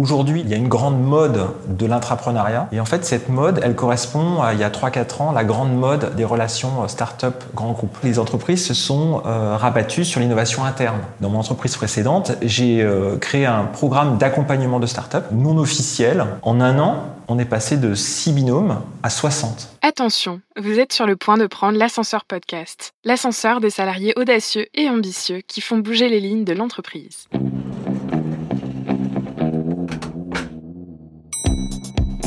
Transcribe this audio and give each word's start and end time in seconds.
Aujourd'hui, 0.00 0.40
il 0.40 0.48
y 0.48 0.54
a 0.54 0.56
une 0.56 0.68
grande 0.68 0.98
mode 0.98 1.50
de 1.68 1.84
l'intrapreneuriat. 1.84 2.66
Et 2.72 2.80
en 2.80 2.86
fait, 2.86 3.04
cette 3.04 3.28
mode, 3.28 3.60
elle 3.62 3.74
correspond 3.74 4.40
à, 4.40 4.54
il 4.54 4.58
y 4.58 4.64
a 4.64 4.70
3-4 4.70 5.22
ans, 5.22 5.32
la 5.32 5.44
grande 5.44 5.76
mode 5.76 6.16
des 6.16 6.24
relations 6.24 6.88
start-up 6.88 7.44
grand 7.54 7.72
groupe. 7.72 7.94
Les 8.02 8.18
entreprises 8.18 8.64
se 8.64 8.72
sont 8.72 9.22
euh, 9.26 9.54
rabattues 9.54 10.06
sur 10.06 10.20
l'innovation 10.20 10.64
interne. 10.64 11.00
Dans 11.20 11.28
mon 11.28 11.40
entreprise 11.40 11.76
précédente, 11.76 12.32
j'ai 12.40 12.80
euh, 12.80 13.18
créé 13.18 13.44
un 13.44 13.64
programme 13.64 14.16
d'accompagnement 14.16 14.80
de 14.80 14.86
start-up 14.86 15.26
non 15.30 15.58
officiel. 15.58 16.24
En 16.40 16.62
un 16.62 16.78
an, 16.78 17.04
on 17.28 17.38
est 17.38 17.44
passé 17.44 17.76
de 17.76 17.92
6 17.94 18.32
binômes 18.32 18.80
à 19.02 19.10
60. 19.10 19.76
Attention, 19.82 20.40
vous 20.58 20.78
êtes 20.78 20.94
sur 20.94 21.06
le 21.06 21.16
point 21.16 21.36
de 21.36 21.46
prendre 21.46 21.76
l'ascenseur 21.76 22.24
podcast. 22.24 22.94
L'ascenseur 23.04 23.60
des 23.60 23.68
salariés 23.68 24.14
audacieux 24.16 24.68
et 24.72 24.88
ambitieux 24.88 25.42
qui 25.46 25.60
font 25.60 25.76
bouger 25.76 26.08
les 26.08 26.20
lignes 26.20 26.44
de 26.44 26.54
l'entreprise. 26.54 27.28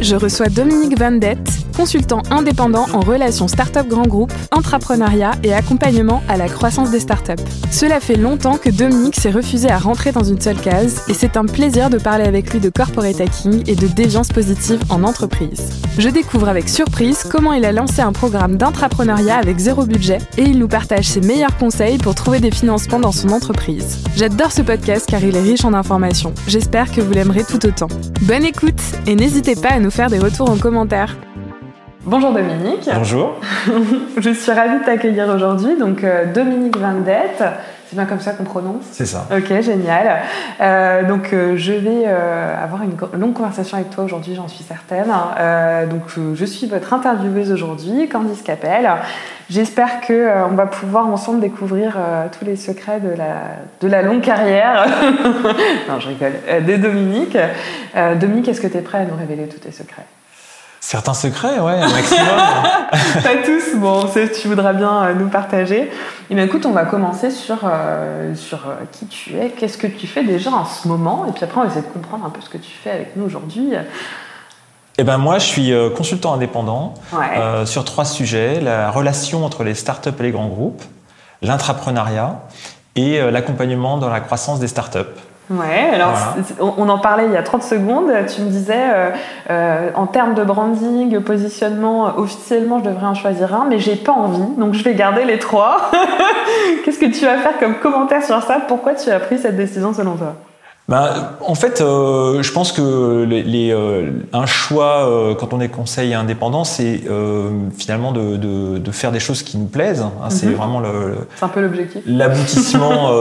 je 0.00 0.16
reçois 0.16 0.48
Dominique 0.48 0.98
Vandette, 0.98 1.50
consultant 1.76 2.22
indépendant 2.30 2.86
en 2.92 3.00
relations 3.00 3.48
start-up 3.48 3.88
grand 3.88 4.06
groupe, 4.06 4.32
entrepreneuriat 4.50 5.32
et 5.42 5.54
accompagnement 5.54 6.22
à 6.28 6.36
la 6.36 6.48
croissance 6.48 6.90
des 6.90 7.00
start-up. 7.00 7.40
Cela 7.70 8.00
fait 8.00 8.16
longtemps 8.16 8.58
que 8.58 8.70
Dominique 8.70 9.16
s'est 9.16 9.30
refusé 9.30 9.70
à 9.70 9.78
rentrer 9.78 10.12
dans 10.12 10.24
une 10.24 10.40
seule 10.40 10.60
case 10.60 11.02
et 11.08 11.14
c'est 11.14 11.36
un 11.36 11.44
plaisir 11.46 11.90
de 11.90 11.98
parler 11.98 12.24
avec 12.24 12.52
lui 12.52 12.60
de 12.60 12.70
corporate 12.70 13.20
hacking 13.20 13.62
et 13.66 13.74
de 13.74 13.86
déviance 13.86 14.28
positive 14.28 14.80
en 14.90 15.04
entreprise. 15.04 15.70
Je 15.98 16.08
découvre 16.08 16.48
avec 16.48 16.68
surprise 16.68 17.24
comment 17.30 17.52
il 17.52 17.64
a 17.64 17.72
lancé 17.72 18.00
un 18.02 18.12
programme 18.12 18.56
d'intrapreneuriat 18.56 19.36
avec 19.36 19.58
zéro 19.58 19.84
budget 19.84 20.18
et 20.36 20.42
il 20.42 20.58
nous 20.58 20.68
partage 20.68 21.06
ses 21.06 21.20
meilleurs 21.20 21.56
conseils 21.56 21.98
pour 21.98 22.14
trouver 22.14 22.40
des 22.40 22.50
financements 22.50 23.00
dans 23.00 23.12
son 23.12 23.30
entreprise. 23.30 23.98
J'adore 24.16 24.52
ce 24.52 24.62
podcast 24.62 25.06
car 25.08 25.22
il 25.22 25.36
est 25.36 25.42
riche 25.42 25.64
en 25.64 25.74
informations. 25.74 26.34
J'espère 26.46 26.90
que 26.90 27.00
vous 27.00 27.12
l'aimerez 27.12 27.44
tout 27.44 27.64
autant. 27.66 27.88
Bonne 28.22 28.44
écoute 28.44 28.80
et 29.06 29.14
n'hésitez 29.14 29.54
pas 29.54 29.61
à 29.68 29.80
nous 29.80 29.90
faire 29.90 30.10
des 30.10 30.18
retours 30.18 30.50
en 30.50 30.58
commentaire. 30.58 31.16
Bonjour 32.04 32.32
Dominique. 32.32 32.88
Bonjour. 32.92 33.34
Je 34.16 34.30
suis 34.30 34.50
ravie 34.50 34.80
de 34.80 34.84
t'accueillir 34.84 35.28
aujourd'hui. 35.28 35.78
Donc 35.78 36.02
euh, 36.02 36.32
Dominique 36.32 36.76
Vandette, 36.76 37.44
c'est 37.92 37.98
bien 37.98 38.06
comme 38.06 38.20
ça 38.20 38.32
qu'on 38.32 38.44
prononce? 38.44 38.84
C'est 38.90 39.04
ça. 39.04 39.26
Ok, 39.30 39.48
génial. 39.60 40.22
Euh, 40.62 41.06
donc 41.06 41.34
euh, 41.34 41.58
je 41.58 41.74
vais 41.74 42.04
euh, 42.06 42.64
avoir 42.64 42.80
une 42.84 42.96
longue 43.20 43.34
conversation 43.34 43.76
avec 43.76 43.90
toi 43.90 44.04
aujourd'hui, 44.04 44.34
j'en 44.34 44.48
suis 44.48 44.64
certaine. 44.64 45.12
Donc 45.90 46.04
je 46.34 46.44
suis 46.46 46.66
votre 46.66 46.94
intervieweuse 46.94 47.52
aujourd'hui, 47.52 48.08
Candice 48.08 48.40
Capel. 48.40 48.90
J'espère 49.50 50.00
que 50.00 50.46
on 50.50 50.54
va 50.54 50.64
pouvoir 50.64 51.06
ensemble 51.06 51.40
découvrir 51.40 51.98
tous 52.38 52.46
les 52.46 52.56
secrets 52.56 53.00
de 53.00 53.10
la, 53.10 53.42
de 53.82 53.88
la 53.88 54.00
longue 54.00 54.22
carrière. 54.22 54.86
non, 55.88 56.00
je 56.00 56.08
rigole. 56.08 56.32
de 56.66 56.76
Dominique. 56.76 57.36
Dominique, 58.18 58.48
est-ce 58.48 58.62
que 58.62 58.68
tu 58.68 58.78
es 58.78 58.80
prêt 58.80 58.98
à 58.98 59.04
nous 59.04 59.16
révéler 59.16 59.48
tous 59.48 59.58
tes 59.58 59.72
secrets? 59.72 60.06
Certains 60.84 61.14
secrets, 61.14 61.60
ouais, 61.60 61.80
un 61.80 61.88
maximum. 61.88 62.26
Pas 63.22 63.36
tous, 63.44 63.78
bon, 63.78 64.04
tu 64.40 64.48
voudras 64.48 64.72
bien 64.72 65.14
nous 65.14 65.28
partager. 65.28 65.90
Et 66.28 66.34
bien 66.34 66.44
écoute, 66.44 66.66
on 66.66 66.72
va 66.72 66.84
commencer 66.84 67.30
sur, 67.30 67.58
euh, 67.64 68.34
sur 68.34 68.64
qui 68.90 69.06
tu 69.06 69.38
es, 69.38 69.50
qu'est-ce 69.50 69.78
que 69.78 69.86
tu 69.86 70.08
fais 70.08 70.24
déjà 70.24 70.50
en 70.50 70.64
ce 70.64 70.88
moment, 70.88 71.24
et 71.26 71.32
puis 71.32 71.44
après 71.44 71.58
on 71.58 71.62
va 71.62 71.68
essayer 71.68 71.86
de 71.86 71.92
comprendre 71.92 72.26
un 72.26 72.30
peu 72.30 72.40
ce 72.40 72.50
que 72.50 72.58
tu 72.58 72.72
fais 72.72 72.90
avec 72.90 73.16
nous 73.16 73.24
aujourd'hui. 73.24 73.74
Eh 74.98 75.04
ben 75.04 75.18
moi, 75.18 75.38
je 75.38 75.46
suis 75.46 75.72
consultant 75.96 76.34
indépendant 76.34 76.94
ouais. 77.12 77.38
euh, 77.38 77.64
sur 77.64 77.84
trois 77.84 78.04
sujets 78.04 78.60
la 78.60 78.90
relation 78.90 79.44
entre 79.44 79.62
les 79.62 79.74
startups 79.74 80.10
et 80.18 80.22
les 80.24 80.32
grands 80.32 80.48
groupes, 80.48 80.82
l'intrapreneuriat 81.42 82.40
et 82.96 83.20
euh, 83.20 83.30
l'accompagnement 83.30 83.98
dans 83.98 84.10
la 84.10 84.20
croissance 84.20 84.60
des 84.60 84.68
startups. 84.68 84.98
Ouais, 85.50 85.90
alors 85.92 86.12
voilà. 86.12 86.72
on 86.78 86.88
en 86.88 86.98
parlait 86.98 87.26
il 87.26 87.32
y 87.32 87.36
a 87.36 87.42
30 87.42 87.62
secondes. 87.62 88.10
Tu 88.34 88.42
me 88.42 88.48
disais, 88.48 88.74
euh, 88.76 89.10
euh, 89.50 89.90
en 89.94 90.06
termes 90.06 90.34
de 90.34 90.44
branding, 90.44 91.20
positionnement, 91.20 92.16
officiellement, 92.16 92.78
je 92.78 92.84
devrais 92.84 93.06
en 93.06 93.14
choisir 93.14 93.54
un, 93.54 93.66
mais 93.68 93.78
j'ai 93.78 93.96
pas 93.96 94.12
envie, 94.12 94.56
donc 94.56 94.74
je 94.74 94.82
vais 94.82 94.94
garder 94.94 95.24
les 95.24 95.38
trois. 95.38 95.90
Qu'est-ce 96.84 96.98
que 96.98 97.06
tu 97.06 97.24
vas 97.24 97.38
faire 97.38 97.58
comme 97.58 97.74
commentaire 97.76 98.22
sur 98.22 98.40
ça? 98.42 98.60
Pourquoi 98.66 98.94
tu 98.94 99.10
as 99.10 99.20
pris 99.20 99.38
cette 99.38 99.56
décision 99.56 99.92
selon 99.92 100.16
toi? 100.16 100.34
Ben, 100.88 101.36
en 101.40 101.54
fait, 101.54 101.80
euh, 101.80 102.42
je 102.42 102.52
pense 102.52 102.72
que 102.72 103.24
les, 103.24 103.42
les, 103.44 103.70
euh, 103.70 104.10
un 104.32 104.46
choix 104.46 105.08
euh, 105.08 105.34
quand 105.34 105.52
on 105.54 105.60
est 105.60 105.68
conseil 105.68 106.12
indépendant, 106.12 106.64
c'est 106.64 107.02
euh, 107.08 107.50
finalement 107.76 108.10
de, 108.10 108.36
de, 108.36 108.78
de, 108.78 108.90
faire 108.90 109.12
des 109.12 109.20
choses 109.20 109.42
qui 109.44 109.58
nous 109.58 109.66
plaisent. 109.66 110.02
Hein, 110.02 110.12
mm 110.18 110.26
-hmm. 110.26 110.30
C'est 110.30 110.46
vraiment 110.50 110.80
le, 110.80 111.18
c'est 111.36 111.44
un 111.44 111.48
peu 111.48 111.60
l'objectif, 111.60 112.02
l'aboutissement 112.04 113.12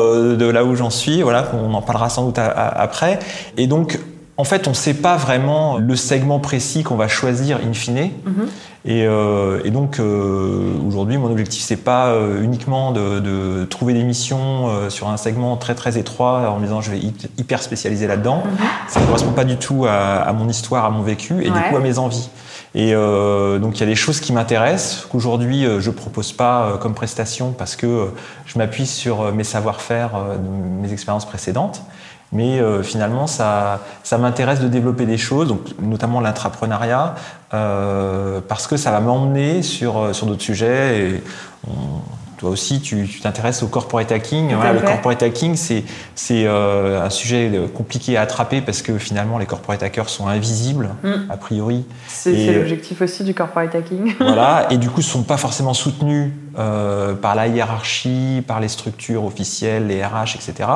de 0.42 0.48
là 0.50 0.64
où 0.64 0.76
j'en 0.76 0.90
suis. 0.90 1.22
Voilà, 1.22 1.52
on 1.54 1.74
en 1.74 1.84
parlera 1.84 2.10
sans 2.10 2.26
doute 2.26 2.40
à, 2.40 2.50
après. 2.88 3.20
Et 3.58 3.68
donc, 3.68 4.00
en 4.42 4.44
fait, 4.44 4.66
on 4.66 4.72
ne 4.72 4.76
sait 4.76 4.96
pas 4.96 5.18
vraiment 5.18 5.78
le 5.78 5.96
segment 5.96 6.40
précis 6.40 6.82
qu'on 6.82 6.96
va 6.96 7.08
choisir 7.08 7.60
in 7.64 7.74
fine. 7.74 8.06
Mm 8.26 8.32
-hmm. 8.32 8.48
Et, 8.86 9.06
euh, 9.06 9.62
et, 9.64 9.70
donc 9.70 10.00
euh, 10.00 10.74
aujourd'hui, 10.88 11.20
mon 11.20 11.30
objectif 11.30 11.62
c'est 11.62 11.84
pas 11.84 12.08
euh, 12.08 12.42
uniquement 12.42 12.92
de, 12.92 13.20
de, 13.20 13.66
trouver 13.66 13.94
des 13.94 14.02
missions 14.02 14.90
sur 14.90 15.08
un 15.10 15.18
segment 15.18 15.56
très 15.58 15.76
très 15.76 16.00
étroit 16.00 16.50
en 16.50 16.58
me 16.58 16.64
disant 16.66 16.82
je 16.82 16.90
vais 16.90 17.02
hyper 17.38 17.62
spécialiser 17.62 18.08
là-dedans. 18.08 18.40
Mm 18.44 18.50
-hmm. 18.50 18.92
Ça 18.92 19.00
ne 19.00 19.06
correspond 19.06 19.34
pas 19.42 19.48
du 19.54 19.58
tout 19.58 19.82
à, 19.88 19.98
à, 20.30 20.34
mon 20.34 20.48
histoire, 20.50 20.84
à 20.86 20.92
mon 20.98 21.04
vécu 21.04 21.34
et 21.34 21.50
ouais. 21.50 21.58
du 21.58 21.62
coup 21.68 21.78
à 21.82 21.84
mes 21.90 21.98
envies. 22.06 22.30
Et 22.74 22.92
euh, 22.94 23.60
donc 23.64 23.72
il 23.78 23.82
y 23.86 23.88
a 23.90 23.92
des 23.96 24.02
choses 24.06 24.20
qui 24.26 24.32
m'intéressent 24.38 25.06
qu'aujourd'hui 25.10 25.60
je 25.86 25.92
propose 26.04 26.32
pas 26.44 26.60
comme 26.82 26.96
prestation 27.04 27.48
parce 27.62 27.76
que 27.82 27.90
je 28.50 28.54
m'appuie 28.60 28.90
sur 29.04 29.16
mes 29.38 29.48
savoir-faire, 29.56 30.10
mes 30.84 30.92
expériences 30.96 31.28
précédentes. 31.34 31.78
Mais 32.34 32.60
euh, 32.60 32.82
finalement, 32.82 33.28
ça, 33.28 33.82
ça 34.04 34.18
m'intéresse 34.18 34.60
de 34.62 34.68
développer 34.68 35.06
des 35.06 35.18
choses, 35.18 35.50
donc, 35.50 35.62
notamment 35.82 36.22
l'intrapreneuriat, 36.22 37.16
euh, 37.54 38.40
parce 38.48 38.68
que 38.68 38.78
ça 38.78 38.92
va 38.92 39.02
m'emmener 39.02 39.62
sur, 39.64 40.16
sur 40.16 40.28
d'autres 40.28 40.42
sujets. 40.42 41.00
Et 41.00 41.24
on, 41.68 41.72
toi 42.42 42.50
aussi, 42.50 42.82
tu 42.82 43.08
t'intéresses 43.22 43.62
au 43.62 43.68
corporate 43.68 44.12
hacking. 44.12 44.56
Voilà, 44.56 44.74
le 44.74 44.80
corporate 44.80 45.22
hacking, 45.22 45.56
c'est 45.56 45.84
euh, 46.32 47.06
un 47.06 47.10
sujet 47.12 47.52
compliqué 47.76 48.18
à 48.18 48.22
attraper 48.22 48.62
parce 48.62 48.82
que 48.82 48.98
finalement, 48.98 49.38
les 49.38 49.46
corporate 49.46 49.84
hackers 49.84 50.10
sont 50.10 50.26
invisibles, 50.26 50.90
mm. 51.04 51.30
a 51.30 51.38
priori. 51.38 51.86
C'est 52.08 52.52
l'objectif 52.56 53.00
aussi 53.00 53.24
du 53.24 53.36
corporate 53.36 53.76
hacking. 53.76 54.16
voilà, 54.20 54.66
et 54.72 54.78
du 54.78 54.90
coup, 54.90 55.02
ne 55.02 55.06
sont 55.06 55.22
pas 55.22 55.38
forcément 55.38 55.76
soutenus 55.76 56.32
euh, 56.58 57.14
par 57.14 57.36
la 57.36 57.46
hiérarchie, 57.46 58.44
par 58.48 58.60
les 58.60 58.70
structures 58.70 59.24
officielles, 59.24 59.86
les 59.86 60.04
RH, 60.04 60.36
etc. 60.36 60.68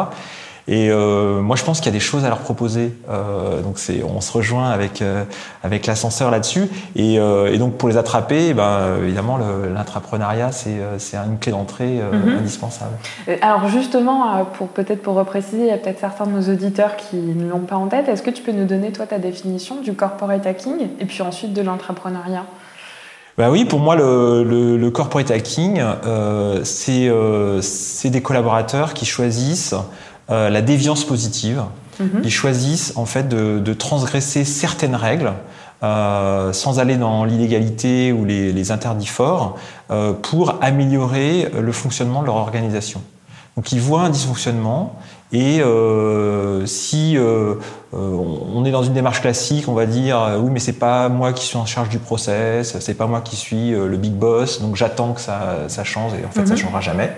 Et 0.68 0.90
euh, 0.90 1.42
moi, 1.42 1.56
je 1.56 1.64
pense 1.64 1.80
qu'il 1.80 1.88
y 1.88 1.96
a 1.96 1.98
des 1.98 2.00
choses 2.00 2.26
à 2.26 2.30
leur 2.30 2.40
proposer. 2.40 2.92
Euh, 3.08 3.62
donc, 3.62 3.78
c'est, 3.78 4.04
on 4.04 4.20
se 4.20 4.32
rejoint 4.32 4.70
avec 4.72 5.02
euh, 5.02 5.24
avec 5.64 5.86
l'ascenseur 5.86 6.32
là-dessus. 6.32 6.68
Et, 6.96 7.20
euh, 7.20 7.54
et, 7.54 7.60
donc, 7.60 7.76
pour 7.76 7.88
les 7.88 7.98
attraper, 7.98 8.54
ben, 8.56 8.98
évidemment, 9.04 9.38
l'intrapreneuriat, 9.38 10.52
c'est 10.52 10.80
c'est 10.98 11.18
une 11.18 11.38
clé 11.38 11.52
d'entrée 11.52 12.00
mm-hmm. 12.00 12.40
indispensable. 12.40 12.96
Alors, 13.42 13.68
justement, 13.68 14.44
pour 14.58 14.70
peut-être 14.70 15.04
pour 15.04 15.16
repréciser, 15.16 15.62
il 15.62 15.68
y 15.68 15.72
a 15.72 15.78
peut-être 15.78 16.00
certains 16.00 16.26
de 16.26 16.32
nos 16.32 16.52
auditeurs 16.52 16.96
qui 16.96 17.18
ne 17.18 17.48
l'ont 17.48 17.60
pas 17.60 17.76
en 17.76 17.88
tête. 17.88 18.10
Est-ce 18.10 18.24
que 18.24 18.32
tu 18.32 18.42
peux 18.42 18.52
nous 18.52 18.66
donner 18.66 18.92
toi 18.92 19.06
ta 19.06 19.20
définition 19.20 19.82
du 19.82 19.94
corporate 19.94 20.48
hacking 20.48 20.88
et 21.00 21.06
puis 21.06 21.22
ensuite 21.22 21.54
de 21.54 21.62
l'intrapreneuriat? 21.62 22.46
Ben 23.38 23.50
oui, 23.50 23.66
pour 23.66 23.80
moi, 23.80 23.98
le, 23.98 24.46
le, 24.46 24.78
le 24.78 24.92
corporate 24.92 25.30
hacking, 25.30 25.82
euh, 25.82 26.62
c'est 26.64 27.10
euh, 27.10 27.62
des 28.06 28.22
collaborateurs 28.22 28.94
qui 28.94 29.06
choisissent 29.06 29.76
euh, 30.30 30.50
la 30.50 30.62
déviance 30.62 31.04
positive. 31.04 31.62
-hmm. 32.00 32.22
Ils 32.24 32.32
choisissent 32.32 32.94
en 32.96 33.06
fait 33.06 33.28
de, 33.28 33.60
de 33.60 33.74
transgresser 33.74 34.46
certaines 34.46 34.96
règles 34.96 35.34
euh, 35.84 36.54
sans 36.54 36.80
aller 36.80 36.98
dans 36.98 37.26
l'illégalité 37.26 38.12
ou 38.12 38.26
les, 38.26 38.52
les, 38.52 38.72
interdits 38.72 39.06
forts 39.06 39.58
euh, 39.92 40.14
pour 40.14 40.56
améliorer 40.62 41.52
le 41.60 41.72
fonctionnement 41.72 42.22
de 42.22 42.28
leur 42.28 42.36
organisation. 42.36 43.02
Donc 43.56 43.72
ils 43.72 43.80
voient 43.80 44.02
un 44.02 44.10
dysfonctionnement 44.10 44.96
et 45.32 45.62
euh, 45.62 46.66
si 46.66 47.18
euh, 47.18 47.56
on 47.94 48.64
est 48.66 48.72
dans 48.72 48.84
une 48.84 48.94
démarche 48.94 49.22
classique, 49.22 49.68
on 49.68 49.74
va 49.74 49.86
dire 49.86 50.18
oui 50.42 50.50
mais 50.52 50.60
c'est 50.60 50.74
pas 50.74 51.08
moi 51.10 51.34
qui 51.34 51.46
suis 51.46 51.58
en 51.58 51.66
charge 51.66 51.90
du 51.90 52.00
process, 52.00 52.78
c'est 52.80 52.94
pas 52.96 53.08
moi 53.08 53.22
qui 53.22 53.36
suis 53.36 53.72
le 53.72 53.98
big 53.98 54.14
boss, 54.14 54.62
donc 54.62 54.76
j'attends 54.76 55.14
que 55.14 55.22
ça, 55.22 55.40
ça, 55.68 55.84
change 55.84 56.14
et 56.14 56.26
en 56.26 56.32
fait 56.32 56.42
mm 56.42 56.44
-hmm. 56.44 56.48
ça 56.48 56.56
changera 56.56 56.82
jamais. 56.82 57.12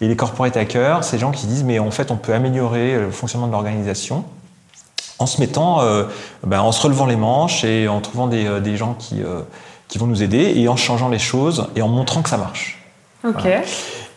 Et 0.00 0.08
les 0.08 0.16
corporate 0.16 0.56
hackers, 0.56 1.04
c'est 1.04 1.16
des 1.16 1.20
gens 1.20 1.32
qui 1.32 1.46
disent 1.46 1.64
mais 1.64 1.78
en 1.78 1.90
fait 1.90 2.10
on 2.10 2.16
peut 2.16 2.32
améliorer 2.32 2.96
le 2.98 3.10
fonctionnement 3.10 3.46
de 3.46 3.52
l'organisation 3.52 4.24
en 5.18 5.26
se 5.26 5.40
mettant, 5.40 5.82
euh, 5.82 6.04
ben, 6.46 6.60
en 6.60 6.70
se 6.70 6.80
relevant 6.80 7.06
les 7.06 7.16
manches 7.16 7.64
et 7.64 7.88
en 7.88 8.00
trouvant 8.00 8.28
des, 8.28 8.46
euh, 8.46 8.60
des 8.60 8.76
gens 8.76 8.94
qui, 8.94 9.22
euh, 9.22 9.40
qui 9.88 9.98
vont 9.98 10.06
nous 10.06 10.22
aider 10.22 10.52
et 10.54 10.68
en 10.68 10.76
changeant 10.76 11.08
les 11.08 11.18
choses 11.18 11.66
et 11.74 11.82
en 11.82 11.88
montrant 11.88 12.22
que 12.22 12.28
ça 12.28 12.36
marche. 12.36 12.78
Ok. 13.26 13.40
Voilà. 13.42 13.62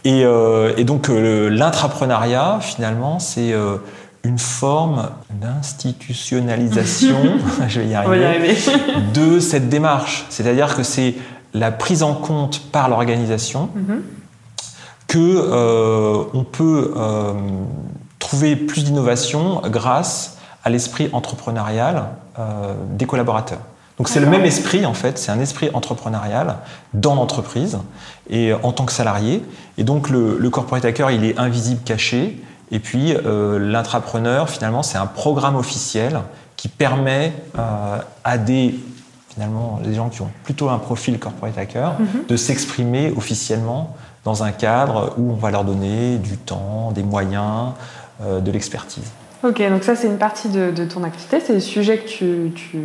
Et, 0.03 0.23
euh, 0.25 0.73
et 0.77 0.83
donc 0.83 1.09
euh, 1.09 1.49
l'intrapreneuriat, 1.49 2.59
finalement, 2.61 3.19
c'est 3.19 3.53
euh, 3.53 3.77
une 4.23 4.39
forme 4.39 5.09
d'institutionnalisation, 5.29 7.17
je 7.67 7.81
vais 7.81 7.87
y 7.87 7.95
arriver, 7.95 8.55
de 9.13 9.39
cette 9.39 9.69
démarche. 9.69 10.25
C'est-à-dire 10.29 10.75
que 10.75 10.83
c'est 10.83 11.15
la 11.53 11.71
prise 11.71 12.03
en 12.03 12.13
compte 12.13 12.61
par 12.71 12.89
l'organisation 12.89 13.69
Mhm. 13.75 14.01
Que 15.11 15.17
euh, 15.19 16.23
on 16.33 16.45
peut 16.45 16.93
euh, 16.95 17.33
trouver 18.17 18.55
plus 18.55 18.85
d'innovation 18.85 19.61
grâce 19.65 20.37
à 20.63 20.69
l'esprit 20.69 21.09
entrepreneurial 21.11 22.05
euh, 22.39 22.73
des 22.91 23.05
collaborateurs. 23.05 23.59
Donc 23.97 24.07
c'est 24.07 24.21
le 24.21 24.27
même 24.27 24.45
esprit 24.45 24.85
en 24.85 24.93
fait, 24.93 25.17
c'est 25.17 25.33
un 25.33 25.41
esprit 25.41 25.69
entrepreneurial 25.73 26.55
dans 26.93 27.15
l'entreprise 27.15 27.79
et 28.29 28.53
en 28.53 28.71
tant 28.71 28.85
que 28.85 28.93
salarié. 28.93 29.43
Et 29.77 29.83
donc 29.83 30.09
le, 30.09 30.37
le 30.39 30.49
corporate 30.49 30.85
hacker, 30.85 31.11
il 31.11 31.25
est 31.25 31.37
invisible, 31.37 31.81
caché. 31.83 32.41
Et 32.71 32.79
puis 32.79 33.13
l'intrapreneur, 33.59 34.49
finalement, 34.49 34.81
c'est 34.81 34.97
un 34.97 35.07
programme 35.07 35.57
officiel 35.57 36.21
qui 36.55 36.69
permet 36.69 37.33
à 38.23 38.37
des 38.37 38.75
finalement 39.33 39.79
les 39.83 39.93
gens 39.93 40.09
qui 40.09 40.21
ont 40.21 40.29
plutôt 40.43 40.69
un 40.69 40.77
profil 40.77 41.17
corporate 41.19 41.57
hacker 41.57 41.93
Mhm. 41.99 42.07
de 42.27 42.37
s'exprimer 42.37 43.13
officiellement 43.15 43.95
dans 44.23 44.43
un 44.43 44.51
cadre 44.51 45.13
où 45.17 45.31
on 45.31 45.35
va 45.35 45.49
leur 45.51 45.63
donner 45.63 46.17
du 46.17 46.37
temps, 46.37 46.91
des 46.93 47.03
moyens, 47.03 47.71
euh, 48.21 48.39
de 48.39 48.51
l'expertise. 48.51 49.09
Ok, 49.43 49.57
donc 49.69 49.83
ça 49.83 49.95
c'est 49.95 50.05
une 50.07 50.19
partie 50.19 50.49
de, 50.49 50.69
de 50.69 50.85
ton 50.85 51.03
activité, 51.03 51.39
c'est 51.43 51.53
les 51.53 51.59
sujets 51.61 51.97
que 51.97 52.07
tu, 52.07 52.51
tu, 52.53 52.77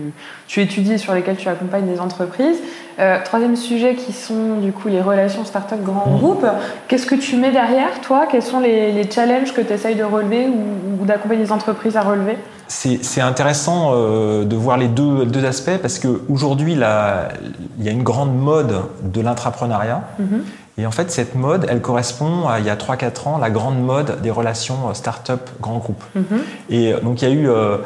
tu 0.46 0.62
étudies 0.62 0.92
et 0.94 0.98
sur 0.98 1.12
lesquels 1.12 1.36
tu 1.36 1.48
accompagnes 1.50 1.84
des 1.86 2.00
entreprises. 2.00 2.56
Euh, 2.98 3.18
troisième 3.22 3.56
sujet 3.56 3.94
qui 3.94 4.14
sont 4.14 4.56
du 4.62 4.72
coup 4.72 4.88
les 4.88 5.02
relations 5.02 5.44
start-up 5.44 5.80
grand 5.82 6.06
Mhm. 6.06 6.16
groupe. 6.18 6.46
Qu'est-ce 6.88 7.04
que 7.04 7.14
tu 7.14 7.36
mets 7.36 7.50
derrière 7.52 8.00
toi? 8.00 8.26
Quels 8.30 8.42
sont 8.42 8.60
les, 8.60 8.90
les 8.92 9.10
challenges 9.10 9.52
que 9.52 9.60
tu 9.60 9.70
essayes 9.72 9.96
de 9.96 10.02
relever 10.04 10.46
ou, 10.48 11.02
ou 11.02 11.04
d'accompagner 11.04 11.42
les 11.42 11.52
entreprises 11.52 11.96
à 11.96 12.00
relever? 12.00 12.38
C'est 12.68 13.20
intéressant 13.20 13.90
euh, 13.92 14.44
de 14.44 14.56
voir 14.56 14.76
les 14.78 14.88
deux, 14.88 15.26
deux 15.26 15.44
aspects 15.44 15.76
parce 15.80 15.98
qu'aujourd'hui, 15.98 16.72
il 16.72 16.78
y 16.80 17.88
a 17.88 17.92
une 17.92 18.02
grande 18.02 18.34
mode 18.34 18.74
de 19.02 19.20
l'intrapreneuriat. 19.20 20.00
Mhm. 20.18 20.42
Et 20.78 20.87
en 20.87 20.90
fait, 20.90 21.11
cette 21.11 21.34
mode, 21.34 21.67
elle 21.70 21.81
correspond 21.81 22.46
à, 22.49 22.61
il 22.61 22.67
y 22.67 22.70
a 22.70 22.76
3-4 22.76 23.28
ans, 23.28 23.38
la 23.38 23.50
grande 23.50 23.82
mode 23.82 24.20
des 24.20 24.31
relations 24.31 24.88
euh, 24.90 24.94
start-up 24.94 25.49
grand 25.61 25.78
groupe. 25.78 26.02
Mhm. 26.14 26.25
Et 26.69 26.93
euh, 26.93 27.00
donc, 27.00 27.23
il 27.23 27.28
y 27.28 27.31
a 27.31 27.34
eu 27.34 27.49
euh, 27.49 27.78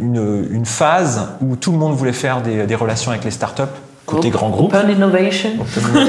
une, 0.00 0.46
une 0.50 0.66
phase 0.66 1.28
où 1.40 1.56
tout 1.56 1.72
le 1.72 1.78
monde 1.78 1.94
voulait 1.94 2.12
faire 2.12 2.42
des, 2.42 2.66
des 2.66 2.74
relations 2.74 3.10
avec 3.10 3.24
les 3.24 3.30
start-up 3.30 3.70
côté 4.06 4.30
grand 4.30 4.48
groupe. 4.48 4.72
Open 4.74 4.90
innovation. 4.90 5.50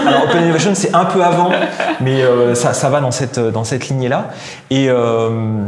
Alors 0.08 0.26
Open 0.26 0.44
Innovation, 0.44 0.74
c'est 0.76 0.96
un 0.96 1.06
peu 1.06 1.24
avant, 1.24 1.52
mais 2.00 2.22
euh, 2.22 2.56
ça, 2.56 2.74
ça 2.74 2.90
va 2.90 3.02
dans 3.02 3.12
cette, 3.12 3.40
dans 3.40 3.64
cette 3.64 3.90
lignée-là. 3.90 4.30
Et, 4.70 4.88
euh, 4.90 5.66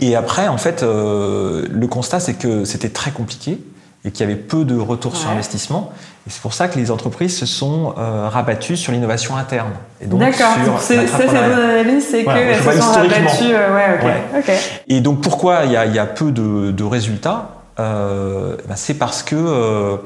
et 0.00 0.14
après, 0.14 0.48
en 0.48 0.58
fait, 0.58 0.82
euh, 0.82 1.66
le 1.70 1.86
constat, 1.86 2.20
c'est 2.20 2.34
que 2.34 2.64
c'était 2.64 2.90
très 2.90 3.12
compliqué 3.12 3.58
et 4.04 4.10
qu'il 4.10 4.20
y 4.28 4.30
avait 4.30 4.40
peu 4.40 4.64
de 4.64 4.78
retours 4.78 5.16
sur 5.16 5.28
investissement. 5.30 5.92
Et 6.26 6.30
c'est 6.30 6.40
pour 6.42 6.52
ça 6.52 6.68
que 6.68 6.78
les 6.78 6.90
entreprises 6.90 7.36
se 7.36 7.46
sont 7.46 7.94
euh, 7.98 8.28
rabattues 8.28 8.76
sur 8.76 8.92
l'innovation 8.92 9.36
interne. 9.36 9.72
Et 10.00 10.06
donc 10.06 10.20
D'accord, 10.20 10.54
sur 10.54 10.64
donc 10.72 10.80
c'est 10.80 11.06
ça 11.06 11.18
c'est 11.18 11.26
ton 11.26 11.32
l'entrepreneuriat. 11.32 11.80
analyse, 11.80 12.06
c'est 12.10 12.22
Voilà, 12.22 12.40
qu'elles 12.40 12.56
se 12.56 12.80
sont 12.80 12.92
rabattues. 12.92 13.44
euh, 13.54 13.74
ouais, 13.74 13.98
ok. 13.98 14.04
Ouais. 14.04 14.40
ok. 14.40 14.82
Et 14.88 15.00
donc 15.00 15.20
pourquoi 15.22 15.64
il 15.64 15.72
y 15.72 15.76
a, 15.76 15.86
il 15.86 15.94
y 15.94 15.98
a 15.98 16.06
peu 16.06 16.30
de, 16.32 16.70
de 16.70 16.84
résultats 16.84 17.54
Euh, 17.80 18.56
ben, 18.68 18.74
C'est 18.76 18.94
parce 18.94 19.22
que 19.22 19.36
euh, 19.36 19.96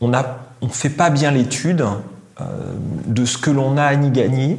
on 0.00 0.12
on 0.62 0.68
fait 0.68 0.90
pas 0.90 1.10
bien 1.10 1.30
l'étude 1.32 1.82
euh, 2.40 2.44
de 3.06 3.24
ce 3.24 3.38
que 3.38 3.50
l'on 3.50 3.76
a 3.76 3.84
à 3.84 3.94
y 3.94 4.10
gagner 4.10 4.58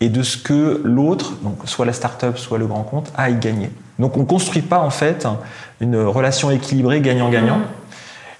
et 0.00 0.08
de 0.08 0.22
ce 0.22 0.36
que 0.36 0.80
l'autre, 0.84 1.32
donc 1.42 1.56
soit 1.64 1.84
la 1.86 1.92
start-up, 1.92 2.38
soit 2.38 2.58
le 2.58 2.66
grand 2.66 2.82
compte, 2.82 3.10
a 3.16 3.24
à 3.24 3.30
y 3.30 3.34
gagner. 3.36 3.70
Donc 3.98 4.16
on 4.16 4.24
construit 4.24 4.62
pas 4.62 4.78
en 4.78 4.90
fait 4.90 5.26
une 5.80 5.96
relation 5.96 6.50
équilibrée 6.50 7.00
gagnant-gagnant. 7.00 7.60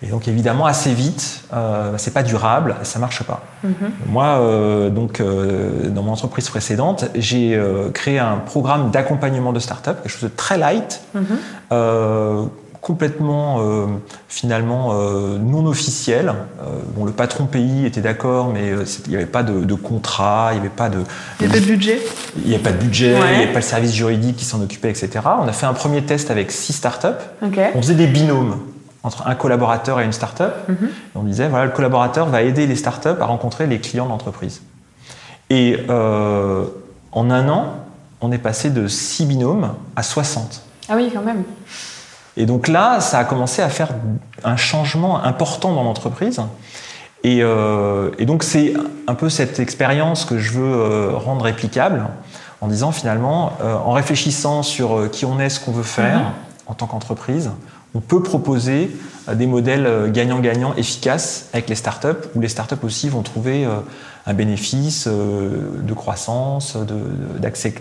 Et 0.03 0.09
donc 0.09 0.29
évidemment 0.29 0.67
assez 0.67 0.93
vite, 0.93 1.43
euh, 1.55 1.93
ben, 1.93 1.99
c'est 1.99 2.13
pas 2.13 2.23
durable, 2.23 2.77
ça 2.83 2.99
marche 2.99 3.23
pas. 3.23 3.43
Mhm. 3.65 3.73
Moi, 4.09 4.25
euh, 4.27 4.91
donc, 4.91 5.21
euh, 5.21 5.89
dans 5.89 6.03
mon 6.03 6.13
entreprise 6.13 6.51
précédente, 6.51 7.07
j'ai 7.15 7.55
euh, 7.57 7.89
créé 7.91 8.19
un 8.19 8.37
programme 8.37 8.91
d'accompagnement 8.91 9.55
de 9.55 9.59
start-up, 9.59 9.97
quelque 10.03 10.13
chose 10.13 10.31
de 10.31 10.37
très 10.37 10.59
light, 10.59 11.01
Mhm. 11.15 12.49
complètement 12.83 13.59
finalement 14.29 14.95
non 15.41 15.67
officiel. 15.67 16.33
Bon, 16.95 17.05
le 17.05 17.11
patron 17.11 17.47
pays 17.47 17.85
était 17.85 18.01
d'accord, 18.01 18.53
mais 18.53 18.69
il 19.07 19.11
n'y 19.11 19.17
avait 19.17 19.27
pas 19.27 19.43
de, 19.43 19.65
de 19.65 19.75
contrat, 19.75 20.51
il 20.53 20.55
n'y 20.55 20.61
avait 20.61 20.69
pas 20.69 20.89
de, 20.89 20.99
Il 21.41 21.47
y 21.47 21.51
a 21.51 21.53
pas 21.53 21.59
de 21.61 21.65
budget 21.65 22.01
il 22.45 22.51
y 22.51 22.55
avait 22.55 22.63
pas 22.63 22.71
de 22.71 22.77
budget, 22.79 23.15
Ouais. 23.15 23.21
il 23.33 23.37
n'y 23.39 23.43
avait 23.45 23.53
pas 23.53 23.59
le 23.59 23.65
service 23.65 23.93
juridique 23.93 24.37
qui 24.37 24.45
s'en 24.45 24.61
occupait, 24.63 24.91
etc. 24.91 25.09
On 25.43 25.49
a 25.49 25.53
fait 25.53 25.67
un 25.67 25.73
premier 25.73 26.03
test 26.03 26.31
avec 26.31 26.53
six 26.53 26.75
startups. 26.75 27.09
Ok. 27.43 27.59
On 27.75 27.83
faisait 27.83 27.95
des 27.95 28.07
binômes 28.07 28.57
entre 29.07 29.27
un 29.29 29.37
collaborateur 29.37 30.01
et 30.01 30.05
une 30.05 30.13
start-up. 30.13 30.53
Mhm. 30.69 30.89
On 31.15 31.23
disait, 31.23 31.49
voilà, 31.49 31.67
le 31.67 31.71
collaborateur 31.71 32.27
va 32.27 32.43
aider 32.43 32.67
les 32.67 32.75
startups 32.75 33.21
à 33.21 33.25
rencontrer 33.25 33.67
les 33.69 33.79
clients 33.79 34.05
de 34.07 34.11
l'entreprise. 34.11 34.63
Et 35.49 35.79
euh, 35.89 36.65
en 37.13 37.31
un 37.31 37.49
an, 37.49 37.67
on 38.21 38.33
est 38.33 38.39
passé 38.39 38.69
de 38.71 38.89
6 38.89 39.27
binômes 39.27 39.73
à 39.95 40.03
60. 40.03 40.63
Ah 40.89 40.95
oui, 40.97 41.11
quand 41.15 41.23
même. 41.23 41.45
Et 42.37 42.47
donc 42.47 42.67
là, 42.67 43.01
ça 43.01 43.19
a 43.19 43.25
commencé 43.25 43.63
à 43.63 43.69
faire 43.69 43.91
un 44.43 44.57
changement 44.57 45.23
important 45.23 45.73
dans 45.73 45.85
l'entreprise. 45.85 46.41
Et, 47.23 47.39
euh, 47.43 48.11
et 48.19 48.27
donc 48.27 48.43
c'est 48.43 48.75
un 49.07 49.15
peu 49.15 49.29
cette 49.31 49.61
expérience 49.61 50.25
que 50.25 50.39
je 50.39 50.53
veux 50.53 50.75
euh, 50.75 51.11
rendre 51.15 51.45
réplicable 51.45 52.07
en 52.61 52.67
disant 52.67 52.91
finalement, 52.91 53.53
euh, 53.63 53.75
en 53.77 53.93
réfléchissant 53.93 54.63
sur 54.65 55.11
qui 55.13 55.25
on 55.25 55.39
est, 55.39 55.49
ce 55.49 55.61
qu'on 55.61 55.73
veut 55.73 55.83
faire 55.85 56.19
Mhm. 56.19 56.25
en 56.67 56.75
tant 56.75 56.87
qu'entreprise, 56.87 57.51
on 57.97 58.01
peut 58.01 58.23
proposer 58.23 58.91
euh, 59.29 59.35
des 59.35 59.47
modèles 59.47 59.87
euh, 59.87 60.11
gagnant-gagnant 60.11 60.75
efficaces 60.77 61.49
avec 61.53 61.69
les 61.69 61.75
startups, 61.75 62.23
où 62.35 62.41
les 62.41 62.49
startups 62.49 62.75
aussi 62.85 63.09
vont 63.09 63.23
trouver 63.23 63.65
euh, 63.65 63.77
un 64.27 64.35
bénéfice 64.35 65.07
de 65.07 65.95
croissance, 65.95 66.77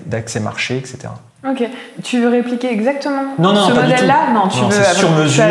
d'accès 0.06 0.40
marché, 0.40 0.78
etc. 0.78 1.00
Ok. 1.48 1.68
Tu 2.04 2.20
veux 2.22 2.30
répliquer 2.30 2.72
exactement 2.72 3.34
Non, 3.40 3.52
non, 3.54 3.68
ce 3.68 3.74
modèle-là. 3.74 4.32
Non, 4.32 4.48
tu 4.48 4.62
Non, 4.62 4.70
veux. 4.70 4.84
sur 4.94 5.10
mesure. 5.12 5.44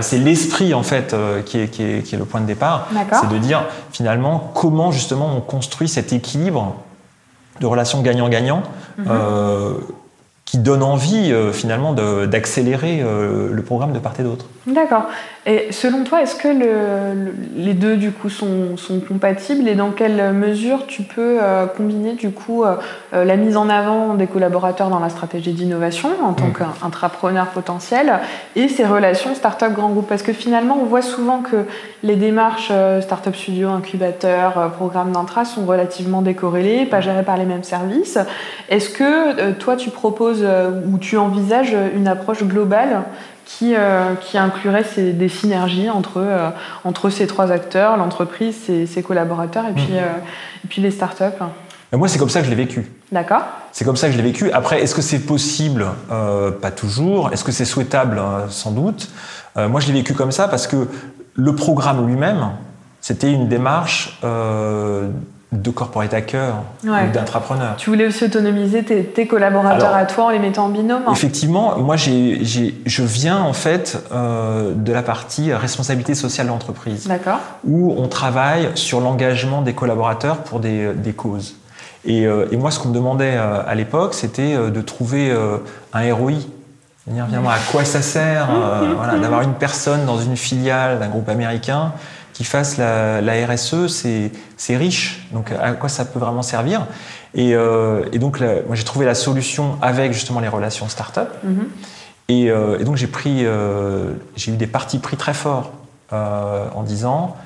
c'est 0.00 0.18
l'esprit 0.18 0.74
en 0.74 0.82
fait 0.82 1.14
qui, 1.46 1.60
est, 1.60 1.68
qui 1.68 1.82
est- 1.84 2.02
qui 2.02 2.16
est 2.16 2.18
le 2.18 2.24
point 2.24 2.40
de 2.40 2.46
départ. 2.46 2.88
D'accord. 2.92 3.20
C'est 3.22 3.32
de 3.32 3.38
dire 3.38 3.64
finalement 3.92 4.50
comment 4.54 4.90
justement 4.90 5.30
on 5.36 5.40
construit 5.40 5.88
cet 5.88 6.12
équilibre 6.12 6.74
de 7.60 7.66
relations 7.66 8.02
gagnant-gagnant 8.02 8.62
Mhm. 8.98 9.04
euh, 9.08 9.74
qui 10.52 10.58
donne 10.58 10.82
envie 10.82 11.32
euh, 11.32 11.50
finalement 11.50 11.94
d'accélérer 11.94 13.00
euh, 13.00 13.48
le 13.50 13.62
programme 13.62 13.94
de 13.94 13.98
part 13.98 14.12
et 14.20 14.22
d'autre. 14.22 14.44
D'accord. 14.66 15.06
Et 15.44 15.72
selon 15.72 16.04
toi, 16.04 16.22
est-ce 16.22 16.36
que 16.36 16.46
le- 16.46 17.24
le- 17.24 17.34
les 17.56 17.74
deux 17.74 17.96
du 17.96 18.12
coup 18.12 18.28
sont, 18.30 18.76
sont 18.76 19.00
compatibles 19.00 19.66
et 19.66 19.74
dans 19.74 19.90
quelle 19.90 20.32
mesure 20.32 20.86
tu 20.86 21.02
peux 21.02 21.38
euh, 21.42 21.66
combiner 21.66 22.12
du 22.12 22.30
coup 22.30 22.62
euh, 22.62 22.76
euh, 23.12 23.24
la 23.24 23.34
mise 23.36 23.56
en 23.56 23.68
avant 23.68 24.14
des 24.14 24.28
collaborateurs 24.28 24.88
dans 24.88 25.00
la 25.00 25.08
stratégie 25.08 25.50
d'innovation 25.52 26.10
en 26.22 26.32
tant 26.34 26.46
Mm. 26.46 26.52
qu'intrapreneur 26.52 27.46
potentiel 27.46 28.20
et 28.54 28.68
ces 28.68 28.84
relations 28.84 29.34
start-up 29.34 29.72
grand 29.72 29.88
groupe? 29.90 30.06
Parce 30.08 30.22
que 30.22 30.32
finalement, 30.32 30.78
on 30.80 30.84
voit 30.84 31.02
souvent 31.02 31.40
que 31.40 31.64
les 32.04 32.14
démarches 32.14 32.68
euh, 32.70 33.00
start-up 33.00 33.34
studio, 33.34 33.68
incubateur, 33.70 34.70
programme 34.76 35.10
d'intra 35.10 35.44
sont 35.44 35.66
relativement 35.66 36.22
décorrélées, 36.22 36.86
pas 36.86 37.00
gérées 37.00 37.24
par 37.24 37.36
les 37.36 37.46
mêmes 37.46 37.64
services. 37.64 38.16
Est-ce 38.68 38.90
que 38.90 39.50
toi, 39.54 39.74
tu 39.74 39.90
proposes 39.90 40.46
ou 40.86 40.98
tu 40.98 41.16
envisages 41.16 41.76
une 41.96 42.06
approche 42.06 42.44
globale 42.44 43.02
qui, 43.44 43.74
euh, 43.76 44.14
qui 44.14 44.38
inclurait 44.38 44.84
ces- 44.84 45.12
des 45.12 45.28
synergies 45.28 45.90
entre, 45.90 46.18
euh, 46.18 46.48
entre 46.84 47.10
ces 47.10 47.26
trois 47.26 47.50
acteurs, 47.52 47.96
l'entreprise, 47.96 48.56
ses, 48.66 48.86
ses 48.86 49.02
collaborateurs 49.02 49.64
et 49.68 49.72
puis, 49.72 49.84
Mhm. 49.92 49.96
euh, 49.98 50.64
et 50.64 50.68
puis 50.68 50.80
les 50.82 50.90
startups. 50.90 51.24
Et 51.92 51.96
moi, 51.96 52.08
c'est 52.08 52.18
comme 52.18 52.30
ça 52.30 52.38
que 52.40 52.46
je 52.46 52.50
l'ai 52.50 52.56
vécu. 52.56 52.90
D'accord 53.10 53.42
C'est 53.72 53.84
comme 53.84 53.96
ça 53.96 54.06
que 54.06 54.12
je 54.14 54.16
l'ai 54.18 54.22
vécu. 54.24 54.50
Après, 54.52 54.82
est-ce 54.82 54.94
que 54.94 55.02
c'est 55.02 55.18
possible? 55.18 55.84
Pas 56.08 56.70
toujours. 56.70 57.30
Est-ce 57.32 57.44
que 57.44 57.52
c'est 57.52 57.66
souhaitable? 57.66 58.18
Sans 58.48 58.70
doute. 58.70 59.10
Moi, 59.56 59.80
je 59.80 59.88
l'ai 59.88 59.92
vécu 59.94 60.14
comme 60.14 60.32
ça 60.32 60.48
parce 60.48 60.66
que 60.66 60.88
le 61.34 61.54
programme 61.54 62.06
lui-même, 62.06 62.48
c'était 63.02 63.30
une 63.30 63.46
démarche 63.48 64.18
de 65.52 65.70
corporate 65.70 66.14
hacker 66.14 66.54
Ouais. 66.84 67.08
ou 67.08 67.12
d'intrapreneur. 67.12 67.76
Tu 67.76 67.90
voulais 67.90 68.06
aussi 68.06 68.24
autonomiser 68.24 68.82
tes, 68.82 69.04
tes 69.04 69.26
collaborateurs 69.26 69.88
Alors, 69.90 69.96
à 69.96 70.06
toi 70.06 70.24
en 70.24 70.30
les 70.30 70.38
mettant 70.38 70.64
en 70.64 70.68
binôme 70.70 71.02
hein 71.06 71.12
Effectivement, 71.12 71.78
moi, 71.78 71.96
j'ai, 71.96 72.38
j'ai- 72.42 72.74
je 72.86 73.02
viens 73.02 73.38
en 73.40 73.52
fait 73.52 74.02
euh, 74.12 74.72
de 74.74 74.92
la 74.92 75.02
partie 75.02 75.52
responsabilité 75.52 76.14
sociale 76.14 76.46
de 76.46 76.52
l'entreprise, 76.52 77.06
D'accord. 77.06 77.38
où 77.64 77.94
on 77.98 78.08
travaille 78.08 78.70
sur 78.74 79.00
l'engagement 79.00 79.60
des 79.62 79.74
collaborateurs 79.74 80.38
pour 80.38 80.58
des, 80.60 80.94
des 80.94 81.12
causes. 81.12 81.56
Et, 82.04 82.26
euh, 82.26 82.46
et 82.50 82.56
moi, 82.56 82.70
ce 82.70 82.80
qu'on 82.80 82.88
me 82.88 82.94
demandait 82.94 83.34
euh, 83.36 83.60
à 83.66 83.74
l'époque, 83.74 84.14
c'était 84.14 84.56
de 84.56 84.80
trouver 84.80 85.30
un 85.92 86.14
ROI 86.14 86.32
Dire 87.08 87.26
finalement 87.26 87.50
à 87.50 87.58
quoi 87.72 87.84
ça 87.84 88.00
sert 88.00 88.46
voilà, 88.96 89.18
d'avoir 89.18 89.42
une 89.42 89.54
personne 89.54 90.06
dans 90.06 90.18
une 90.18 90.36
filiale 90.36 91.00
d'un 91.00 91.08
groupe 91.08 91.28
américain 91.28 91.92
qui 92.32 92.44
fasse 92.44 92.76
la, 92.78 93.20
la 93.20 93.46
RSE, 93.46 93.86
c'est 93.88 94.76
riche. 94.76 95.26
Donc 95.32 95.52
à 95.52 95.72
quoi 95.72 95.88
ça 95.88 96.04
peut 96.04 96.18
vraiment 96.18 96.42
servir? 96.42 96.86
Et, 97.34 97.54
euh, 97.54 98.04
et 98.12 98.18
donc 98.18 98.40
moi 98.40 98.74
j'ai 98.74 98.84
trouvé 98.84 99.06
la 99.06 99.14
solution 99.14 99.78
avec 99.80 100.12
justement 100.12 100.40
les 100.40 100.48
relations 100.48 100.88
start-up. 100.88 101.30
Et, 102.28 102.50
euh, 102.50 102.78
et 102.78 102.84
donc 102.84 102.96
j'ai 102.96 103.06
pris, 103.06 103.44
euh, 103.44 104.12
j'ai 104.36 104.52
eu 104.52 104.56
des 104.56 104.66
partis 104.66 104.98
pris 104.98 105.16
très 105.16 105.34
forts 105.34 105.72
en 106.10 106.82
disant, 106.82 107.36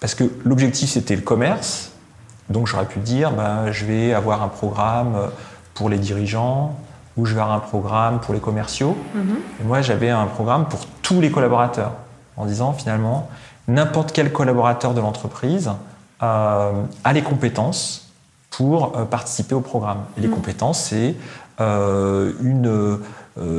parce 0.00 0.14
que 0.14 0.24
l'objectif 0.44 0.90
c'était 0.90 1.14
le 1.14 1.20
commerce, 1.20 1.92
donc 2.48 2.66
j'aurais 2.66 2.86
pu 2.86 3.00
dire, 3.00 3.32
ben, 3.32 3.70
je 3.70 3.84
vais 3.84 4.14
avoir 4.14 4.42
un 4.42 4.48
programme 4.48 5.30
pour 5.74 5.90
les 5.90 5.98
dirigeants 5.98 6.74
ou 7.16 7.26
je 7.26 7.34
vais 7.34 7.40
avoir 7.40 7.56
un 7.56 7.60
programme 7.60 8.18
pour 8.20 8.32
les 8.32 8.40
commerciaux. 8.40 8.96
Et 9.60 9.64
moi 9.64 9.82
j'avais 9.82 10.08
un 10.08 10.26
programme 10.26 10.66
pour 10.68 10.86
tous 11.02 11.20
les 11.20 11.30
collaborateurs, 11.30 11.92
en 12.38 12.46
disant 12.46 12.72
finalement, 12.72 13.28
n'importe 13.74 14.12
quel 14.12 14.32
collaborateur 14.32 14.94
de 14.94 15.00
l'entreprise 15.00 15.70
euh, 16.22 16.72
a 17.04 17.12
les 17.12 17.22
compétences 17.22 18.08
pour 18.50 18.92
euh, 18.96 19.04
participer 19.04 19.54
au 19.54 19.60
programme. 19.60 19.98
Et 20.16 20.20
les 20.20 20.28
compétences, 20.28 20.80
c'est 20.80 21.14
euh, 21.60 22.32
une, 22.42 22.98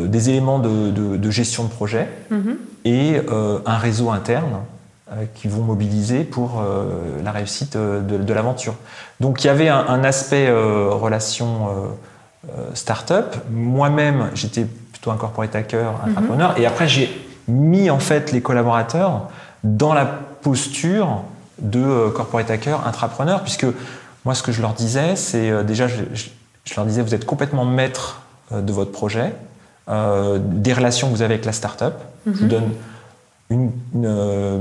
des 0.07 0.29
éléments 0.29 0.59
de, 0.59 0.91
de- 0.91 1.17
de 1.17 1.31
gestion 1.31 1.63
de 1.63 1.69
projet 1.69 2.07
et 2.85 3.19
euh, 3.29 3.59
un 3.65 3.77
réseau 3.77 4.11
interne 4.11 4.59
qui 5.35 5.47
vont 5.49 5.61
mobiliser 5.63 6.23
pour 6.23 6.63
la 7.23 7.31
réussite 7.31 7.75
de, 7.75 8.17
de 8.17 8.33
l'aventure. 8.33 8.75
Donc 9.19 9.43
il 9.43 9.47
y 9.47 9.49
avait 9.49 9.67
un, 9.67 9.85
un 9.87 10.03
aspect 10.05 10.49
relation 10.49 11.67
start-up. 12.73 13.35
Moi-même, 13.51 14.29
j'étais 14.35 14.63
plutôt 14.65 15.11
un 15.11 15.17
corporate 15.17 15.53
hacker, 15.55 15.93
entrepreneur, 16.07 16.57
et 16.57 16.65
après 16.65 16.87
j'ai 16.87 17.09
mis 17.49 17.89
en 17.89 17.99
fait 17.99 18.31
les 18.31 18.41
collaborateurs 18.41 19.29
dans 19.63 19.93
la 19.93 20.05
posture 20.05 21.21
de 21.59 21.79
euh, 21.83 22.09
corporate 22.09 22.49
hacker, 22.49 22.85
intrapreneur, 22.87 23.41
puisque 23.43 23.65
moi 24.25 24.33
ce 24.35 24.43
que 24.43 24.51
je 24.51 24.61
leur 24.61 24.73
disais, 24.73 25.15
c'est 25.15 25.49
euh, 25.49 25.63
déjà, 25.63 25.87
je, 25.87 26.03
je- 26.13 26.29
je 26.65 26.75
leur 26.75 26.85
disais, 26.85 27.01
vous 27.01 27.13
êtes 27.15 27.25
complètement 27.25 27.65
maître 27.65 28.21
euh, 28.51 28.61
de 28.61 28.71
votre 28.71 28.91
projet, 28.91 29.33
euh, 29.89 30.39
des 30.41 30.73
relations 30.73 31.09
que 31.09 31.15
vous 31.15 31.21
avez 31.21 31.33
avec 31.35 31.45
la 31.45 31.53
start-up. 31.53 31.95
Je 32.25 32.31
vous 32.31 32.47
donne 32.47 32.69
une- 33.49 33.71
une, 33.95 34.05
euh, 34.05 34.59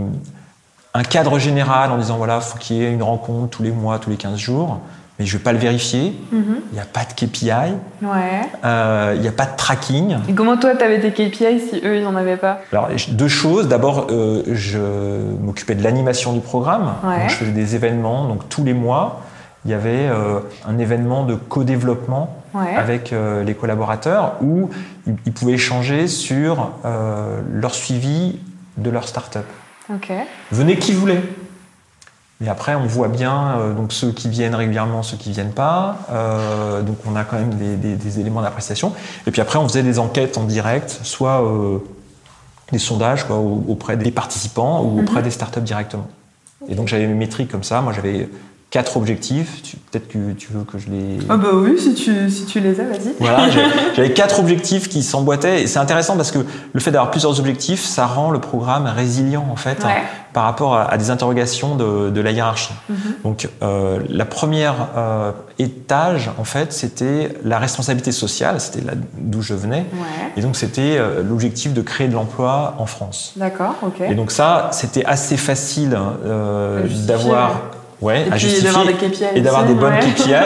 un 0.94 1.02
cadre 1.02 1.38
général 1.38 1.92
en 1.92 1.98
disant 1.98 2.16
voilà, 2.16 2.40
faut 2.40 2.58
qu'il 2.58 2.76
y 2.76 2.82
ait 2.84 2.92
une 2.92 3.02
rencontre 3.02 3.48
tous 3.50 3.62
les 3.62 3.70
mois, 3.70 3.98
tous 3.98 4.10
les 4.10 4.16
15 4.16 4.36
jours, 4.38 4.80
mais 5.20 5.26
je 5.26 5.34
ne 5.34 5.38
vais 5.38 5.44
pas 5.44 5.52
le 5.52 5.58
vérifier. 5.58 6.14
Il 6.32 6.38
n'y 6.72 6.80
a 6.80 6.86
pas 6.90 7.02
de 7.04 7.12
KPI, 7.12 7.50
Ouais. 8.02 8.40
euh, 8.64 9.12
il 9.16 9.20
n'y 9.20 9.28
a 9.28 9.32
pas 9.32 9.44
de 9.44 9.54
tracking. 9.54 10.16
Et 10.30 10.32
comment 10.32 10.56
toi, 10.56 10.74
tu 10.74 10.82
avais 10.82 10.98
tes 10.98 11.10
KPI 11.12 11.60
si 11.60 11.76
eux, 11.84 11.96
ils 11.98 12.02
n'en 12.02 12.16
avaient 12.16 12.38
pas 12.38 12.60
Alors, 12.72 12.88
deux 13.10 13.28
choses. 13.28 13.68
D'abord, 13.68 14.06
euh, 14.10 14.42
je 14.46 14.78
m'occupais 15.42 15.74
de 15.74 15.84
l'animation 15.84 16.32
du 16.32 16.40
programme. 16.40 16.94
Ouais. 17.04 17.18
Donc, 17.20 17.28
je 17.28 17.34
faisais 17.34 17.50
des 17.52 17.74
événements. 17.74 18.28
Donc, 18.28 18.48
tous 18.48 18.64
les 18.64 18.72
mois, 18.72 19.20
il 19.66 19.70
y 19.72 19.74
avait 19.74 20.08
euh, 20.08 20.38
un 20.66 20.78
événement 20.78 21.24
de 21.24 21.34
co-développement 21.34 22.36
Ouais. 22.54 22.74
avec 22.76 23.14
les 23.46 23.54
collaborateurs 23.54 24.32
où 24.42 24.70
ils, 25.06 25.14
ils 25.24 25.32
pouvaient 25.32 25.52
échanger 25.52 26.08
sur 26.08 26.70
leur 27.52 27.74
suivi 27.76 28.40
de 28.76 28.90
leur 28.90 29.06
start-up. 29.06 29.44
Ok. 29.94 30.10
Venez 30.50 30.74
qui 30.76 30.90
voulait. 30.92 31.22
Et 32.42 32.48
après, 32.48 32.74
on 32.74 32.86
voit 32.86 33.08
bien 33.08 33.56
euh, 33.58 33.74
donc 33.74 33.92
ceux 33.92 34.12
qui 34.12 34.28
viennent 34.30 34.54
régulièrement, 34.54 35.02
ceux 35.02 35.16
qui 35.18 35.30
viennent 35.30 35.52
pas. 35.52 35.98
Euh, 36.10 36.80
donc, 36.82 36.96
on 37.06 37.14
a 37.14 37.24
quand 37.24 37.36
même 37.38 37.54
des, 37.54 37.76
des- 37.76 37.96
des 37.96 38.18
éléments 38.20 38.40
d'appréciation. 38.40 38.92
Et 39.26 39.30
puis 39.30 39.42
après, 39.42 39.58
on 39.58 39.68
faisait 39.68 39.82
des 39.82 39.98
enquêtes 39.98 40.38
en 40.38 40.44
direct, 40.44 41.00
soit 41.02 41.44
euh, 41.44 41.78
des 42.72 42.78
sondages 42.78 43.24
quoi, 43.26 43.36
auprès 43.38 43.96
des 43.98 44.10
participants 44.10 44.82
ou 44.82 45.00
auprès 45.00 45.22
des 45.22 45.30
startups 45.30 45.60
directement. 45.60 46.06
Et 46.68 46.74
donc, 46.74 46.88
j'avais 46.88 47.06
mes 47.06 47.14
métriques 47.14 47.50
comme 47.50 47.62
ça. 47.64 47.80
Moi, 47.82 47.92
j'avais 47.92 48.28
quatre 48.70 48.96
objectifs. 48.96 49.62
Peut-être 49.90 50.08
que 50.08 50.32
tu 50.32 50.52
veux 50.52 50.62
que 50.64 50.78
je 50.78 50.88
les. 50.88 51.18
Ah 51.28 51.36
bah 51.36 51.48
oui, 51.52 51.76
si 51.78 51.94
tu, 51.94 52.30
si 52.30 52.46
tu 52.46 52.60
les 52.60 52.78
as, 52.80 52.84
vas-y. 52.84 53.12
Voilà, 53.18 53.48
j'avais 53.96 54.12
quatre 54.12 54.38
objectifs 54.38 54.88
qui 54.88 55.02
s'emboîtaient 55.02 55.62
et 55.62 55.66
c'est 55.66 55.78
intéressant 55.80 56.16
parce 56.16 56.30
que 56.30 56.38
le 56.72 56.80
fait 56.80 56.92
d'avoir 56.92 57.10
plusieurs 57.10 57.38
objectifs, 57.40 57.84
ça 57.84 58.06
rend 58.06 58.30
le 58.30 58.38
programme 58.40 58.86
résilient 58.86 59.44
en 59.50 59.56
fait 59.56 59.82
Ouais. 59.84 59.90
hein, 59.90 60.02
par 60.32 60.44
rapport 60.44 60.76
à, 60.76 60.84
à 60.84 60.96
des 60.96 61.10
interrogations 61.10 61.74
de, 61.74 62.10
de 62.10 62.20
la 62.20 62.30
hiérarchie. 62.30 62.72
Donc 63.24 63.48
euh, 63.64 63.98
la 64.08 64.24
première 64.24 64.74
euh, 64.96 65.32
étage 65.58 66.30
en 66.38 66.44
fait, 66.44 66.72
c'était 66.72 67.36
la 67.44 67.58
responsabilité 67.58 68.12
sociale, 68.12 68.60
c'était 68.60 68.84
là 68.86 68.92
d'où 69.18 69.42
je 69.42 69.54
venais, 69.54 69.78
Ouais. 69.92 70.32
et 70.36 70.40
donc 70.40 70.54
c'était 70.54 70.96
euh, 70.98 71.24
l'objectif 71.28 71.74
de 71.74 71.82
créer 71.82 72.06
de 72.06 72.14
l'emploi 72.14 72.74
en 72.78 72.86
France. 72.86 73.32
D'accord, 73.36 73.74
ok. 73.82 74.02
Et 74.08 74.14
donc 74.14 74.30
ça, 74.30 74.68
c'était 74.72 75.04
assez 75.04 75.36
facile 75.36 75.98
euh, 76.24 76.84
À 76.84 76.86
justifier, 76.86 77.06
d'avoir, 77.08 77.60
ouais. 78.00 78.22
Et 78.22 78.26
à 78.28 78.30
puis 78.32 78.40
justifier 78.40 78.64
d'avoir 78.68 78.86
des 78.86 78.94
KPI 78.94 79.24
et 79.34 79.40
d'avoir 79.40 79.64
aussi, 79.64 79.74
des 79.74 79.80
bonnes 79.80 79.92
ouais. 79.94 80.12
KPI. 80.16 80.34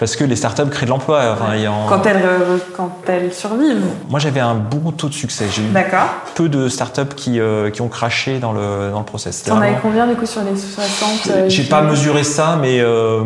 Parce 0.00 0.16
que 0.16 0.24
les 0.24 0.34
startups 0.34 0.70
créent 0.70 0.86
de 0.86 0.90
l'emploi. 0.90 1.20
Enfin, 1.34 1.52
en- 1.68 1.86
Quand 1.86 2.06
elles, 2.06 2.22
euh, 2.24 2.56
quand 2.74 2.90
elles 3.06 3.34
survivent. 3.34 3.84
moi, 4.08 4.18
j'avais 4.18 4.40
un 4.40 4.54
bon 4.54 4.92
taux 4.92 5.10
de 5.10 5.12
succès. 5.12 5.44
J'ai 5.54 5.60
eu 5.60 5.66
D'accord. 5.74 6.06
peu 6.34 6.48
de 6.48 6.70
startups 6.70 7.14
qui, 7.14 7.38
euh, 7.38 7.68
qui 7.68 7.82
ont 7.82 7.88
craché 7.88 8.38
dans 8.38 8.52
le, 8.54 8.90
dans 8.92 9.00
le 9.00 9.04
process. 9.04 9.42
T'en 9.42 9.56
avais 9.58 9.66
vraiment- 9.66 9.78
combien 9.82 10.06
du 10.06 10.14
coup 10.14 10.24
sur 10.24 10.40
les 10.42 10.56
60 10.58 11.28
euh, 11.36 11.48
J'ai 11.50 11.64
pas 11.64 11.82
mesuré 11.82 12.24
ça, 12.24 12.56
mais 12.58 12.80
euh, 12.80 13.24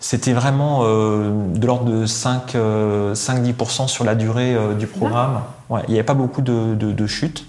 c'était 0.00 0.32
vraiment 0.32 0.82
de 0.82 1.64
l'ordre 1.64 1.84
de 1.84 2.06
5, 2.06 2.56
euh, 2.56 3.14
5-10% 3.14 3.86
sur 3.86 4.02
la 4.04 4.16
durée 4.16 4.56
du 4.76 4.88
programme. 4.88 5.42
Ouais, 5.70 5.82
il 5.86 5.92
n'y 5.92 5.98
avait 5.98 6.04
pas 6.06 6.14
beaucoup 6.14 6.42
de, 6.42 6.74
de, 6.74 6.90
de 6.90 7.06
chutes. 7.06 7.44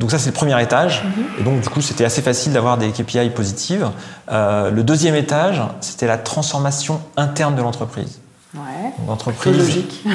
Donc 0.00 0.10
ça, 0.10 0.18
c'est 0.18 0.28
le 0.30 0.34
premier 0.34 0.60
étage. 0.62 1.02
Et 1.40 1.42
donc, 1.42 1.60
du 1.60 1.68
coup, 1.68 1.80
c'était 1.80 2.04
assez 2.04 2.20
facile 2.22 2.52
d'avoir 2.52 2.76
des 2.76 2.90
KPI 2.90 3.30
positives. 3.30 3.88
Euh, 4.30 4.70
le 4.70 4.82
deuxième 4.82 5.14
étage, 5.14 5.62
c'était 5.80 6.06
la 6.06 6.18
transformation 6.18 7.00
interne 7.16 7.54
de 7.56 7.62
l'entreprise. 7.62 8.18
Ouais. 8.54 8.92
L'entreprise 9.08 9.56
logique. 9.56 10.04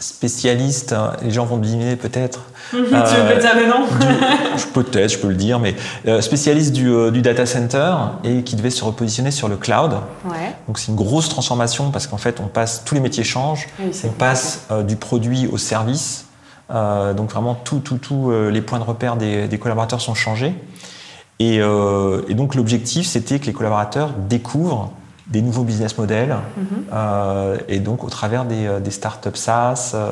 spécialiste, 0.00 0.92
hein, 0.92 1.12
les 1.22 1.30
gens 1.30 1.44
vont 1.46 1.56
deviner 1.56 1.96
peut-être. 1.96 2.40
tu 2.70 2.76
veux 2.76 2.94
Euh, 2.94 3.40
dire 3.40 3.54
le 3.56 3.66
nom 3.68 3.86
Peut-être, 4.74 5.10
je 5.12 5.18
peux 5.18 5.28
le 5.28 5.34
dire, 5.34 5.58
mais 5.58 5.74
euh, 6.06 6.20
spécialiste 6.20 6.72
du, 6.72 6.88
euh, 6.88 7.10
du 7.10 7.22
data 7.22 7.46
center 7.46 7.94
et 8.22 8.42
qui 8.42 8.56
devait 8.56 8.70
se 8.70 8.84
repositionner 8.84 9.30
sur 9.30 9.48
le 9.48 9.56
cloud. 9.56 9.92
Ouais. 10.26 10.54
Donc 10.66 10.78
c'est 10.78 10.88
une 10.88 10.96
grosse 10.96 11.28
transformation 11.28 11.90
parce 11.90 12.06
qu'en 12.06 12.18
fait, 12.18 12.40
on 12.40 12.48
passe, 12.48 12.82
tous 12.84 12.94
les 12.94 13.00
métiers 13.00 13.24
changent, 13.24 13.66
Oui, 13.78 13.90
on 14.04 14.08
passe 14.08 14.60
du 14.86 14.96
produit 14.96 15.46
au 15.50 15.58
service. 15.58 16.26
Euh, 16.70 17.12
donc 17.14 17.30
vraiment, 17.30 17.54
tout, 17.54 17.80
tout, 17.80 18.30
euh, 18.30 18.50
les 18.50 18.60
points 18.62 18.78
de 18.78 18.84
repère 18.84 19.16
des, 19.16 19.48
des 19.48 19.58
collaborateurs 19.58 20.00
sont 20.00 20.14
changés. 20.14 20.54
Et, 21.40 21.58
euh, 21.60 22.22
et 22.28 22.34
donc 22.34 22.54
l'objectif, 22.54 23.06
c'était 23.06 23.38
que 23.38 23.46
les 23.46 23.52
collaborateurs 23.52 24.10
découvrent 24.28 24.90
des 25.26 25.40
nouveaux 25.42 25.62
business 25.64 25.96
models, 25.98 26.36
euh, 26.92 27.56
et 27.68 27.80
donc 27.80 28.04
au 28.04 28.10
travers 28.10 28.44
des, 28.44 28.68
des 28.80 28.90
startups 28.90 29.30
SaaS, 29.34 29.92
euh, 29.94 30.10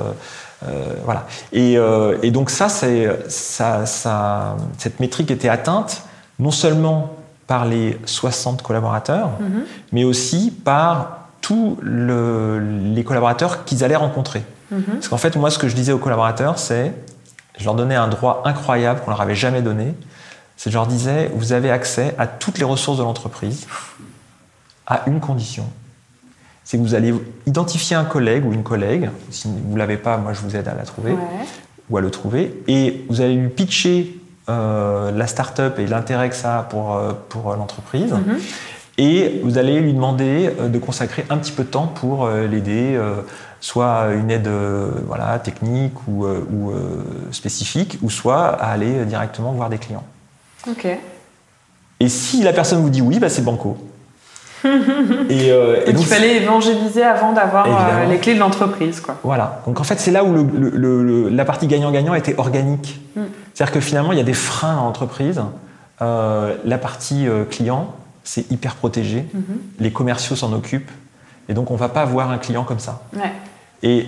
euh, 0.66 0.94
voilà. 1.04 1.26
Et, 1.52 1.74
et 2.22 2.30
donc 2.30 2.48
ça, 2.50 2.68
c'est, 2.68 3.08
ça, 3.28 3.84
ça, 3.86 4.56
cette 4.78 5.00
métrique 5.00 5.30
était 5.30 5.48
atteinte 5.50 6.02
non 6.38 6.50
seulement 6.50 7.10
par 7.46 7.66
les 7.66 7.98
60 8.06 8.62
collaborateurs, 8.62 9.30
mais 9.92 10.04
aussi 10.04 10.50
par 10.50 11.18
tous 11.42 11.76
le- 11.82 12.58
les 12.94 13.04
collaborateurs 13.04 13.64
qu'ils 13.64 13.84
allaient 13.84 13.96
rencontrer. 13.96 14.42
Parce 14.92 15.08
qu'en 15.08 15.16
fait, 15.18 15.36
moi, 15.36 15.50
ce 15.50 15.58
que 15.58 15.68
je 15.68 15.74
disais 15.74 15.92
aux 15.92 15.98
collaborateurs, 15.98 16.58
c'est, 16.58 16.92
je 17.58 17.64
leur 17.64 17.74
donnais 17.74 17.94
un 17.96 18.08
droit 18.08 18.42
incroyable 18.44 19.00
qu'on 19.00 19.10
leur 19.10 19.20
avait 19.20 19.34
jamais 19.34 19.62
donné, 19.62 19.94
c'est 20.56 20.70
je 20.70 20.74
leur 20.76 20.86
disais, 20.86 21.30
vous 21.34 21.52
avez 21.52 21.70
accès 21.70 22.14
à 22.18 22.26
toutes 22.26 22.58
les 22.58 22.64
ressources 22.64 22.98
de 22.98 23.02
l'entreprise 23.02 23.66
à 24.86 25.02
une 25.06 25.20
condition. 25.20 25.64
C'est 26.64 26.76
que 26.78 26.82
vous 26.82 26.94
allez 26.94 27.12
identifier 27.46 27.96
un 27.96 28.04
collègue 28.04 28.44
ou 28.46 28.52
une 28.52 28.62
collègue, 28.62 29.10
si 29.30 29.48
vous 29.48 29.74
ne 29.74 29.78
l'avez 29.78 29.96
pas, 29.96 30.16
moi 30.16 30.32
je 30.32 30.40
vous 30.40 30.54
aide 30.56 30.68
à 30.68 30.74
la 30.74 30.84
trouver, 30.84 31.12
Ouais. 31.12 31.18
ou 31.90 31.96
à 31.96 32.00
le 32.00 32.10
trouver, 32.10 32.62
et 32.68 33.04
vous 33.08 33.20
allez 33.20 33.34
lui 33.34 33.48
pitcher 33.48 34.16
euh, 34.48 35.10
la 35.12 35.26
start-up 35.26 35.78
et 35.78 35.86
l'intérêt 35.86 36.28
que 36.28 36.34
ça 36.36 36.60
a 36.60 36.62
pour, 36.62 36.94
euh, 36.94 37.12
pour 37.28 37.50
euh, 37.50 37.56
l'entreprise. 37.56 38.14
Et 38.98 39.40
vous 39.42 39.56
allez 39.58 39.80
lui 39.80 39.92
demander 39.94 40.50
de 40.68 40.78
consacrer 40.78 41.24
un 41.30 41.38
petit 41.38 41.52
peu 41.52 41.64
de 41.64 41.68
temps 41.68 41.86
pour 41.86 42.28
l'aider, 42.28 43.00
soit 43.62 44.08
une 44.12 44.30
aide 44.30 44.48
euh, 44.48 44.90
voilà, 45.06 45.38
technique 45.38 45.94
ou, 46.08 46.26
euh, 46.26 46.44
ou, 46.52 46.70
euh, 46.72 47.04
spécifique, 47.30 47.96
ou 48.02 48.10
soit 48.10 48.48
à 48.48 48.72
aller 48.72 49.04
directement 49.06 49.52
voir 49.52 49.70
des 49.70 49.78
clients. 49.78 50.02
Ok. 50.68 50.86
Et 52.00 52.08
si 52.08 52.42
la 52.42 52.52
personne 52.52 52.82
vous 52.82 52.90
dit 52.90 53.00
oui, 53.00 53.20
bah, 53.20 53.28
c'est 53.28 53.42
banco. 53.42 53.78
et, 54.64 54.68
euh, 55.52 55.82
et 55.82 55.86
Donc, 55.86 55.94
donc, 55.94 56.02
il 56.02 56.06
fallait 56.06 56.36
évangéliser 56.42 57.04
avant 57.04 57.32
d'avoir 57.32 57.66
euh, 57.66 58.06
les 58.06 58.18
clés 58.18 58.34
de 58.34 58.40
l'entreprise, 58.40 59.00
quoi. 59.00 59.16
Voilà. 59.22 59.62
Donc 59.66 59.78
en 59.80 59.84
fait, 59.84 59.98
c'est 60.00 60.10
là 60.10 60.24
où 60.24 60.32
le- 60.32 60.42
le- 60.42 60.70
le- 60.70 61.02
le- 61.04 61.28
la 61.28 61.44
partie 61.44 61.68
gagnant-gagnant 61.68 62.14
était 62.14 62.38
organique. 62.38 63.00
Mm. 63.16 63.22
C'est-à-dire 63.54 63.72
que 63.74 63.80
finalement, 63.80 64.10
il 64.12 64.18
y 64.18 64.20
a 64.20 64.24
des 64.24 64.34
freins 64.34 64.74
dans 64.74 64.84
l'entreprise. 64.84 65.40
Euh, 66.00 66.56
la 66.64 66.78
partie 66.78 67.26
client, 67.50 67.94
c'est 68.24 68.50
hyper 68.50 68.74
protégé. 68.76 69.24
Mhm. 69.34 69.42
Les 69.78 69.92
commerciaux 69.92 70.34
s'en 70.36 70.52
occupent. 70.52 70.90
Et 71.48 71.54
donc, 71.54 71.70
on 71.70 71.76
va 71.76 71.88
pas 71.88 72.02
avoir 72.02 72.30
un 72.30 72.38
client 72.38 72.64
comme 72.64 72.78
ça. 72.78 73.02
Ouais. 73.14 73.32
Et 73.82 74.06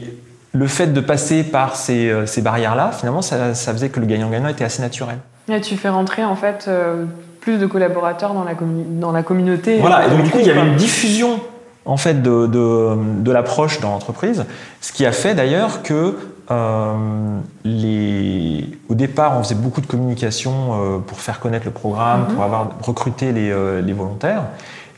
le 0.53 0.67
fait 0.67 0.89
de 0.89 1.01
passer 1.01 1.43
par 1.43 1.77
ces, 1.77 2.09
euh, 2.09 2.27
ces 2.27 2.43
barrières-là, 2.43 2.93
finalement, 2.93 3.23
ça, 3.23 3.55
ça 3.55 3.73
faisait 3.73 3.89
que 3.89 3.99
le 4.01 4.07
gagnant-gagnant 4.07 4.49
était 4.49 4.65
assez 4.65 4.83
naturel. 4.83 5.19
Et 5.49 5.61
tu 5.61 5.77
fais 5.77 5.89
rentrer 5.89 6.25
en 6.25 6.37
fait 6.37 6.67
euh, 6.69 7.05
plus 7.41 7.59
de 7.59 7.67
collaborateurs 7.67 8.35
dans 8.35 8.45
la, 8.45 8.55
commu- 8.55 8.99
dans 9.01 9.13
la 9.13 9.23
communauté. 9.23 9.79
Voilà, 9.79 10.07
et 10.07 10.11
donc 10.11 10.23
du 10.23 10.31
coup, 10.31 10.39
il 10.41 10.47
y 10.47 10.51
avait 10.51 10.67
une 10.67 10.77
diffusion 10.77 11.41
en 11.85 11.99
fait 11.99 12.23
de, 12.23 12.47
de, 12.47 12.97
de 13.21 13.31
l'approche 13.33 13.81
dans 13.81 13.91
l'entreprise, 13.91 14.47
ce 14.81 14.93
qui 14.93 15.05
a 15.05 15.13
fait 15.13 15.35
d'ailleurs 15.35 15.83
que 15.83 16.17
euh, 16.51 16.95
les... 17.65 18.67
au 18.89 18.95
départ, 18.95 19.37
on 19.39 19.43
faisait 19.43 19.55
beaucoup 19.55 19.81
de 19.83 19.87
communication 19.87 20.53
euh, 20.53 20.99
pour 20.99 21.19
faire 21.21 21.41
connaître 21.41 21.67
le 21.67 21.73
programme, 21.73 22.27
pour 22.35 22.43
avoir 22.43 22.69
recruté 22.81 23.33
les, 23.33 23.51
euh, 23.51 23.83
les 23.83 23.93
volontaires. 23.93 24.45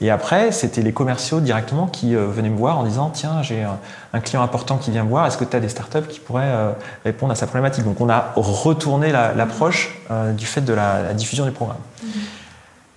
Et 0.02 0.10
après, 0.10 0.52
c'était 0.52 0.82
les 0.82 0.92
commerciaux 0.92 1.40
directement 1.40 1.86
qui 1.86 2.14
euh, 2.14 2.26
venaient 2.26 2.50
me 2.50 2.58
voir 2.58 2.78
en 2.78 2.84
disant 2.84 3.10
Tiens, 3.14 3.42
j'ai 3.42 3.62
un, 3.62 3.78
un 4.12 4.20
client 4.20 4.42
important 4.42 4.76
qui 4.76 4.90
vient 4.90 5.04
me 5.04 5.08
voir, 5.08 5.26
est-ce 5.26 5.38
que 5.38 5.44
tu 5.44 5.56
as 5.56 5.60
des 5.60 5.70
startups 5.70 6.06
qui 6.08 6.20
pourraient 6.20 6.42
euh, 6.44 6.72
répondre 7.04 7.32
à 7.32 7.34
sa 7.34 7.46
problématique? 7.46 7.84
Donc, 7.84 8.00
on 8.00 8.10
a 8.10 8.32
retourné 8.36 9.10
la- 9.10 9.32
l'approche 9.32 9.96
euh, 10.10 10.32
du 10.32 10.44
fait 10.44 10.60
de 10.60 10.74
la, 10.74 11.02
la 11.02 11.14
diffusion 11.14 11.46
du 11.46 11.50
programme. 11.50 11.78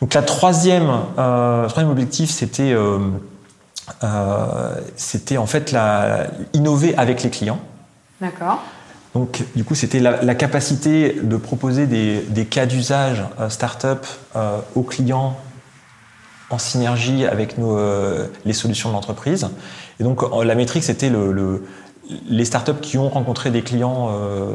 Donc, 0.01 0.13
la 0.13 0.21
troisième, 0.23 0.89
euh, 1.17 1.63
le 1.63 1.67
troisième 1.69 1.91
objectif, 1.91 2.29
c'était 2.29 2.73
euh, 2.73 2.99
euh, 4.03 4.75
c'était 4.95 5.37
en 5.37 5.45
fait 5.45 5.71
la, 5.71 6.27
innover 6.53 6.95
avec 6.97 7.23
les 7.23 7.29
clients. 7.29 7.59
D'accord. 8.21 8.59
Donc, 9.15 9.43
du 9.55 9.63
coup, 9.63 9.73
c'était 9.73 9.99
la, 9.99 10.21
la 10.21 10.35
capacité 10.35 11.17
de 11.23 11.37
proposer 11.37 11.87
des, 11.87 12.21
des 12.21 12.45
cas 12.45 12.65
d'usage 12.65 13.23
euh, 13.39 13.49
start-up 13.49 14.05
euh, 14.35 14.59
aux 14.75 14.83
clients 14.83 15.35
en 16.49 16.57
synergie 16.57 17.25
avec 17.25 17.57
nos, 17.57 17.77
euh, 17.77 18.25
les 18.45 18.53
solutions 18.53 18.89
de 18.89 18.95
l'entreprise. 18.95 19.47
Et 19.99 20.03
donc, 20.03 20.21
la 20.43 20.55
métrique, 20.55 20.83
c'était 20.83 21.09
le, 21.09 21.31
le- 21.31 21.63
les 22.27 22.43
startups 22.45 22.79
qui 22.81 22.97
ont 22.97 23.07
rencontré 23.09 23.51
des 23.51 23.61
clients 23.61 24.09
euh, 24.11 24.53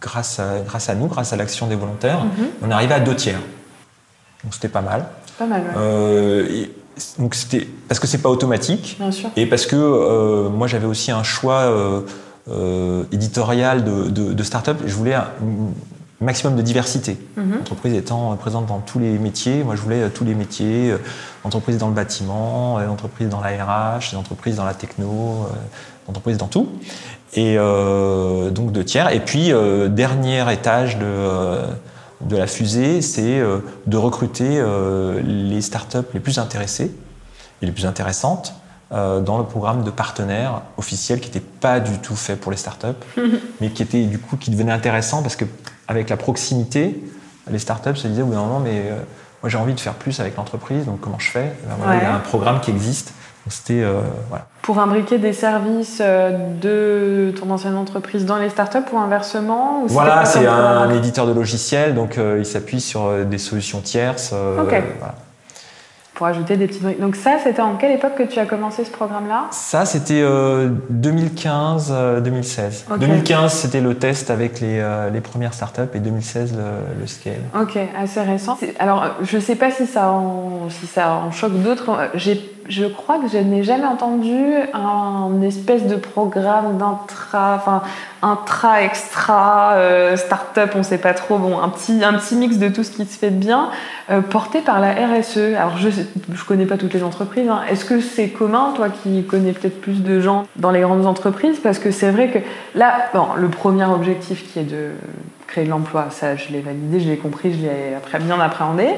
grâce, 0.00 0.38
à, 0.40 0.60
grâce 0.66 0.88
à 0.88 0.94
nous, 0.94 1.08
grâce 1.08 1.32
à 1.34 1.36
l'action 1.36 1.66
des 1.66 1.76
volontaires. 1.76 2.24
On 2.62 2.70
est 2.70 2.72
arrivé 2.72 2.94
à 2.94 3.00
deux 3.00 3.14
tiers. 3.14 3.40
Donc, 4.44 4.54
c'était 4.54 4.68
pas 4.68 4.80
mal. 4.80 5.06
Pas 5.38 5.44
mal, 5.46 5.60
ouais. 5.62 5.68
Euh, 5.76 6.48
et 6.50 6.70
donc, 7.18 7.34
c'était 7.34 7.68
parce 7.88 7.98
que 8.00 8.06
c'est 8.06 8.18
pas 8.22 8.30
automatique. 8.30 8.96
bien 8.98 9.10
sûr. 9.12 9.28
Et 9.36 9.44
parce 9.46 9.66
que 9.66 9.76
euh, 9.76 10.48
moi 10.48 10.66
j'avais 10.66 10.86
aussi 10.86 11.10
un 11.10 11.22
choix 11.22 11.70
éditorial 13.12 13.84
de, 13.84 14.08
de, 14.10 14.32
de 14.32 14.42
start-up, 14.42 14.78
je 14.86 14.94
voulais 14.94 15.16
maximum 16.20 16.56
de 16.56 16.62
diversité. 16.62 17.16
Mhm. 17.36 17.56
L'entreprise 17.58 17.94
étant 17.94 18.36
présente 18.36 18.66
dans 18.66 18.78
tous 18.78 18.98
les 18.98 19.18
métiers, 19.18 19.64
moi 19.64 19.74
je 19.74 19.80
voulais 19.80 20.02
euh, 20.02 20.08
tous 20.08 20.24
les 20.24 20.34
métiers, 20.34 20.90
euh, 20.90 20.98
entreprise 21.44 21.78
dans 21.78 21.88
le 21.88 21.94
bâtiment, 21.94 22.78
euh, 22.78 22.88
entreprise 22.88 23.28
dans 23.28 23.40
la 23.40 23.48
RH, 23.48 24.14
entreprise 24.16 24.56
dans 24.56 24.64
la 24.64 24.74
techno, 24.74 25.46
euh, 25.50 26.08
entreprise 26.08 26.36
dans 26.36 26.48
tout. 26.48 26.68
Et 27.34 27.56
euh, 27.56 28.50
donc 28.50 28.72
deux 28.72 28.84
tiers. 28.84 29.12
Et 29.12 29.20
puis 29.20 29.52
euh, 29.52 29.88
dernier 29.88 30.52
étage 30.52 30.98
de, 30.98 31.04
euh, 31.04 31.66
de 32.20 32.36
la 32.36 32.46
fusée, 32.46 33.00
c'est 33.02 33.38
euh, 33.38 33.58
de 33.86 33.96
recruter 33.96 34.58
euh, 34.58 35.20
les 35.22 35.62
startups 35.62 35.98
les 36.12 36.20
plus 36.20 36.38
intéressées 36.38 36.92
et 37.62 37.66
les 37.66 37.72
plus 37.72 37.86
intéressantes 37.86 38.54
euh, 38.54 38.59
dans 38.90 39.38
le 39.38 39.44
programme 39.44 39.84
de 39.84 39.90
partenaires 39.90 40.62
officiels 40.76 41.20
qui 41.20 41.28
n'était 41.28 41.46
pas 41.60 41.78
du 41.78 41.98
tout 41.98 42.16
fait 42.16 42.34
pour 42.36 42.50
les 42.50 42.56
startups, 42.58 42.86
mais 43.60 43.70
qui 43.70 43.82
était 43.82 44.02
du 44.04 44.18
coup 44.18 44.36
qui 44.36 44.50
devenait 44.50 44.72
intéressant 44.72 45.22
parce 45.22 45.36
que 45.36 45.44
avec 45.86 46.08
la 46.10 46.16
proximité, 46.16 47.00
les 47.50 47.58
startups 47.58 47.96
se 47.96 48.08
disaient 48.08 48.22
au 48.22 48.26
bout 48.26 48.34
d'un 48.34 48.40
moment, 48.40 48.60
mais 48.60 48.78
euh, 48.90 48.96
moi 49.42 49.48
j'ai 49.48 49.58
envie 49.58 49.74
de 49.74 49.80
faire 49.80 49.94
plus 49.94 50.18
avec 50.20 50.36
l'entreprise, 50.36 50.86
donc 50.86 51.00
comment 51.00 51.18
je 51.18 51.30
fais? 51.30 51.52
Ben 51.68 51.74
voilà, 51.78 51.96
Il 51.96 52.02
y 52.02 52.06
a 52.06 52.14
un 52.14 52.18
programme 52.18 52.60
qui 52.60 52.70
existe. 52.70 53.12
C'était 53.48 53.82
euh, 53.82 54.00
voilà. 54.28 54.46
Pour 54.62 54.78
imbriquer 54.78 55.18
des 55.18 55.32
services 55.32 55.98
euh, 56.00 56.36
de 56.60 57.32
ton 57.36 57.50
ancienne 57.50 57.74
entreprise 57.76 58.24
dans 58.26 58.36
les 58.36 58.50
startups 58.50 58.78
ou 58.92 58.98
inversement 58.98 59.82
ou 59.82 59.88
Voilà, 59.88 60.24
c'est 60.24 60.46
un, 60.46 60.90
éditeur 60.90 61.26
de 61.26 61.32
logiciels, 61.32 61.94
donc 61.94 62.18
euh, 62.18 62.36
il 62.38 62.46
s'appuie 62.46 62.80
sur 62.80 63.06
euh, 63.06 63.24
des 63.24 63.38
solutions 63.38 63.80
tierces. 63.80 64.30
euh, 64.32 64.62
voilà. 64.98 65.14
Pour 66.14 66.26
ajouter 66.26 66.56
des 66.56 66.66
petits 66.66 66.80
briques. 66.80 67.00
Donc 67.00 67.16
ça, 67.16 67.38
c'était 67.42 67.62
en 67.62 67.76
quelle 67.76 67.92
époque 67.92 68.14
que 68.16 68.24
tu 68.24 68.38
as 68.38 68.46
commencé 68.46 68.84
ce 68.84 68.90
programme-là? 68.90 69.46
Ça, 69.52 69.86
c'était 69.86 70.22
2015-2016. 70.92 72.84
Ok. 72.90 72.98
2015, 72.98 73.52
c'était 73.52 73.80
le 73.80 73.94
test 73.94 74.30
avec 74.30 74.60
les, 74.60 74.80
euh, 74.80 75.10
les 75.10 75.20
premières 75.20 75.54
startups 75.54 75.88
et 75.94 75.98
2016, 76.00 76.52
le, 76.56 77.00
le 77.00 77.06
scale. 77.06 77.34
Ok, 77.58 77.78
assez 77.98 78.20
récent. 78.20 78.58
Alors, 78.78 79.02
euh, 79.02 79.08
je 79.22 79.38
sais 79.38 79.56
pas 79.56 79.70
si 79.70 79.86
ça 79.86 80.08
en, 80.10 80.68
si 80.68 80.86
ça 80.86 81.14
en 81.14 81.30
choque 81.30 81.54
d'autres. 81.62 81.90
Euh, 81.90 82.08
J'ai, 82.14 82.40
je 82.68 82.84
crois 82.86 83.18
que 83.18 83.28
je 83.28 83.38
n'ai 83.38 83.62
jamais 83.62 83.86
entendu 83.86 84.54
un 84.74 85.40
espèce 85.42 85.86
de 85.86 85.96
programme 85.96 86.78
d'intra, 86.78 87.54
enfin 87.56 87.82
intra, 88.22 88.82
extra, 88.82 89.72
euh, 89.72 90.16
start-up, 90.16 90.72
on 90.76 90.82
sait 90.82 90.98
pas 90.98 91.14
trop. 91.14 91.38
Bon, 91.38 91.60
un 91.60 91.68
petit, 91.68 92.04
un 92.04 92.14
petit 92.14 92.36
mix 92.36 92.58
de 92.58 92.68
tout 92.68 92.84
ce 92.84 92.90
qui 92.90 93.04
se 93.06 93.18
fait 93.18 93.30
de 93.30 93.36
bien, 93.36 93.70
euh, 94.10 94.20
porté 94.20 94.60
par 94.60 94.80
la 94.80 94.92
RSE. 94.92 95.54
Alors, 95.56 95.78
je, 95.78 95.88
je 95.90 96.44
connais 96.44 96.66
pas 96.66 96.76
toutes 96.76 96.94
les 96.94 97.02
entreprises. 97.02 97.48
hein. 97.48 97.62
Est-ce 97.70 97.84
que 97.84 98.00
c'est 98.00 98.28
commun, 98.28 98.72
toi 98.76 98.88
qui 98.88 99.24
connais 99.24 99.52
peut-être 99.52 99.80
plus 99.80 100.02
de 100.02 100.20
gens 100.20 100.44
dans 100.56 100.70
les 100.70 100.80
grandes 100.80 101.06
entreprises, 101.06 101.58
parce 101.60 101.78
que 101.78 101.90
c'est 101.90 102.10
vrai 102.10 102.28
que 102.28 102.38
là, 102.78 102.92
bon, 103.14 103.26
le 103.36 103.48
premier 103.48 103.84
objectif 103.86 104.52
qui 104.52 104.58
est 104.58 104.64
de 104.64 104.90
créer 105.46 105.64
de 105.64 105.70
l'emploi, 105.70 106.06
ça 106.10 106.36
je 106.36 106.50
l'ai 106.50 106.60
validé, 106.60 107.00
je 107.00 107.08
l'ai 107.08 107.16
compris, 107.16 107.52
je 107.52 107.62
l'ai 107.62 108.24
bien 108.24 108.40
appréhendé. 108.40 108.88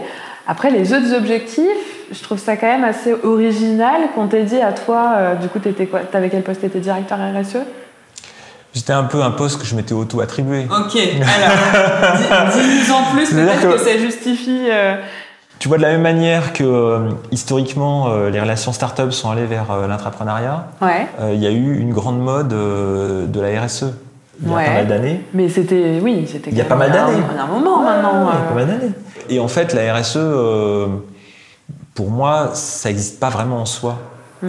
Après 0.46 0.70
les 0.70 0.92
autres 0.92 1.14
objectifs, 1.16 1.66
je 2.12 2.22
trouve 2.22 2.38
ça 2.38 2.57
quand 2.57 2.66
même 2.66 2.85
assez 2.85 3.14
original 3.24 4.02
qu'on 4.14 4.26
t'ait 4.26 4.42
dit 4.42 4.61
à 4.61 4.72
toi, 4.72 5.12
euh, 5.16 5.35
du 5.37 5.48
coup 5.48 5.59
t'étais 5.61 5.87
quoi 5.87 6.00
T'avais 6.00 6.28
quel 6.31 6.42
poste? 6.42 6.61
T'étais 6.62 6.81
directeur 6.81 7.18
RSE 7.18 7.59
C'était 8.74 8.92
un 8.92 9.05
peu 9.05 9.22
un 9.22 9.31
poste 9.31 9.61
que 9.61 9.66
je 9.66 9.74
m'étais 9.76 9.92
auto-attribué. 9.94 10.66
Ok, 10.70 10.96
alors 10.96 12.52
dis-nous 12.52 12.92
en 12.94 13.14
plus, 13.14 13.31
peut-être 13.31 13.61
que... 13.61 13.72
que- 13.74 13.78
ça 13.78 13.96
justifie. 13.98 14.66
euh, 14.70 14.96
Tu 15.61 15.68
vois, 15.68 15.76
de 15.76 15.83
la 15.83 15.90
même 15.92 16.02
manière 16.02 16.52
que 16.52 16.64
euh, 16.64 16.98
historiquement, 17.31 18.09
les 18.33 18.40
relations 18.40 18.72
start-up 18.72 19.12
sont 19.12 19.31
allées 19.31 19.46
vers 19.46 19.66
l'intrapreneuriat, 19.88 20.66
Ouais, 20.81 21.07
euh, 21.20 21.31
il 21.35 21.40
y 21.42 21.46
a 21.46 21.50
eu 21.50 21.78
une 21.78 21.92
grande 21.92 22.18
mode 22.20 22.48
de 22.48 23.40
la 23.40 23.62
RSE 23.62 23.85
il 24.44 24.48
y 24.48 24.52
a 24.52 24.57
Ouais. 24.57 24.64
pas 24.66 24.72
mal 24.72 24.87
d'années. 24.88 25.20
mais 25.35 25.48
c'était, 25.48 26.00
oui, 26.02 26.26
c'était. 26.31 26.50
Il 26.50 26.57
y 26.59 26.61
a 26.61 26.64
pas 26.64 26.74
mal 26.74 26.90
un- 26.90 26.94
d'années. 26.94 27.22
Un, 27.38 27.46
moment 27.46 27.81
maintenant. 27.83 28.24
Ouais, 28.26 28.33
euh. 28.35 28.48
pas 28.48 28.55
mal 28.55 28.66
d'années. 28.66 28.92
Et 29.28 29.40
en 29.40 29.48
fait, 29.48 29.72
la 29.74 29.94
RSE, 29.94 30.16
euh, 30.16 30.87
pour 31.94 32.11
moi, 32.11 32.50
ça 32.54 32.88
n'existe 32.88 33.18
pas 33.20 33.28
vraiment 33.30 33.61
en 33.62 33.66
soi. 33.66 33.98
Mm. 34.42 34.48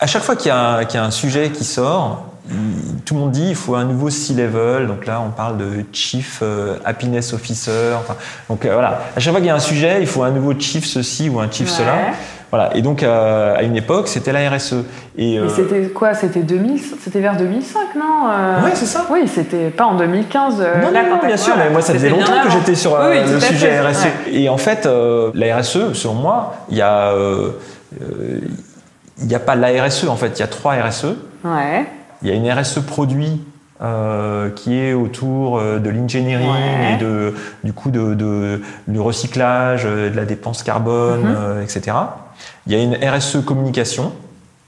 À 0.00 0.06
chaque 0.06 0.22
fois 0.22 0.36
qu'il 0.36 0.48
y, 0.48 0.50
a 0.50 0.58
un- 0.76 0.84
qu'il 0.84 0.98
y 1.00 1.02
a 1.02 1.06
un 1.06 1.10
sujet 1.10 1.50
qui 1.50 1.64
sort, 1.64 2.26
tout 3.06 3.14
le 3.14 3.20
monde 3.20 3.30
dit 3.30 3.48
il 3.50 3.54
faut 3.54 3.74
un 3.74 3.84
nouveau 3.84 4.10
C-level. 4.10 4.86
Donc 4.86 5.06
là, 5.06 5.20
on 5.26 5.30
parle 5.30 5.56
de 5.56 5.84
Chief 5.92 6.40
euh, 6.42 6.76
Happiness 6.84 7.32
Officer. 7.32 7.92
Enfin, 7.98 8.16
donc 8.50 8.64
euh, 8.66 8.72
voilà, 8.74 9.00
à 9.16 9.20
chaque 9.20 9.32
fois 9.32 9.40
qu'il 9.40 9.46
y 9.48 9.50
a 9.50 9.54
un 9.54 9.60
sujet, 9.60 9.98
il 10.00 10.06
faut 10.06 10.22
un 10.24 10.30
nouveau 10.30 10.52
Chief 10.58 10.84
ceci 10.84 11.28
ou 11.30 11.40
un 11.40 11.50
Chief 11.50 11.68
Ouais. 11.70 11.74
cela. 11.78 11.94
Voilà. 12.54 12.76
Et 12.76 12.82
donc, 12.82 13.02
euh, 13.02 13.56
à 13.56 13.62
une 13.64 13.74
époque, 13.76 14.06
c'était 14.06 14.30
la 14.30 14.48
RSE. 14.48 14.84
Et, 15.18 15.40
euh, 15.40 15.48
c'était 15.48 15.88
quoi? 15.88 16.14
C'était 16.14 16.42
2000, 16.42 16.80
c'était 17.02 17.18
vers 17.18 17.36
2005, 17.36 17.80
non 17.96 18.28
euh, 18.30 18.62
Ouais, 18.64 18.70
c'est 18.74 18.86
ça. 18.86 19.06
Oui, 19.10 19.26
c'était 19.26 19.70
pas 19.70 19.86
en 19.86 19.96
2015. 19.96 20.60
euh, 20.60 20.80
Non, 20.82 20.92
non, 20.92 21.16
non, 21.16 21.26
bien 21.26 21.36
sûr, 21.36 21.54
voilà, 21.54 21.68
mais 21.68 21.72
moi 21.72 21.82
ça 21.82 21.94
faisait 21.94 22.10
longtemps 22.10 22.32
que 22.44 22.50
j'étais 22.52 22.76
sur 22.76 22.92
Oui, 22.92 23.18
oui, 23.24 23.32
le 23.32 23.40
sujet 23.40 23.80
RSE. 23.80 24.04
ouais. 24.04 24.10
Et 24.34 24.48
en 24.48 24.56
fait, 24.56 24.88
la 25.34 25.56
RSE, 25.56 25.94
selon 25.94 26.14
moi, 26.14 26.54
il 26.70 26.76
y 26.76 26.82
a, 26.82 27.12
il 29.20 29.26
n'y 29.26 29.34
a 29.34 29.40
pas 29.40 29.56
la 29.56 29.84
RSE, 29.84 30.08
en 30.08 30.14
fait, 30.16 30.38
il 30.38 30.40
y 30.40 30.42
a 30.44 30.46
trois 30.46 30.74
RSE. 30.74 31.06
Ouais. 31.44 31.86
Il 32.22 32.28
y 32.28 32.30
a 32.30 32.34
une 32.34 32.50
RSE 32.50 32.80
produit 32.86 33.40
euh, 33.82 34.50
qui 34.50 34.78
est 34.78 34.92
autour 34.94 35.60
de 35.60 35.90
l'engineering 35.90 36.48
Ouais. 36.48 36.94
et 36.94 36.96
de, 37.02 37.34
du 37.64 37.72
coup 37.72 37.90
de, 37.90 38.14
de- 38.14 38.62
du 38.86 39.00
recyclage, 39.00 39.84
de 39.84 40.12
la 40.14 40.24
dépense 40.24 40.62
carbone, 40.62 41.20
Mhm. 41.22 41.34
euh, 41.36 41.62
etc. 41.62 41.96
Il 42.66 42.72
y 42.72 42.76
a 42.76 42.82
une 42.82 42.94
RSE 42.96 43.38
communication. 43.44 44.12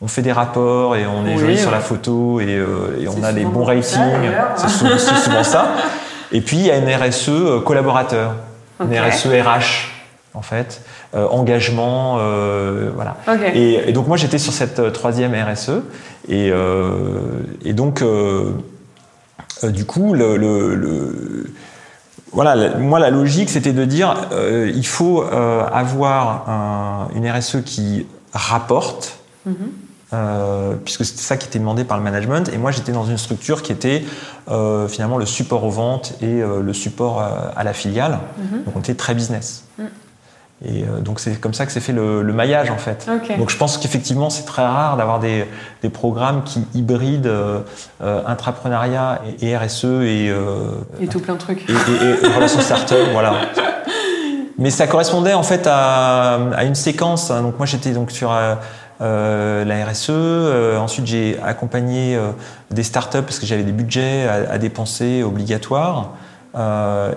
On 0.02 0.08
fait 0.08 0.20
des 0.22 0.32
rapports 0.32 0.94
et 0.96 1.06
on 1.06 1.24
est 1.26 1.34
Oui, 1.34 1.38
joli 1.40 1.58
sur 1.58 1.70
la 1.70 1.80
photo 1.80 2.38
et, 2.40 2.46
euh, 2.48 2.98
et 3.00 3.08
on 3.08 3.22
a 3.22 3.32
les 3.32 3.44
bons 3.46 3.64
ratings. 3.64 4.30
C'est 4.56 4.68
sou- 4.68 4.86
c'est 4.98 5.16
souvent 5.16 5.42
ça. 5.44 5.70
Et 6.32 6.40
puis 6.40 6.56
il 6.58 6.66
y 6.66 6.70
a 6.72 6.76
une 6.78 6.88
RSE 6.92 7.28
euh, 7.28 7.60
collaborateur, 7.60 8.32
une 8.80 8.92
RSE 8.98 9.26
RH 9.26 9.88
en 10.34 10.42
fait, 10.42 10.82
euh, 11.14 11.26
engagement, 11.28 12.16
euh, 12.18 12.90
voilà. 12.94 13.16
Et, 13.54 13.88
et 13.88 13.92
donc 13.92 14.08
moi 14.08 14.16
j'étais 14.16 14.38
sur 14.38 14.52
cette 14.52 14.92
troisième 14.92 15.32
RSE 15.34 15.70
et, 16.28 16.50
et 17.64 17.72
donc 17.72 18.02
du 19.62 19.84
coup 19.86 20.12
le, 20.14 20.36
le- 20.36 20.74
le- 20.74 21.46
voilà 22.32 22.76
moi 22.78 22.98
la 22.98 23.10
logique 23.10 23.50
c'était 23.50 23.72
de 23.72 23.84
dire 23.84 24.14
euh, 24.32 24.70
il 24.74 24.86
faut 24.86 25.22
euh, 25.22 25.64
avoir 25.72 26.48
un- 26.48 27.08
une 27.14 27.28
RSE 27.30 27.62
qui 27.64 28.06
rapporte 28.32 29.18
Mhm. 29.46 29.54
euh, 30.12 30.74
puisque 30.84 31.04
c'était 31.04 31.22
ça 31.22 31.36
qui 31.36 31.46
était 31.46 31.58
demandé 31.60 31.84
par 31.84 31.96
le 31.98 32.02
management 32.02 32.48
et 32.52 32.58
moi 32.58 32.70
j'étais 32.72 32.92
dans 32.92 33.04
une 33.06 33.16
structure 33.18 33.62
qui 33.62 33.72
était 33.72 34.04
finalement 34.88 35.18
le 35.18 35.26
support 35.26 35.64
aux 35.64 35.70
ventes 35.70 36.14
et 36.20 36.40
le 36.42 36.72
support 36.72 37.20
à 37.56 37.62
la 37.64 37.72
filiale 37.72 38.18
Mhm. 38.38 38.64
donc 38.64 38.76
on 38.76 38.80
était 38.80 38.94
très 38.94 39.14
business 39.14 39.64
Mhm. 39.78 39.86
Et 40.64 40.84
euh, 40.84 41.00
donc 41.00 41.20
c'est 41.20 41.38
comme 41.38 41.52
ça 41.52 41.66
que 41.66 41.72
s'est 41.72 41.80
fait 41.80 41.92
le, 41.92 42.22
le, 42.22 42.32
maillage 42.32 42.70
en 42.70 42.78
fait. 42.78 43.06
Okay. 43.22 43.36
Donc 43.36 43.50
je 43.50 43.58
pense 43.58 43.76
qu'effectivement 43.76 44.30
c'est 44.30 44.44
très 44.44 44.62
rare 44.62 44.96
d'avoir 44.96 45.20
des, 45.20 45.44
des, 45.82 45.90
programmes 45.90 46.44
qui 46.44 46.66
hybrident 46.72 47.26
euh, 47.26 47.60
intrapreneuriat 48.00 49.20
et, 49.42 49.50
et, 49.50 49.56
RSE 49.56 49.84
et, 49.84 50.30
euh, 50.30 50.70
et 50.98 51.08
tout 51.08 51.20
plein 51.20 51.34
de 51.34 51.40
trucs. 51.40 51.68
Et, 51.68 51.72
et, 51.72 52.24
et 52.24 52.34
relations 52.34 52.60
start-up, 52.60 53.08
voilà. 53.12 53.34
Mais 54.58 54.70
ça 54.70 54.86
correspondait 54.86 55.34
en 55.34 55.42
fait 55.42 55.66
à, 55.66 56.38
à 56.54 56.64
une 56.64 56.74
séquence. 56.74 57.28
Donc 57.30 57.58
moi 57.58 57.66
j'étais 57.66 57.90
donc 57.90 58.10
sur 58.10 58.32
euh, 59.02 59.64
la 59.66 59.84
RSE. 59.84 60.78
Ensuite, 60.78 61.06
j'ai 61.06 61.38
accompagné 61.44 62.18
des 62.70 62.82
startups 62.82 63.20
parce 63.20 63.38
que 63.38 63.44
j'avais 63.44 63.62
des 63.62 63.72
budgets 63.72 64.26
à, 64.26 64.52
à 64.52 64.56
dépenser 64.56 65.22
obligatoires. 65.22 66.12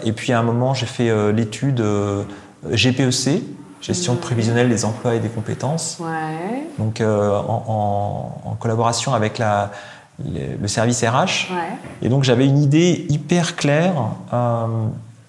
et 0.04 0.12
puis 0.12 0.34
à 0.34 0.40
un 0.40 0.44
moment, 0.44 0.74
j'ai 0.74 0.88
fait 0.88 1.10
l'étude 1.32 1.82
GPEC, 2.70 3.44
gestion 3.82 4.16
prévisionnelle 4.16 4.70
des 4.70 4.86
emplois 4.86 5.16
et 5.16 5.20
des 5.20 5.30
compétences. 5.30 5.98
Ouais. 6.00 6.64
Donc 6.78 7.02
en, 7.02 7.06
en, 7.06 8.42
en, 8.52 8.56
collaboration 8.56 9.14
avec 9.14 9.38
la, 9.38 9.72
le, 10.24 10.58
le 10.62 10.68
service 10.68 11.02
RH. 11.04 11.52
Ouais. 11.52 11.58
Et 12.02 12.10
donc 12.10 12.24
j'avais 12.24 12.46
une 12.46 12.58
idée 12.62 13.06
hyper 13.10 13.56
claire 13.56 13.94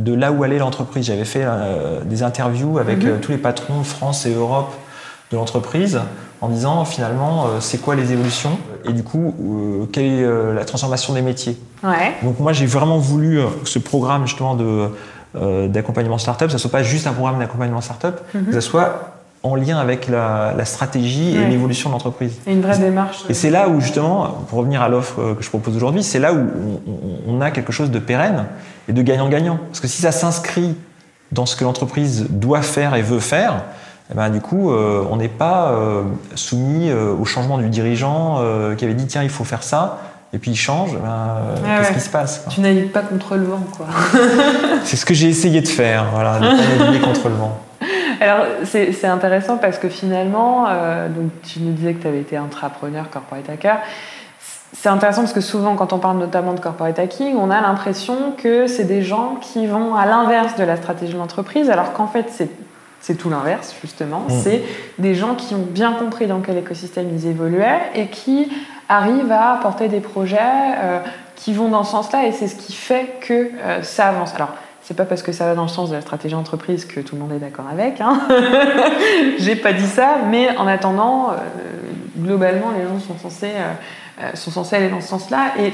de 0.01 0.15
là 0.15 0.33
où 0.33 0.43
allait 0.43 0.59
l'entreprise. 0.59 1.07
J'avais 1.07 1.25
fait 1.25 1.45
des 2.07 2.23
interviews 2.23 2.79
avec 2.79 3.05
Mhm. 3.05 3.21
tous 3.21 3.33
les 3.33 3.39
patrons 3.39 3.83
France 3.85 4.27
et 4.27 4.35
Europe 4.35 4.73
de 5.31 5.37
l'entreprise 5.37 6.01
en 6.41 6.49
disant 6.49 6.85
finalement 6.85 7.45
euh, 7.47 7.61
c'est 7.61 7.79
quoi 7.79 7.95
les 7.95 8.13
évolutions 8.13 8.59
et 8.85 8.93
du 8.93 9.03
coup 9.05 9.35
euh, 9.41 9.85
quelle 9.93 10.07
est 10.07 10.25
euh, 10.25 10.55
la 10.55 10.65
transformation 10.65 11.13
des 11.13 11.23
métiers. 11.23 11.57
Ouais. 11.85 12.15
Donc 12.23 12.41
moi 12.41 12.53
j'ai 12.53 12.67
vraiment 12.67 12.99
voulu 12.99 13.39
ce 13.65 13.79
programme 13.79 14.27
justement 14.27 14.55
de 14.57 14.89
euh, 15.37 15.69
d'accompagnement 15.69 16.19
startup, 16.19 16.51
ça 16.51 16.59
soit 16.59 16.71
pas 16.71 16.83
juste 16.83 17.07
un 17.07 17.13
programme 17.13 17.39
d'accompagnement 17.39 17.81
startup, 17.81 18.21
Mhm. 18.35 18.47
que 18.47 18.53
ça 18.53 18.61
soit 18.61 19.13
en 19.43 19.55
lien 19.55 19.79
avec 19.79 20.07
la, 20.09 20.53
la 20.57 20.65
stratégie 20.67 21.35
Ouais. 21.39 21.45
et 21.45 21.47
l'évolution 21.47 21.89
de 21.89 21.95
l'entreprise. 21.95 22.35
Et 22.47 22.53
une 22.53 22.61
vraie 22.61 22.79
démarche. 22.79 23.25
Et 23.31 23.35
c'est 23.35 23.49
là 23.51 23.69
où 23.69 23.81
justement, 23.81 24.27
pour 24.49 24.59
revenir 24.59 24.83
à 24.83 24.89
l'offre 24.89 25.21
euh, 25.21 25.35
que 25.35 25.43
je 25.43 25.49
propose 25.49 25.75
aujourd'hui, 25.77 26.03
c'est 26.03 26.19
là 26.19 26.33
où 26.35 26.39
on, 27.29 27.37
on 27.37 27.41
a 27.41 27.51
quelque 27.51 27.73
chose 27.73 27.91
de 27.91 27.99
pérenne 27.99 28.45
et 28.89 28.93
de 28.93 29.01
gagnant-gagnant. 29.03 29.59
Parce 29.69 29.81
que 29.81 29.89
si 29.89 30.03
ça 30.03 30.13
s'inscrit 30.13 30.77
dans 31.33 31.47
ce 31.47 31.57
que 31.57 31.65
l'entreprise 31.65 32.27
doit 32.29 32.61
faire 32.63 32.95
et 32.97 33.03
veut 33.03 33.21
faire, 33.21 33.63
eh 34.13 34.17
ben, 34.17 34.29
du 34.29 34.41
coup, 34.41 34.73
euh, 34.73 35.05
on 35.11 35.17
n'est 35.17 35.29
pas 35.29 35.69
euh, 35.71 36.03
soumis 36.35 36.91
euh, 36.91 37.15
au 37.15 37.25
changement 37.25 37.57
du 37.59 37.69
dirigeant 37.69 38.43
qui 38.77 38.85
avait 38.85 38.95
dit 38.95 39.07
tiens, 39.07 39.23
il 39.23 39.31
faut 39.31 39.45
faire 39.45 39.63
ça, 39.63 39.99
et 40.33 40.39
puis 40.39 40.53
il 40.53 40.57
change. 40.57 40.93
Ben, 40.93 41.09
euh, 41.09 41.55
Ouais, 41.57 41.79
Qu'est-ce 41.79 41.89
ouais. 41.89 41.95
qui 41.95 42.01
se 42.01 42.11
passe 42.11 42.39
quoi 42.41 42.53
Tu 42.53 42.61
navigues 42.61 42.93
pas 42.93 43.03
contre 43.03 43.37
le 43.37 43.45
vent, 43.45 43.63
quoi. 43.77 43.87
C'est 44.85 44.97
ce 44.97 45.05
que 45.05 45.15
j'ai 45.15 45.29
essayé 45.29 45.61
de 45.61 45.69
faire, 45.69 46.07
voilà, 46.13 46.39
de 46.39 46.47
pas 46.47 46.85
naviguer 46.85 47.01
contre 47.05 47.29
le 47.29 47.35
vent. 47.35 47.59
Alors, 48.21 48.45
c'est 48.65 48.93
c'est 48.93 49.07
intéressant 49.07 49.57
parce 49.57 49.79
que 49.79 49.89
finalement, 49.89 50.67
euh, 50.69 51.09
donc, 51.09 51.31
tu 51.43 51.61
nous 51.61 51.73
disais 51.73 51.95
que 51.95 52.03
tu 52.03 52.07
avais 52.07 52.21
été 52.21 52.37
intrapreneur, 52.37 53.09
corporate 53.09 53.49
hacker. 53.49 53.79
C'est 54.77 54.91
intéressant 54.91 55.23
parce 55.23 55.33
que 55.33 55.41
souvent, 55.41 55.75
quand 55.75 55.95
on 55.95 55.99
parle 55.99 56.19
notamment 56.19 56.53
de 56.53 56.61
corporate 56.61 56.99
hacking, 56.99 57.35
on 57.37 57.51
a 57.51 57.61
l'impression 57.63 58.35
que 58.37 58.67
c'est 58.67 58.85
des 58.85 59.03
gens 59.03 59.37
qui 59.41 59.67
vont 59.67 59.95
à 59.95 60.05
l'inverse 60.05 60.55
de 60.57 60.65
la 60.65 60.77
stratégie 60.77 61.15
de 61.15 61.19
l'entreprise, 61.19 61.71
alors 61.71 61.95
qu'en 61.95 62.07
fait, 62.07 62.27
c'est 62.31 62.51
c'est 63.01 63.15
tout 63.15 63.31
l'inverse, 63.31 63.75
justement. 63.81 64.25
Mm. 64.29 64.41
C'est 64.43 64.63
des 64.99 65.15
gens 65.15 65.35
qui 65.35 65.55
ont 65.55 65.67
bien 65.67 65.93
compris 65.93 66.27
dans 66.27 66.41
quel 66.41 66.59
écosystème 66.59 67.09
ils 67.15 67.27
évoluaient 67.27 67.81
et 67.95 68.09
qui 68.09 68.51
arrivent 68.91 69.33
à 69.33 69.59
porter 69.63 69.89
des 69.89 70.01
projets 70.01 70.39
euh, 70.41 70.99
qui 71.37 71.55
vont 71.55 71.69
dans 71.69 71.85
ce 71.85 71.93
sens-là 71.93 72.27
et 72.27 72.33
c'est 72.33 72.49
ce 72.49 72.57
qui 72.57 72.73
fait 72.73 73.19
que 73.21 73.51
euh, 73.63 73.83
ça 73.83 74.09
avance. 74.09 74.35
Alors, 74.35 74.51
c'est 74.83 74.97
pas 74.97 75.05
parce 75.05 75.23
que 75.23 75.31
ça 75.31 75.47
va 75.47 75.55
dans 75.55 75.63
le 75.63 75.69
sens 75.69 75.91
de 75.91 75.95
la 75.95 76.01
stratégie 76.01 76.35
d'entreprise 76.35 76.85
que 76.85 77.01
tout 77.01 77.15
le 77.15 77.23
monde 77.23 77.33
est 77.33 77.39
d'accord 77.39 77.67
avec. 77.71 78.01
Hein. 78.01 78.21
J'ai 79.39 79.55
pas 79.55 79.73
dit 79.73 79.87
ça, 79.87 80.17
mais 80.29 80.57
en 80.57 80.67
attendant, 80.67 81.31
euh, 81.31 81.37
globalement, 82.19 82.73
les 82.77 82.83
gens 82.83 82.99
sont 82.99 83.17
censés, 83.17 84.77
aller 84.77 84.89
dans 84.89 85.01
ce 85.01 85.09
sens-là. 85.09 85.53
Et 85.61 85.73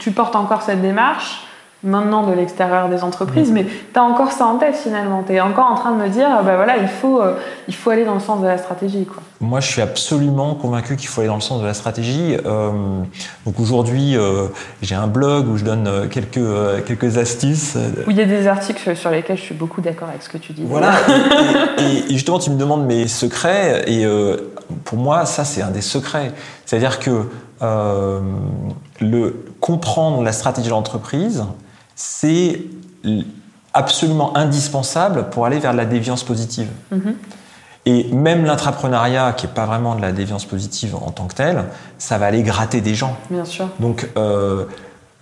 tu 0.00 0.10
portes 0.10 0.34
encore 0.34 0.62
cette 0.62 0.82
démarche 0.82 1.47
maintenant 1.84 2.26
de 2.26 2.32
l'extérieur 2.32 2.88
des 2.88 3.04
entreprises, 3.04 3.52
mais 3.52 3.64
tu 3.64 3.98
as 3.98 4.02
encore 4.02 4.32
ça 4.32 4.46
en 4.46 4.56
tête 4.56 4.74
finalement. 4.74 5.22
Tu 5.24 5.34
es 5.34 5.40
encore 5.40 5.66
en 5.70 5.76
train 5.76 5.92
de 5.92 6.02
me 6.02 6.08
dire, 6.08 6.26
ah 6.28 6.42
bah 6.42 6.56
voilà, 6.56 6.76
il 6.76 6.88
faut, 6.88 7.20
euh, 7.20 7.34
il 7.68 7.74
faut 7.74 7.90
aller 7.90 8.04
dans 8.04 8.14
le 8.14 8.20
sens 8.20 8.40
de 8.40 8.46
la 8.46 8.58
stratégie. 8.58 9.04
Quoi. 9.04 9.22
Moi, 9.40 9.60
je 9.60 9.68
suis 9.68 9.80
absolument 9.80 10.56
convaincu 10.56 10.96
qu'il 10.96 11.08
faut 11.08 11.20
aller 11.20 11.28
dans 11.28 11.36
le 11.36 11.40
sens 11.40 11.60
de 11.60 11.66
la 11.66 11.74
stratégie. 11.74 12.36
Euh, 12.44 12.70
donc 13.46 13.60
aujourd'hui, 13.60 14.16
euh, 14.16 14.48
j'ai 14.82 14.96
un 14.96 15.06
blog 15.06 15.46
où 15.46 15.56
je 15.56 15.64
donne 15.64 16.08
quelques, 16.10 16.84
quelques 16.84 17.16
astuces. 17.16 17.76
Où 18.06 18.10
il 18.10 18.16
y 18.16 18.22
a 18.22 18.26
des 18.26 18.48
articles 18.48 18.96
sur 18.96 19.10
lesquels 19.10 19.36
je 19.36 19.42
suis 19.42 19.54
beaucoup 19.54 19.80
d'accord 19.80 20.08
avec 20.08 20.22
ce 20.24 20.28
que 20.28 20.38
tu 20.38 20.52
dis. 20.52 20.64
Voilà. 20.64 20.94
et, 21.78 21.82
et, 21.82 22.04
et, 22.10 22.14
justement, 22.14 22.40
tu 22.40 22.50
me 22.50 22.58
demandes 22.58 22.86
mes 22.86 23.06
secrets, 23.06 23.84
et 23.86 24.04
pour 24.84 24.98
moi, 24.98 25.26
ça, 25.26 25.44
c'est 25.44 25.62
un 25.62 25.70
des 25.70 25.80
secrets. 25.80 26.32
C'est-à-dire 26.66 26.98
que 26.98 27.22
le 29.00 29.44
comprendre 29.60 30.22
la 30.22 30.32
stratégie 30.32 30.68
de 30.68 30.72
l'entreprise, 30.72 31.44
c'est 32.00 32.60
absolument 33.74 34.36
indispensable 34.36 35.30
pour 35.30 35.46
aller 35.46 35.58
vers 35.58 35.72
de 35.72 35.78
la 35.78 35.84
déviance 35.84 36.22
positive. 36.22 36.68
-hmm. 36.92 37.14
Et 37.86 38.04
même 38.12 38.44
l'intrapreneuriat, 38.44 39.32
qui 39.32 39.46
n'est 39.46 39.52
pas 39.52 39.66
vraiment 39.66 39.96
de 39.96 40.02
la 40.02 40.12
déviance 40.12 40.44
positive 40.44 40.94
en 40.94 41.10
tant 41.10 41.26
que 41.26 41.34
telle, 41.34 41.64
ça 41.98 42.16
va 42.18 42.26
aller 42.26 42.42
gratter 42.44 42.80
des 42.80 42.94
gens. 42.94 43.16
Bien 43.30 43.44
sûr. 43.44 43.68
Donc, 43.80 44.08
euh, 44.16 44.64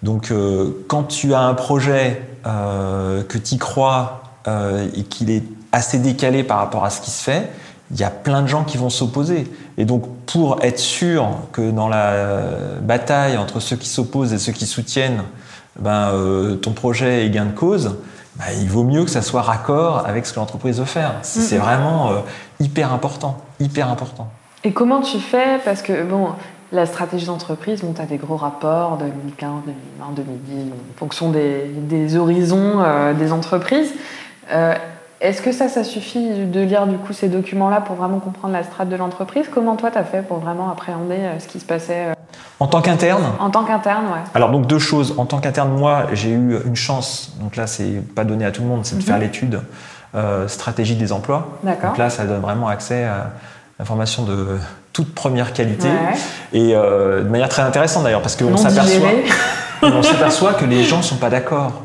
donc 0.03 0.31
euh, 0.31 0.85
quand 0.87 1.05
tu 1.05 1.33
as 1.33 1.41
un 1.41 1.55
projet 1.55 2.21
euh, 2.47 3.23
que 3.23 3.39
tu 3.39 3.57
crois 3.57 4.23
et 4.97 5.03
qu'il 5.13 5.31
est 5.31 5.45
assez 5.73 5.99
décalé 5.99 6.45
par 6.45 6.59
rapport 6.59 6.85
à 6.85 6.91
ce 6.91 7.01
qui 7.01 7.11
se 7.11 7.23
fait, 7.23 7.51
il 7.91 7.99
y 7.99 8.05
a 8.05 8.11
plein 8.11 8.43
de 8.43 8.49
gens 8.49 8.65
qui 8.65 8.77
vont 8.77 8.91
s'opposer. 8.91 9.43
Et 9.79 9.85
donc, 9.85 10.03
pour 10.27 10.49
être 10.63 10.79
sûr 10.79 11.23
que 11.53 11.71
dans 11.71 11.89
la 11.89 12.43
bataille 12.81 13.37
entre 13.39 13.59
ceux 13.61 13.77
qui 13.77 13.89
s'opposent 13.89 14.33
et 14.33 14.39
ceux 14.39 14.53
qui 14.53 14.67
soutiennent, 14.67 15.23
ben, 15.79 16.11
euh, 16.13 16.57
ton 16.57 16.73
projet 16.73 17.27
est 17.27 17.31
gain 17.31 17.47
de 17.47 17.53
cause, 17.53 17.97
ben, 18.37 18.47
il 18.61 18.69
vaut 18.69 18.85
mieux 18.85 19.05
que 19.05 19.11
ça 19.11 19.23
soit 19.23 19.43
raccord 19.43 20.05
avec 20.07 20.27
ce 20.27 20.33
que 20.33 20.41
l'entreprise 20.41 20.79
veut 20.79 20.85
faire. 20.85 21.15
C'est 21.23 21.59
vraiment 21.59 22.11
euh, 22.11 22.15
hyper 22.61 22.93
important, 22.93 23.39
hyper 23.61 23.91
important. 23.91 24.29
Et 24.65 24.73
comment 24.73 25.01
tu 25.01 25.19
fais? 25.19 25.59
Parce 25.65 25.83
que, 25.83 26.03
bon, 26.03 26.31
la 26.73 26.87
stratégie 26.87 27.27
d'entreprise, 27.27 27.83
bon, 27.83 27.93
tu 27.93 28.01
as 28.01 28.07
des 28.07 28.17
gros 28.17 28.37
rapports 28.37 28.99
2015, 28.99 29.51
2020, 29.67 30.13
2010, 30.17 30.73
en 30.73 30.99
fonction 30.99 31.31
des, 31.31 31.71
des 31.75 32.17
horizons 32.17 32.83
euh, 32.83 33.15
des 33.15 33.33
entreprises. 33.33 33.93
Euh, 35.23 35.29
Est-ce 35.29 35.43
que 35.43 35.53
ça, 35.53 35.69
ça 35.69 35.85
suffit 35.85 36.29
de 36.45 36.61
lire 36.61 36.87
du 36.87 36.97
coup 36.99 37.13
ces 37.13 37.29
documents-là 37.29 37.81
pour 37.81 37.97
vraiment 37.97 38.19
comprendre 38.19 38.55
la 38.55 38.63
strate 38.63 38.89
de 38.89 38.97
l'entreprise? 38.97 39.47
Comment 39.53 39.77
toi, 39.77 39.91
tu 39.91 39.99
as 39.99 40.05
fait 40.05 40.23
pour 40.23 40.39
vraiment 40.39 40.71
appréhender 40.71 41.17
euh, 41.19 41.39
ce 41.39 41.47
qui 41.49 41.61
se 41.61 41.65
passait 41.65 42.09
En 42.61 42.67
tant 42.67 42.81
qu'interne? 42.83 43.23
En 43.41 43.51
tant 43.51 43.65
qu'interne, 43.65 44.05
ouais. 44.07 44.21
Alors, 44.35 44.51
donc 44.51 44.67
deux 44.67 44.79
choses. 44.79 45.15
En 45.19 45.25
tant 45.27 45.39
qu'interne, 45.39 45.71
moi, 45.71 46.07
j'ai 46.13 46.31
eu 46.31 46.59
une 46.67 46.77
chance. 46.77 47.33
Donc 47.41 47.57
là, 47.57 47.67
c'est 47.67 48.03
pas 48.15 48.25
donné 48.25 48.45
à 48.45 48.51
tout 48.51 48.63
le 48.63 48.69
monde, 48.69 48.85
c'est 48.85 48.97
de 48.97 49.01
Mhm. 49.01 49.07
faire 49.07 49.19
l'étude 49.19 49.61
euh, 50.15 50.49
stratégie 50.49 50.95
des 50.97 51.13
emplois. 51.13 51.49
D'accord. 51.63 51.91
Donc 51.91 51.99
là, 51.99 52.09
ça 52.11 52.25
donne 52.25 52.41
vraiment 52.41 52.69
accès 52.69 53.05
à 53.05 53.33
l'information 53.79 54.23
de 54.25 54.59
toute 54.95 55.15
première 55.15 55.53
qualité 55.53 55.89
Ouais. 55.89 56.15
et 56.55 56.75
euh, 56.75 57.23
de 57.23 57.29
manière 57.29 57.51
très 57.51 57.61
intéressante 57.63 58.05
d'ailleurs, 58.05 58.23
parce 58.23 58.35
qu'on 58.37 58.57
s'aperçoit, 58.57 59.09
on 59.83 60.03
s'aperçoit 60.03 60.55
que 60.55 60.65
les 60.65 60.85
gens 60.85 61.03
sont 61.03 61.17
pas 61.17 61.29
d'accord. 61.29 61.83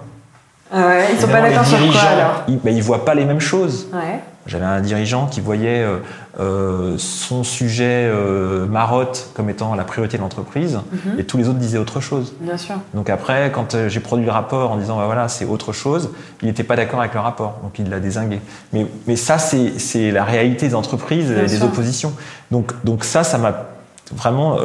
Ah 0.73 0.87
ouais, 0.87 1.07
ils 1.13 1.19
sont 1.19 1.27
pas 1.27 1.41
d'accord 1.41 1.65
sur 1.65 1.77
quoi 1.77 2.01
alors 2.01 2.43
ils, 2.47 2.57
ben, 2.59 2.75
ils 2.75 2.81
voient 2.83 3.03
pas 3.05 3.13
les 3.13 3.25
mêmes 3.25 3.39
choses. 3.41 3.87
Ouais. 3.93 4.19
J'avais 4.47 4.65
un 4.65 4.81
dirigeant 4.81 5.27
qui 5.27 5.39
voyait 5.39 5.83
euh, 5.83 5.97
euh, 6.39 6.95
son 6.97 7.43
sujet 7.43 8.09
euh, 8.09 8.65
marotte 8.65 9.29
comme 9.35 9.49
étant 9.51 9.75
la 9.75 9.83
priorité 9.83 10.17
de 10.17 10.23
l'entreprise 10.23 10.79
Mhm. 10.91 11.19
et 11.19 11.25
tous 11.25 11.37
les 11.37 11.47
autres 11.47 11.59
disaient 11.59 11.77
autre 11.77 11.99
chose. 11.99 12.33
Bien 12.39 12.57
sûr. 12.57 12.75
Donc 12.95 13.09
après, 13.11 13.51
quand 13.53 13.75
j'ai 13.87 13.99
produit 13.99 14.25
le 14.25 14.31
rapport 14.31 14.71
en 14.71 14.77
disant 14.77 14.97
bah 14.97 15.05
voilà 15.05 15.27
c'est 15.27 15.45
autre 15.45 15.73
chose, 15.73 16.09
il 16.41 16.47
n'était 16.47 16.63
pas 16.63 16.75
d'accord 16.75 17.01
avec 17.01 17.13
le 17.13 17.19
rapport, 17.19 17.59
donc 17.61 17.77
il 17.77 17.89
l'a 17.89 17.99
désingué. 17.99 18.39
Mais, 18.73 18.87
mais 19.05 19.15
ça 19.15 19.37
c'est 19.37 20.09
la 20.11 20.23
réalité 20.23 20.69
des 20.69 20.75
entreprises, 20.75 21.29
Bien 21.31 21.43
et 21.43 21.47
des 21.47 21.61
oppositions. 21.63 22.13
Donc 22.49 22.71
donc 22.83 23.03
ça 23.03 23.23
ça 23.23 23.37
m'a 23.37 23.65
vraiment 24.15 24.57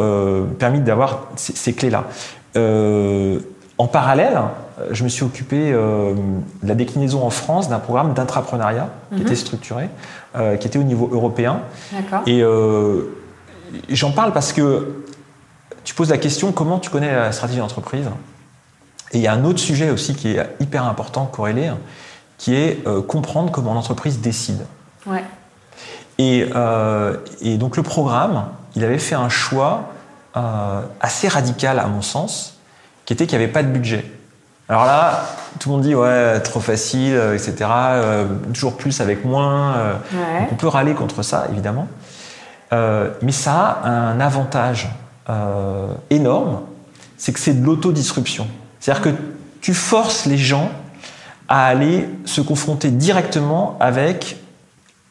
permis 0.59 0.81
d'avoir 0.81 1.25
ces, 1.37 1.55
ces 1.55 1.75
clés 1.75 1.91
là. 1.91 2.05
En 3.79 3.87
parallèle, 3.89 4.39
je 4.91 5.05
me 5.05 5.09
suis 5.09 5.25
occupé 5.25 5.73
euh, 5.73 6.15
de 6.63 6.69
la 6.69 6.75
déclinaison 6.75 7.25
en 7.25 7.31
France 7.31 7.69
d'un 7.69 7.79
programme 7.79 8.13
d'intrapreneuriat 8.15 8.91
qui 9.11 9.17
Mhm. 9.21 9.27
était 9.27 9.35
structuré, 9.37 9.89
euh, 10.37 10.57
qui 10.57 10.67
était 10.67 10.79
au 10.79 10.83
niveau 10.83 11.09
européen. 11.11 11.61
Et 12.27 12.43
euh, 12.43 13.03
j'en 13.89 14.13
parle 14.13 14.33
parce 14.33 14.53
que 14.53 15.03
tu 15.85 15.95
poses 15.95 16.11
la 16.11 16.19
question 16.19 16.53
comment 16.53 16.79
tu 16.79 16.91
connais 16.91 17.11
la 17.15 17.33
stratégie 17.33 17.59
d'entreprise? 17.59 18.07
Et 19.13 19.19
il 19.19 19.21
y 19.23 19.27
a 19.29 19.33
un 19.33 19.45
autre 19.45 19.61
sujet 19.61 19.91
aussi 19.91 20.15
qui 20.15 20.33
est 20.37 20.47
hyper 20.61 20.85
important, 20.85 21.27
corrélé, 21.27 21.71
qui 22.39 22.55
est 22.55 22.83
comprendre 23.07 23.53
comment 23.53 23.73
l'entreprise 23.73 24.21
décide. 24.21 24.67
Ouais. 25.07 25.23
Et, 26.19 26.45
et, 27.41 27.57
donc 27.57 27.77
le 27.77 27.83
programme, 27.85 28.47
il 28.75 28.83
avait 28.83 28.99
fait 28.99 29.15
un 29.15 29.29
choix 29.29 29.91
assez 31.01 31.29
radical 31.29 31.79
à 31.79 31.87
mon 31.87 32.03
sens, 32.03 32.57
qui 33.05 33.13
était 33.13 33.27
qu'il 33.29 33.39
n'y 33.39 33.45
avait 33.45 33.53
pas 33.53 33.63
de 33.63 33.69
budget. 33.69 34.05
Alors 34.69 34.85
là, 34.85 35.25
tout 35.61 35.69
le 35.69 35.75
monde 35.77 35.85
dit 35.85 35.95
ouais, 35.95 36.41
trop 36.41 36.61
facile, 36.61 37.15
euh, 37.15 37.35
etc. 37.35 37.55
euh, 37.71 38.27
toujours 38.53 38.77
plus 38.77 39.01
avec 39.01 39.25
moins. 39.25 39.77
euh, 39.77 39.93
Ouais. 40.13 40.41
donc 40.41 40.49
on 40.53 40.55
peut 40.57 40.67
râler 40.69 40.95
contre 40.95 41.23
ça, 41.23 41.47
évidemment. 41.53 41.87
Euh, 42.73 43.11
mais 43.23 43.33
ça 43.33 43.79
a 43.83 43.89
un 43.89 44.19
avantage 44.21 44.89
énorme, 46.11 46.61
c'est 47.17 47.33
que 47.33 47.41
c'est 47.41 47.61
de 47.61 47.65
l'autodisruption. 47.67 48.47
C'est-à-dire 48.79 49.03
que 49.03 49.11
tu 49.61 49.75
forces 49.75 50.27
les 50.27 50.39
gens 50.39 50.71
à 51.49 51.67
aller 51.67 52.09
se 52.25 52.41
confronter 52.41 52.91
directement 52.91 53.77
avec 53.81 54.37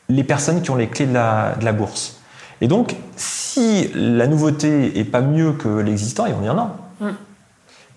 les 0.07 0.23
personnes 0.23 0.61
qui 0.61 0.69
ont 0.71 0.75
les 0.75 0.87
clés 0.87 1.05
de 1.05 1.13
la, 1.13 1.55
de 1.59 1.65
la 1.65 1.73
bourse. 1.73 2.19
Et 2.61 2.67
donc, 2.67 2.95
si 3.17 3.89
la 3.93 4.27
nouveauté 4.27 4.97
est 4.97 5.03
pas 5.03 5.19
mieux 5.21 5.51
que 5.53 5.67
l'existant, 5.79 6.25
ils 6.27 6.33
vont 6.33 6.41
dire 6.41 6.53
non. 6.55 6.69
Mm. 7.01 7.09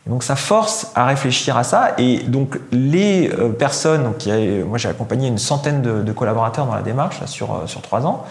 Donc 0.09 0.23
ça 0.23 0.37
force 0.37 0.88
à 0.94 1.07
réfléchir 1.07 1.57
à 1.57 1.64
ça. 1.64 1.92
Et 1.99 2.21
donc 2.21 2.59
les 2.73 3.31
euh, 3.31 3.51
personnes, 3.51 4.05
donc, 4.05 4.27
moi 4.66 4.79
j'ai 4.79 4.88
accompagné 4.88 5.29
une 5.29 5.38
centaine 5.38 5.83
de, 5.83 6.12
collaborateurs 6.12 6.66
dans 6.66 6.75
la 6.75 6.83
démarche 6.83 7.21
euh, 7.23 7.66
sur 7.66 7.83
trois 7.83 8.07
ans, 8.07 8.25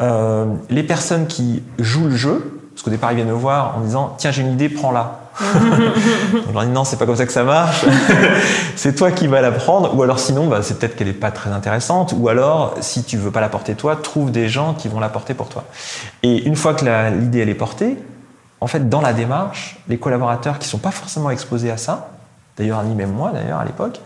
euh, 0.00 0.46
les 0.70 0.82
personnes 0.82 1.26
qui 1.26 1.62
jouent 1.78 2.08
le 2.08 2.16
jeu, 2.16 2.60
parce 2.72 2.82
qu'au 2.82 2.90
départ 2.90 3.12
ils 3.12 3.16
viennent 3.16 3.28
me 3.28 3.32
voir 3.34 3.76
en 3.76 3.80
disant 3.82 4.14
tiens 4.16 4.30
j'ai 4.30 4.42
une 4.42 4.52
idée, 4.52 4.68
prends-la. 4.68 5.18
Je 5.42 6.52
leur 6.52 6.64
dis 6.64 6.68
non, 6.70 6.84
c'est 6.84 6.98
pas 6.98 7.06
comme 7.06 7.16
ça 7.16 7.26
que 7.26 7.32
ça 7.32 7.44
marche. 7.44 7.84
c'est 8.76 8.94
toi 8.94 9.10
qui 9.10 9.26
vas 9.26 9.40
la 9.40 9.52
prendre, 9.52 9.96
ou 9.96 10.02
alors 10.02 10.18
sinon, 10.18 10.46
bah, 10.46 10.60
c'est 10.62 10.78
peut-être 10.78 10.96
qu'elle 10.96 11.08
est 11.08 11.14
pas 11.14 11.30
très 11.30 11.50
intéressante, 11.50 12.14
ou 12.18 12.28
alors 12.28 12.74
si 12.80 13.02
tu 13.02 13.16
veux 13.16 13.30
pas 13.30 13.40
la 13.40 13.48
porter 13.48 13.74
toi, 13.74 13.96
trouve 13.96 14.30
des 14.30 14.48
gens 14.48 14.74
qui 14.74 14.88
vont 14.88 15.00
la 15.00 15.08
porter 15.08 15.34
pour 15.34 15.48
toi. 15.48 15.64
Et 16.22 16.42
une 16.44 16.56
fois 16.56 16.74
que 16.74 16.84
l'idée 16.84 17.40
elle 17.40 17.48
est 17.48 17.54
portée, 17.54 17.96
en 18.62 18.66
fait, 18.66 18.88
dans 18.88 19.00
la 19.00 19.12
démarche, 19.12 19.78
les 19.88 19.98
collaborateurs 19.98 20.58
qui 20.58 20.68
sont 20.68 20.78
pas 20.78 20.92
forcément 20.92 21.30
exposés 21.30 21.70
à 21.70 21.76
ça, 21.76 22.10
d'ailleurs 22.56 22.82
ni 22.84 22.94
même 22.94 23.12
moi 23.12 23.32
d'ailleurs 23.32 23.58
à 23.58 23.64
l'époque, 23.64 24.00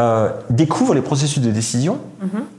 euh, 0.00 0.30
découvrent 0.50 0.94
les 0.94 1.02
processus 1.02 1.42
de 1.42 1.50
décision 1.50 1.98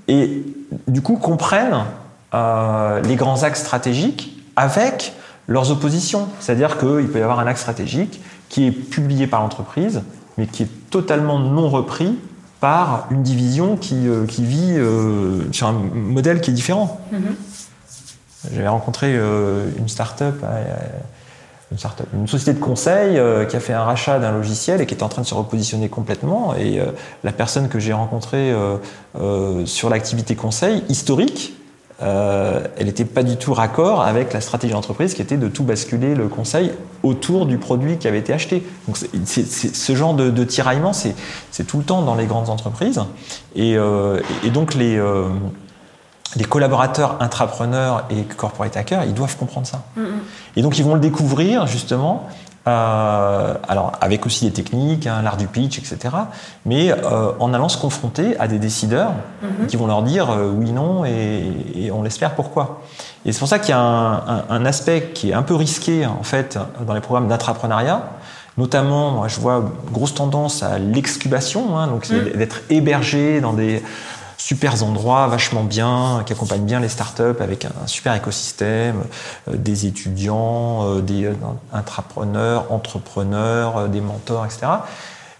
et 0.08 0.44
du 0.88 1.02
coup 1.02 1.16
comprennent 1.16 1.86
euh, 2.34 3.02
les 3.02 3.16
grands 3.16 3.44
axes 3.44 3.62
stratégiques 3.62 4.38
avec 4.56 5.14
leurs 5.48 5.72
oppositions. 5.72 6.28
C'est-à-dire 6.40 6.78
qu'il 6.78 7.08
peut 7.08 7.20
y 7.20 7.24
avoir 7.24 7.40
un 7.40 7.48
axe 7.48 7.62
stratégique 7.62 8.22
qui 8.50 8.68
est 8.68 8.72
publié 8.72 9.26
par 9.26 9.42
l'entreprise, 9.42 10.04
mais 10.38 10.46
qui 10.46 10.64
est 10.64 10.90
totalement 10.90 11.40
non 11.40 11.70
repris 11.70 12.18
par 12.60 13.08
une 13.10 13.24
division 13.24 13.78
qui, 13.78 14.08
euh, 14.08 14.26
qui 14.26 14.44
vit 14.44 14.74
euh, 14.78 15.52
sur 15.52 15.68
un 15.68 15.74
modèle 15.74 16.42
qui 16.42 16.52
est 16.52 16.54
différent. 16.54 17.02
J'avais 18.54 18.68
rencontré 18.68 19.16
euh, 19.16 19.70
une 19.78 19.90
start-up, 19.90 20.44
une, 21.72 22.28
société 22.28 22.54
de 22.54 22.64
conseil 22.64 23.18
euh, 23.18 23.46
qui 23.46 23.56
a 23.56 23.60
fait 23.60 23.74
un 23.74 23.84
rachat 23.84 24.20
d'un 24.20 24.32
logiciel 24.32 24.82
et 24.82 24.86
qui 24.86 24.96
est 24.96 25.04
en 25.04 25.10
train 25.10 25.22
de 25.22 25.28
se 25.28 25.36
repositionner 25.36 25.90
complètement. 25.90 26.56
Et 26.56 26.80
euh, 26.80 26.86
la 27.24 27.32
personne 27.32 27.70
que 27.70 27.80
j'ai 27.80 27.94
rencontrée 27.94 28.52
euh, 28.52 29.66
sur 29.66 29.90
l'activité 29.90 30.36
conseil 30.36 30.84
historique, 30.90 31.54
elle 32.02 32.86
n'était 32.86 33.04
pas 33.04 33.24
du 33.24 33.36
tout 33.36 33.54
raccord 33.54 34.02
avec 34.02 34.32
la 34.32 34.40
stratégie 34.40 34.72
d'entreprise 34.72 35.14
qui 35.14 35.22
était 35.22 35.36
de 35.36 35.50
tout 35.50 35.66
basculer 35.66 36.16
le 36.16 36.30
conseil 36.30 36.72
autour 37.04 37.46
du 37.46 37.58
produit 37.58 37.98
qui 37.98 38.08
avait 38.08 38.20
été 38.20 38.32
acheté. 38.32 38.64
Donc 38.88 38.96
ce 38.96 39.96
genre 39.96 40.14
de, 40.14 40.44
tiraillement, 40.46 40.94
c'est, 40.94 41.14
tout 41.68 41.78
le 41.78 41.84
temps 41.84 42.02
dans 42.02 42.16
les 42.16 42.26
grandes 42.26 42.50
entreprises. 42.50 43.02
Et, 43.58 43.76
donc 44.54 44.76
les, 44.76 44.98
les 46.36 46.46
collaborateurs 46.46 47.18
intrapreneurs 47.22 48.04
et 48.10 48.24
corporate 48.24 48.78
hackers, 48.78 49.04
ils 49.06 49.14
doivent 49.14 49.36
comprendre 49.38 49.66
ça. 49.68 49.82
Et 50.56 50.62
donc 50.62 50.78
ils 50.78 50.84
vont 50.86 50.94
le 50.94 51.00
découvrir 51.00 51.66
justement, 51.68 52.28
euh, 52.68 53.54
alors 53.68 53.94
avec 54.02 54.26
aussi 54.26 54.46
des 54.46 54.52
techniques, 54.54 55.08
hein, 55.08 55.22
l'art 55.24 55.38
du 55.38 55.48
pitch, 55.48 55.80
etc. 55.80 55.98
Mais 56.66 56.92
euh, 56.92 57.32
en 57.40 57.54
allant 57.54 57.70
se 57.70 57.78
confronter 57.78 58.38
à 58.40 58.48
des 58.48 58.60
décideurs 58.60 59.12
qui 59.68 59.76
vont 59.76 59.88
leur 59.88 60.04
dire 60.04 60.30
euh, 60.30 60.52
oui, 60.56 60.72
non, 60.72 61.04
et, 61.06 61.52
et 61.76 61.92
on 61.92 62.04
l'espère 62.04 62.36
pourquoi. 62.36 62.82
Et 63.26 63.32
c'est 63.32 63.40
pour 63.40 63.48
ça 63.48 63.58
qu'il 63.60 63.70
y 63.70 63.74
a 63.74 63.80
un, 63.80 64.14
un- 64.18 64.44
un 64.50 64.66
aspect 64.66 65.12
qui 65.16 65.32
est 65.32 65.34
un 65.34 65.42
peu 65.44 65.56
risqué 65.56 66.06
en 66.06 66.24
fait 66.24 66.60
dans 66.86 66.94
les 66.94 67.02
programmes 67.02 67.28
d'intrapreneuriat. 67.28 68.04
Notamment, 68.58 69.12
moi, 69.12 69.28
je 69.30 69.40
vois 69.40 69.64
grosse 69.94 70.14
tendance 70.14 70.64
à 70.64 70.80
l'excubation, 70.80 71.78
hein, 71.78 71.88
donc 71.88 72.04
c'est 72.04 72.38
d'être 72.38 72.60
hébergé 72.70 73.40
dans 73.40 73.54
des 73.54 73.82
super 74.40 74.82
endroits, 74.84 75.28
vachement 75.28 75.64
bien, 75.64 76.24
qui 76.26 76.34
accompagnent 76.34 76.64
bien 76.64 76.80
les 76.80 76.88
startups 76.88 77.42
avec 77.42 77.66
un, 77.66 77.72
un 77.84 77.88
super 77.88 78.16
écosystème, 78.16 79.04
euh, 79.48 79.56
des 79.58 79.86
étudiants, 79.86 80.86
euh, 80.86 81.02
des 81.02 81.26
euh, 81.26 81.34
intrapreneurs, 81.74 82.72
entrepreneurs, 82.72 83.90
des 83.90 84.02
mentors, 84.02 84.46
etc. 84.46 84.68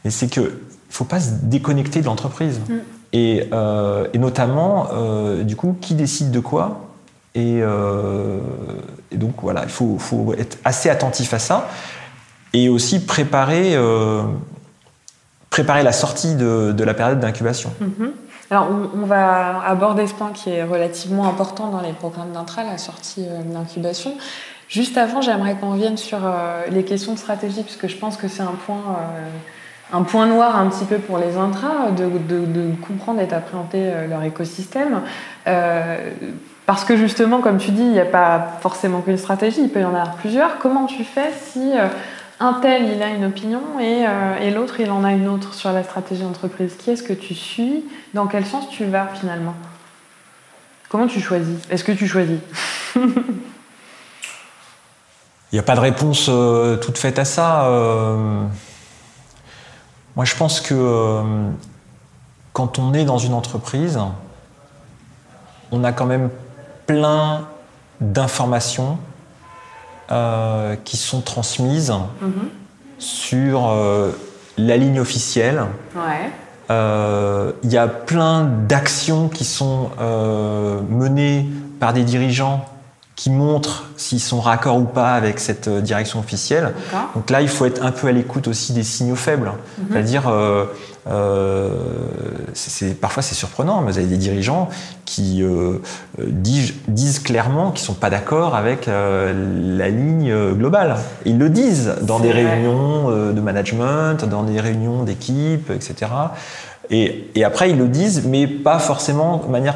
Et 0.04 0.12
c'est 0.12 0.28
que 0.28 0.62
faut 0.90 1.06
pas 1.06 1.22
se 1.22 1.32
déconnecter 1.44 2.02
de 2.02 2.06
l'entreprise. 2.06 2.60
Et, 3.14 3.48
euh, 3.54 4.08
et 4.14 4.18
notamment, 4.18 4.90
du 5.44 5.56
coup, 5.56 5.76
qui 5.80 5.96
décide 5.96 6.32
de 6.32 6.40
quoi? 6.40 6.82
Et, 7.36 7.60
et 7.60 9.18
donc 9.18 9.36
voilà, 9.42 9.64
il 9.64 9.70
faut, 9.70 9.98
faut 10.00 10.34
être 10.34 10.58
assez 10.64 10.90
attentif 10.90 11.34
à 11.34 11.40
ça 11.40 11.70
et 12.54 12.70
aussi 12.70 13.00
préparer, 13.00 13.78
préparer 15.50 15.84
la 15.84 15.92
sortie 15.92 16.36
de, 16.36 16.72
de 16.72 16.84
la 16.84 16.94
période 16.96 17.20
d'incubation. 17.20 17.72
Mhm. 17.80 18.12
Alors, 18.52 18.68
on, 18.72 19.06
va 19.06 19.62
aborder 19.64 20.08
ce 20.08 20.14
point 20.14 20.32
qui 20.34 20.50
est 20.50 20.64
relativement 20.64 21.28
important 21.28 21.68
dans 21.68 21.82
les 21.82 21.94
programmes 21.94 22.32
d'intra, 22.32 22.64
la 22.64 22.80
sortie 22.80 23.26
euh, 23.28 23.44
d'incubation. 23.44 24.16
Juste 24.68 24.98
avant, 24.98 25.22
j'aimerais 25.22 25.56
qu'on 25.56 25.74
revienne 25.74 25.98
sur 25.98 26.18
euh, 26.24 26.64
les 26.72 26.84
questions 26.84 27.14
de 27.14 27.20
stratégie, 27.20 27.62
puisque 27.62 27.88
je 27.88 27.96
pense 27.96 28.18
que 28.18 28.28
c'est 28.28 28.42
un 28.42 28.56
point, 28.66 28.82
euh, 28.98 29.96
un 29.98 30.02
point 30.02 30.26
noir 30.26 30.58
un 30.58 30.68
petit 30.68 30.86
peu 30.86 30.98
pour 30.98 31.20
les 31.20 31.38
intras, 31.38 31.92
de, 31.92 32.72
comprendre 32.88 33.22
et 33.22 33.28
d'appréhender 33.28 33.92
leur 34.10 34.24
écosystème. 34.24 35.02
Parce 36.66 36.86
que 36.86 36.96
justement, 36.98 37.42
comme 37.42 37.58
tu 37.58 37.72
dis, 37.72 37.82
il 37.82 37.92
n'y 37.92 38.00
a 38.00 38.06
pas 38.06 38.58
forcément 38.62 39.02
qu'une 39.02 39.18
stratégie, 39.18 39.62
il 39.62 39.70
peut 39.70 39.82
y 39.82 39.86
en 39.86 39.96
avoir 39.96 40.16
plusieurs. 40.16 40.60
Comment 40.60 40.86
tu 40.86 41.04
fais 41.04 41.32
si 41.52 41.72
un 42.40 42.54
tel, 42.54 42.88
il 42.96 43.04
a 43.04 43.10
une 43.10 43.26
opinion 43.26 43.80
et, 43.80 44.06
euh, 44.08 44.38
et 44.40 44.52
l'autre, 44.52 44.80
il 44.80 44.90
en 44.92 45.04
a 45.04 45.12
une 45.12 45.28
autre 45.28 45.54
sur 45.54 45.72
la 45.72 45.84
stratégie 45.84 46.22
d'entreprise 46.22 46.76
Qui 46.78 46.92
est-ce 46.92 47.04
que 47.04 47.14
tu 47.14 47.36
suis? 47.36 47.84
Dans 48.14 48.28
quel 48.28 48.46
sens 48.46 48.70
tu 48.70 48.86
vas 48.86 49.08
finalement? 49.08 49.56
Comment 50.88 51.08
tu 51.08 51.20
choisis? 51.20 51.58
Est-ce 51.70 51.84
que 51.84 51.92
tu 51.92 52.08
choisis? 52.08 52.40
Il 55.52 55.56
n'y 55.56 55.60
a 55.60 55.64
pas 55.64 55.76
de 55.76 55.80
réponse 55.80 56.28
euh, 56.30 56.78
toute 56.78 56.98
faite 56.98 57.20
à 57.20 57.26
ça. 57.26 57.66
euh. 57.66 58.44
moi, 60.16 60.24
je 60.26 60.36
pense 60.36 60.62
que 60.62 61.24
quand 62.54 62.78
on 62.80 62.94
est 62.94 63.04
dans 63.04 63.18
une 63.18 63.34
entreprise, 63.34 64.00
on 65.72 65.84
a 65.84 65.92
quand 65.92 66.06
même 66.06 66.30
plein 66.86 67.48
d'informations 68.00 68.98
euh, 70.12 70.76
qui 70.86 70.98
sont 70.98 71.22
transmises 71.22 71.94
sur 72.98 73.70
euh, 73.70 74.12
la 74.58 74.76
ligne 74.76 75.00
officielle. 75.00 75.64
Ouais. 75.96 76.32
Euh, 76.72 77.52
Il 77.64 77.72
y 77.72 77.78
a 77.78 77.88
plein 77.88 78.44
d'actions 78.44 79.28
qui 79.28 79.46
sont 79.46 79.92
menées 80.90 81.48
par 81.80 81.94
des 81.94 82.04
dirigeants 82.04 82.66
qui 83.16 83.30
montrent 83.30 83.86
s'ils 83.98 84.20
sont 84.20 84.40
raccords 84.40 84.78
ou 84.78 84.86
pas 84.86 85.14
avec 85.14 85.40
cette 85.40 85.70
direction 85.70 86.20
officielle. 86.20 86.74
Donc 87.14 87.30
là, 87.30 87.42
il 87.42 87.50
faut 87.50 87.66
être 87.66 87.86
un 87.86 87.92
peu 87.92 88.08
à 88.08 88.12
l'écoute 88.12 88.48
aussi 88.48 88.74
des 88.74 88.84
signaux 88.84 89.16
faibles. 89.16 89.52
C'est-à-dire, 89.92 90.24
euh, 91.10 91.70
parfois 93.02 93.24
c'est 93.24 93.36
surprenant, 93.36 93.82
mais 93.82 93.92
vous 93.92 93.98
avez 93.98 94.08
des 94.08 94.18
dirigeants 94.18 94.70
qui 95.06 95.42
euh, 95.44 95.80
disent, 96.20 96.74
disent 96.88 97.20
clairement 97.20 97.72
qu'ils 97.72 97.86
sont 97.86 97.94
pas 97.94 98.10
d'accord 98.10 98.56
avec 98.56 98.88
euh, 98.88 99.78
la 99.78 99.90
ligne 99.90 100.54
globale. 100.54 100.98
Ils 101.26 101.38
le 101.38 101.50
disent 101.50 101.96
dans 102.02 102.20
des 102.20 102.32
vrai. 102.32 102.46
réunions 102.46 103.10
de 103.10 103.42
management, 103.42 104.26
dans 104.26 104.44
des 104.44 104.60
réunions 104.60 105.04
d'équipe, 105.04 105.72
etc. 105.72 106.12
Et, 106.90 107.30
et 107.36 107.44
après, 107.44 107.70
ils 107.72 107.78
le 107.78 107.88
disent, 107.88 108.26
mais 108.26 108.48
pas 108.48 108.80
forcément 108.80 109.38
de 109.38 109.52
manière 109.52 109.76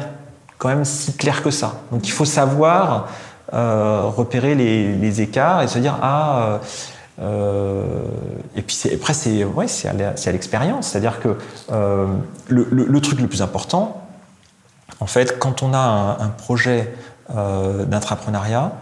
quand 0.58 0.68
même 0.68 0.84
si 0.84 1.14
claire 1.14 1.42
que 1.42 1.50
ça. 1.50 1.80
Donc 1.90 2.06
il 2.06 2.12
faut 2.12 2.24
savoir 2.24 3.08
repérer 3.52 4.54
les, 4.54 4.94
les 4.94 5.20
écarts 5.20 5.62
et 5.62 5.68
se 5.68 5.78
dire 5.78 5.96
ah 6.02 6.58
et 7.20 8.62
puis 8.62 8.74
c'est- 8.74 8.94
après 8.94 9.14
c'est 9.14 9.44
ouais 9.44 9.68
c'est 9.68 9.88
à 9.88 10.32
l'expérience. 10.32 10.88
C'est-à-dire 10.88 11.20
que 11.20 11.36
euh, 11.72 12.06
le, 12.48 12.66
le- 12.70 12.84
le 12.86 13.00
truc 13.00 13.20
le 13.20 13.28
plus 13.28 13.42
important 13.42 14.02
en 15.00 15.06
fait 15.06 15.38
quand 15.38 15.62
on 15.62 15.72
a 15.74 15.78
un, 15.78 16.10
un 16.20 16.28
projet 16.28 16.92
euh, 17.34 17.84
d'intrapreneuriat 17.84 18.72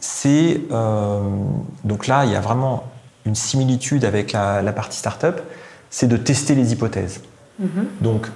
c'est 0.00 0.60
euh, 0.70 1.20
donc 1.84 2.06
là 2.06 2.24
il 2.24 2.32
y 2.32 2.36
a 2.36 2.40
vraiment 2.40 2.84
une 3.26 3.34
similitude 3.34 4.04
avec 4.04 4.32
la, 4.32 4.62
la 4.62 4.72
partie 4.72 4.98
startup 4.98 5.40
c'est 5.90 6.06
de 6.08 6.16
tester 6.16 6.54
les 6.54 6.72
hypothèses. 6.72 7.20
Donc 8.00 8.28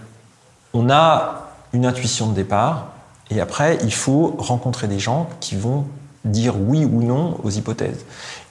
on 0.75 0.91
a 0.91 1.49
une 1.73 1.87
intuition 1.87 2.27
de 2.29 2.35
départ 2.35 2.89
et 3.31 3.41
après 3.41 3.79
il 3.85 3.93
faut 3.95 4.35
rencontrer 4.39 4.89
des 4.89 4.99
gens 4.99 5.29
qui 5.41 5.55
vont 5.57 5.87
dire 6.25 6.55
oui 6.59 6.85
ou 6.85 7.03
non 7.03 7.39
aux 7.43 7.51
hypothèses. 7.51 8.05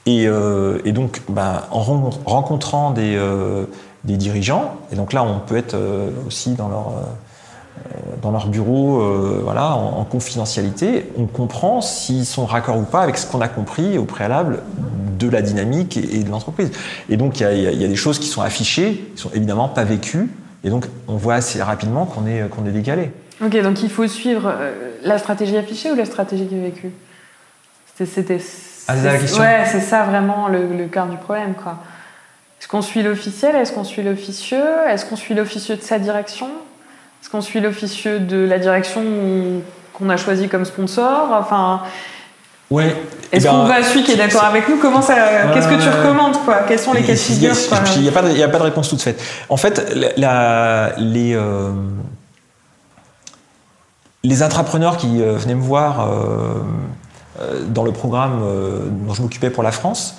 Et, 0.06 0.28
euh, 0.28 0.80
et 0.84 0.92
donc, 0.94 1.22
bah, 1.30 1.68
en 1.72 1.82
ren- 1.82 2.10
rencontrant 2.26 2.92
des, 2.92 3.16
euh, 3.16 3.66
des 4.04 4.18
dirigeants, 4.18 4.76
et 4.92 4.96
donc 4.96 5.14
là, 5.14 5.24
on 5.24 5.40
peut 5.40 5.58
être 5.58 5.76
euh, 5.76 6.10
aussi 6.26 6.54
dans 6.54 6.70
leur, 6.70 8.48
bureau, 8.48 9.02
voilà, 9.44 9.76
en, 9.76 10.00
en 10.00 10.04
confidentialité, 10.04 11.12
on 11.18 11.26
comprend 11.26 11.82
s'ils 11.82 12.26
sont 12.26 12.46
raccords 12.46 12.78
ou 12.78 12.84
pas 12.84 13.02
avec 13.02 13.18
ce 13.18 13.28
qu'on 13.28 13.42
a 13.42 13.48
compris 13.48 13.98
au 13.98 14.06
préalable 14.06 14.64
de 15.20 15.30
la 15.30 15.44
dynamique 15.44 15.98
et, 15.98 16.24
de 16.24 16.30
l'entreprise. 16.30 16.72
Et 17.10 17.18
donc, 17.18 17.40
il 17.40 17.44
y 17.44 17.86
a, 17.86 17.88
des 17.88 17.96
choses 17.96 18.18
qui 18.18 18.28
sont 18.28 18.42
affichées, 18.42 19.12
qui 19.16 19.22
sont 19.22 19.32
évidemment 19.36 19.68
pas 19.68 19.84
vécues, 19.84 20.32
et 20.64 20.70
donc 20.70 20.88
on 21.08 21.16
voit 21.16 21.36
assez 21.36 21.62
rapidement 21.62 22.06
qu'on 22.06 22.26
est, 22.26 22.50
qu'on 22.50 22.66
est 22.66 22.72
décalé. 22.72 23.12
Ok, 23.44 23.60
donc 23.62 23.84
il 23.84 23.90
faut 23.90 24.08
suivre 24.08 24.52
la 25.04 25.18
stratégie 25.20 25.58
affichée 25.58 25.92
ou 25.92 25.96
la 25.96 26.06
stratégie 26.06 26.48
qui 26.48 26.56
est 26.56 26.62
vécue? 26.62 26.92
C'était. 28.06 28.40
Ah, 28.88 28.94
c'est 28.96 29.04
ça 29.04 29.12
la 29.14 29.18
question. 29.18 29.42
Ouais, 29.42 29.64
c'est 29.72 29.80
ça 29.82 30.04
vraiment 30.04 30.48
le, 30.48 30.68
le 30.68 30.86
cœur 30.88 31.06
du 31.08 31.18
problème, 31.18 31.54
quoi. 31.54 31.78
Est-ce 32.60 32.68
qu'on 32.68 32.82
suit 32.82 33.02
l'officiel? 33.04 33.56
Est-ce 33.56 33.72
qu'on 33.74 33.84
suit 33.84 34.04
l'officieux? 34.04 34.64
Est-ce 34.90 35.06
qu'on 35.06 35.16
suit 35.16 35.34
l'officieux 35.34 35.76
de 35.78 35.82
sa 35.82 35.98
direction? 36.00 36.48
Est-ce 37.22 37.30
qu'on 37.30 37.42
suit 37.42 37.60
l'officieux 37.60 38.20
de 38.20 38.38
la 38.46 38.60
direction 38.60 39.02
qu'on 39.94 40.10
a 40.10 40.18
choisi 40.18 40.48
comme 40.50 40.66
sponsor? 40.66 41.30
Enfin, 41.32 41.82
Ouais. 42.70 42.96
est-ce 43.32 43.46
Eh 43.46 43.50
ben, 43.50 43.52
qu'on 43.52 43.66
va 43.66 43.84
celui 43.84 44.04
qui 44.04 44.12
est 44.14 44.16
d'accord 44.18 44.46
avec 44.46 44.68
nous? 44.70 44.78
Comment 44.78 45.02
ça 45.02 45.16
Qu'est-ce 45.54 45.68
que 45.68 45.82
tu 45.82 45.90
recommandes, 45.90 46.38
quoi? 46.46 46.60
Quels 46.68 46.80
sont 46.80 46.94
les 46.94 47.02
cas 47.04 47.14
de 47.14 47.18
figure 47.18 47.54
Il 47.98 48.02
n'y 48.04 48.08
a, 48.10 48.12
pas 48.12 48.22
de- 48.22 48.32
y 48.32 48.44
a 48.44 48.48
pas 48.48 48.60
de 48.60 48.64
réponse 48.64 48.90
toute 48.90 49.02
faite. 49.02 49.22
En 49.50 49.58
fait, 49.58 49.94
la- 50.18 50.94
les, 50.98 51.34
euh, 51.36 51.72
les 54.24 54.44
intrapreneurs 54.44 54.98
qui 54.98 55.22
euh, 55.22 55.36
venaient 55.36 55.56
me 55.56 55.62
voir 55.64 56.08
euh, 56.10 56.54
dans 57.70 57.84
le 57.84 57.92
programme 57.92 58.42
euh, 58.44 58.88
dont 58.90 59.14
je 59.14 59.22
m'occupais 59.22 59.50
pour 59.50 59.64
la 59.64 59.72
France, 59.72 60.16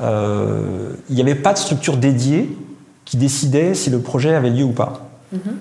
euh, 0.00 0.94
il 1.08 1.14
n'y 1.14 1.20
avait 1.20 1.34
pas 1.34 1.52
de 1.52 1.58
structure 1.58 1.96
dédiée 1.96 2.56
qui 3.04 3.16
décidait 3.16 3.74
si 3.74 3.90
le 3.90 4.00
projet 4.00 4.34
avait 4.34 4.50
lieu 4.50 4.64
ou 4.64 4.72
pas. 4.72 5.08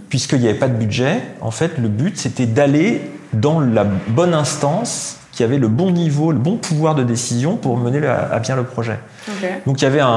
Puisqu'il 0.10 0.38
n'y 0.38 0.48
avait 0.48 0.60
pas 0.60 0.68
de 0.68 0.76
budget, 0.76 1.20
en 1.42 1.50
fait, 1.50 1.80
le 1.80 1.88
but, 1.88 2.16
c'était 2.16 2.46
d'aller 2.46 3.02
dans 3.34 3.60
la 3.60 3.84
bonne 3.84 4.36
instance 4.36 5.18
qui 5.34 5.44
avait 5.44 5.58
le 5.58 5.68
bon 5.68 5.90
niveau, 5.92 6.32
le 6.32 6.38
bon 6.38 6.58
pouvoir 6.58 6.94
de 6.94 7.04
décision 7.04 7.58
pour 7.58 7.76
mener 7.78 8.00
le- 8.00 8.10
à 8.10 8.38
bien 8.40 8.56
le 8.56 8.64
projet. 8.64 9.00
Donc 9.66 9.82
il 9.82 9.84
y 9.84 9.88
avait 9.88 10.00
un, 10.02 10.08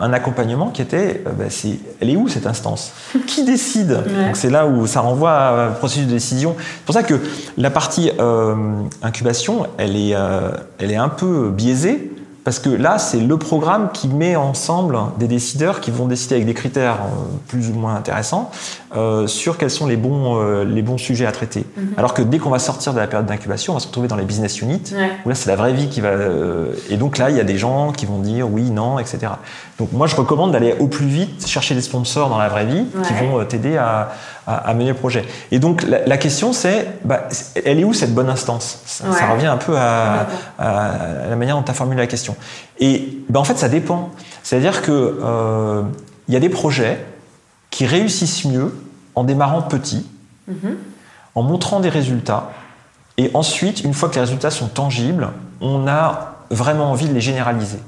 un 0.00 0.12
accompagnement 0.12 0.68
qui 0.68 0.80
était, 0.80 1.22
euh, 1.26 1.30
bah, 1.36 1.46
c'est, 1.48 1.78
elle 2.00 2.10
est 2.10 2.16
où 2.16 2.28
cette 2.28 2.46
instance? 2.46 2.92
Qui 3.26 3.44
décide? 3.44 3.90
Ouais. 4.06 4.26
Donc 4.26 4.36
c'est 4.36 4.50
là 4.50 4.66
où 4.66 4.86
ça 4.86 5.00
renvoie 5.00 5.32
à 5.32 5.66
un 5.66 5.70
processus 5.72 6.06
de 6.06 6.12
décision. 6.12 6.54
C'est 6.58 6.84
pour 6.86 6.94
ça 6.94 7.02
que 7.02 7.14
la 7.58 7.70
partie 7.70 8.12
euh, 8.20 8.54
incubation, 9.02 9.66
elle 9.76 9.96
est, 9.96 10.14
euh, 10.14 10.50
elle 10.78 10.92
est 10.92 10.96
un 10.96 11.08
peu 11.08 11.50
biaisée. 11.50 12.12
Parce 12.44 12.58
que 12.58 12.68
là, 12.68 12.98
c'est 12.98 13.20
le 13.20 13.38
programme 13.38 13.88
qui 13.92 14.06
met 14.06 14.36
ensemble 14.36 14.98
des 15.18 15.26
décideurs 15.28 15.80
qui 15.80 15.90
vont 15.90 16.06
décider 16.06 16.34
avec 16.34 16.46
des 16.46 16.52
critères 16.52 16.96
euh, 16.96 17.24
plus 17.48 17.70
ou 17.70 17.72
moins 17.72 17.94
intéressants 17.96 18.50
euh, 18.94 19.26
sur 19.26 19.56
quels 19.56 19.70
sont 19.70 19.86
les 19.86 19.96
bons, 19.96 20.38
euh, 20.38 20.62
les 20.64 20.82
bons 20.82 20.98
sujets 20.98 21.24
à 21.24 21.32
traiter. 21.32 21.64
Alors 21.96 22.12
que 22.12 22.20
dès 22.20 22.38
qu'on 22.38 22.50
va 22.50 22.58
sortir 22.58 22.92
de 22.92 22.98
la 22.98 23.06
période 23.06 23.26
d'incubation, 23.26 23.72
on 23.72 23.76
va 23.76 23.80
se 23.80 23.86
retrouver 23.86 24.08
dans 24.08 24.16
les 24.16 24.24
business 24.26 24.60
units, 24.60 24.82
Ouais. 24.94 25.10
où 25.24 25.30
là, 25.30 25.34
c'est 25.34 25.48
la 25.48 25.56
vraie 25.56 25.72
vie 25.72 25.88
qui 25.88 26.02
va. 26.02 26.08
euh, 26.08 26.74
et 26.90 26.98
donc 26.98 27.16
là, 27.16 27.30
il 27.30 27.36
y 27.36 27.40
a 27.40 27.44
des 27.44 27.56
gens 27.56 27.92
qui 27.92 28.04
vont 28.04 28.18
dire 28.18 28.46
oui, 28.52 28.70
non, 28.70 28.98
etc. 28.98 29.20
Donc 29.78 29.92
moi, 29.92 30.06
je 30.06 30.14
recommande 30.14 30.52
d'aller 30.52 30.74
au 30.78 30.86
plus 30.86 31.06
vite 31.06 31.46
chercher 31.46 31.74
des 31.74 31.80
sponsors 31.80 32.28
dans 32.28 32.38
la 32.38 32.48
vraie 32.50 32.66
vie 32.66 32.84
qui 33.06 33.14
vont 33.14 33.42
t'aider 33.46 33.76
à, 33.78 34.12
à- 34.46 34.56
à 34.56 34.74
mener 34.74 34.90
le 34.90 34.94
projet. 34.94 35.24
Et 35.50 35.58
donc 35.58 35.82
la, 35.82 36.04
la 36.06 36.16
question, 36.16 36.52
c'est 36.52 36.86
bah, 37.04 37.28
elle 37.64 37.80
est 37.80 37.84
où 37.84 37.92
cette 37.92 38.14
bonne 38.14 38.28
instance? 38.28 38.80
Ça, 38.86 39.04
revient 39.32 39.46
un 39.46 39.56
peu 39.56 39.76
à, 39.76 40.26
à 40.58 41.28
la 41.28 41.36
manière 41.36 41.56
dont 41.56 41.62
tu 41.62 41.70
as 41.70 41.74
formulé 41.74 41.98
la 42.00 42.06
question. 42.06 42.36
Et 42.78 43.18
bah, 43.28 43.40
en 43.40 43.44
fait, 43.44 43.56
ça 43.58 43.68
dépend. 43.68 44.10
C'est-à-dire 44.42 44.82
que 44.82 45.18
euh, 45.22 45.82
il 46.28 46.34
y 46.34 46.36
a 46.36 46.40
des 46.40 46.48
projets 46.50 47.04
qui 47.70 47.86
réussissent 47.86 48.44
mieux 48.44 48.74
en 49.14 49.24
démarrant 49.24 49.62
petit, 49.62 50.06
en 51.34 51.42
montrant 51.42 51.80
des 51.80 51.88
résultats, 51.88 52.50
et 53.16 53.30
ensuite, 53.34 53.82
une 53.84 53.94
fois 53.94 54.08
que 54.08 54.14
les 54.16 54.20
résultats 54.22 54.50
sont 54.50 54.66
tangibles, 54.68 55.28
on 55.60 55.86
a 55.88 56.34
vraiment 56.50 56.90
envie 56.90 57.08
de 57.08 57.14
les 57.14 57.20
généraliser. 57.20 57.78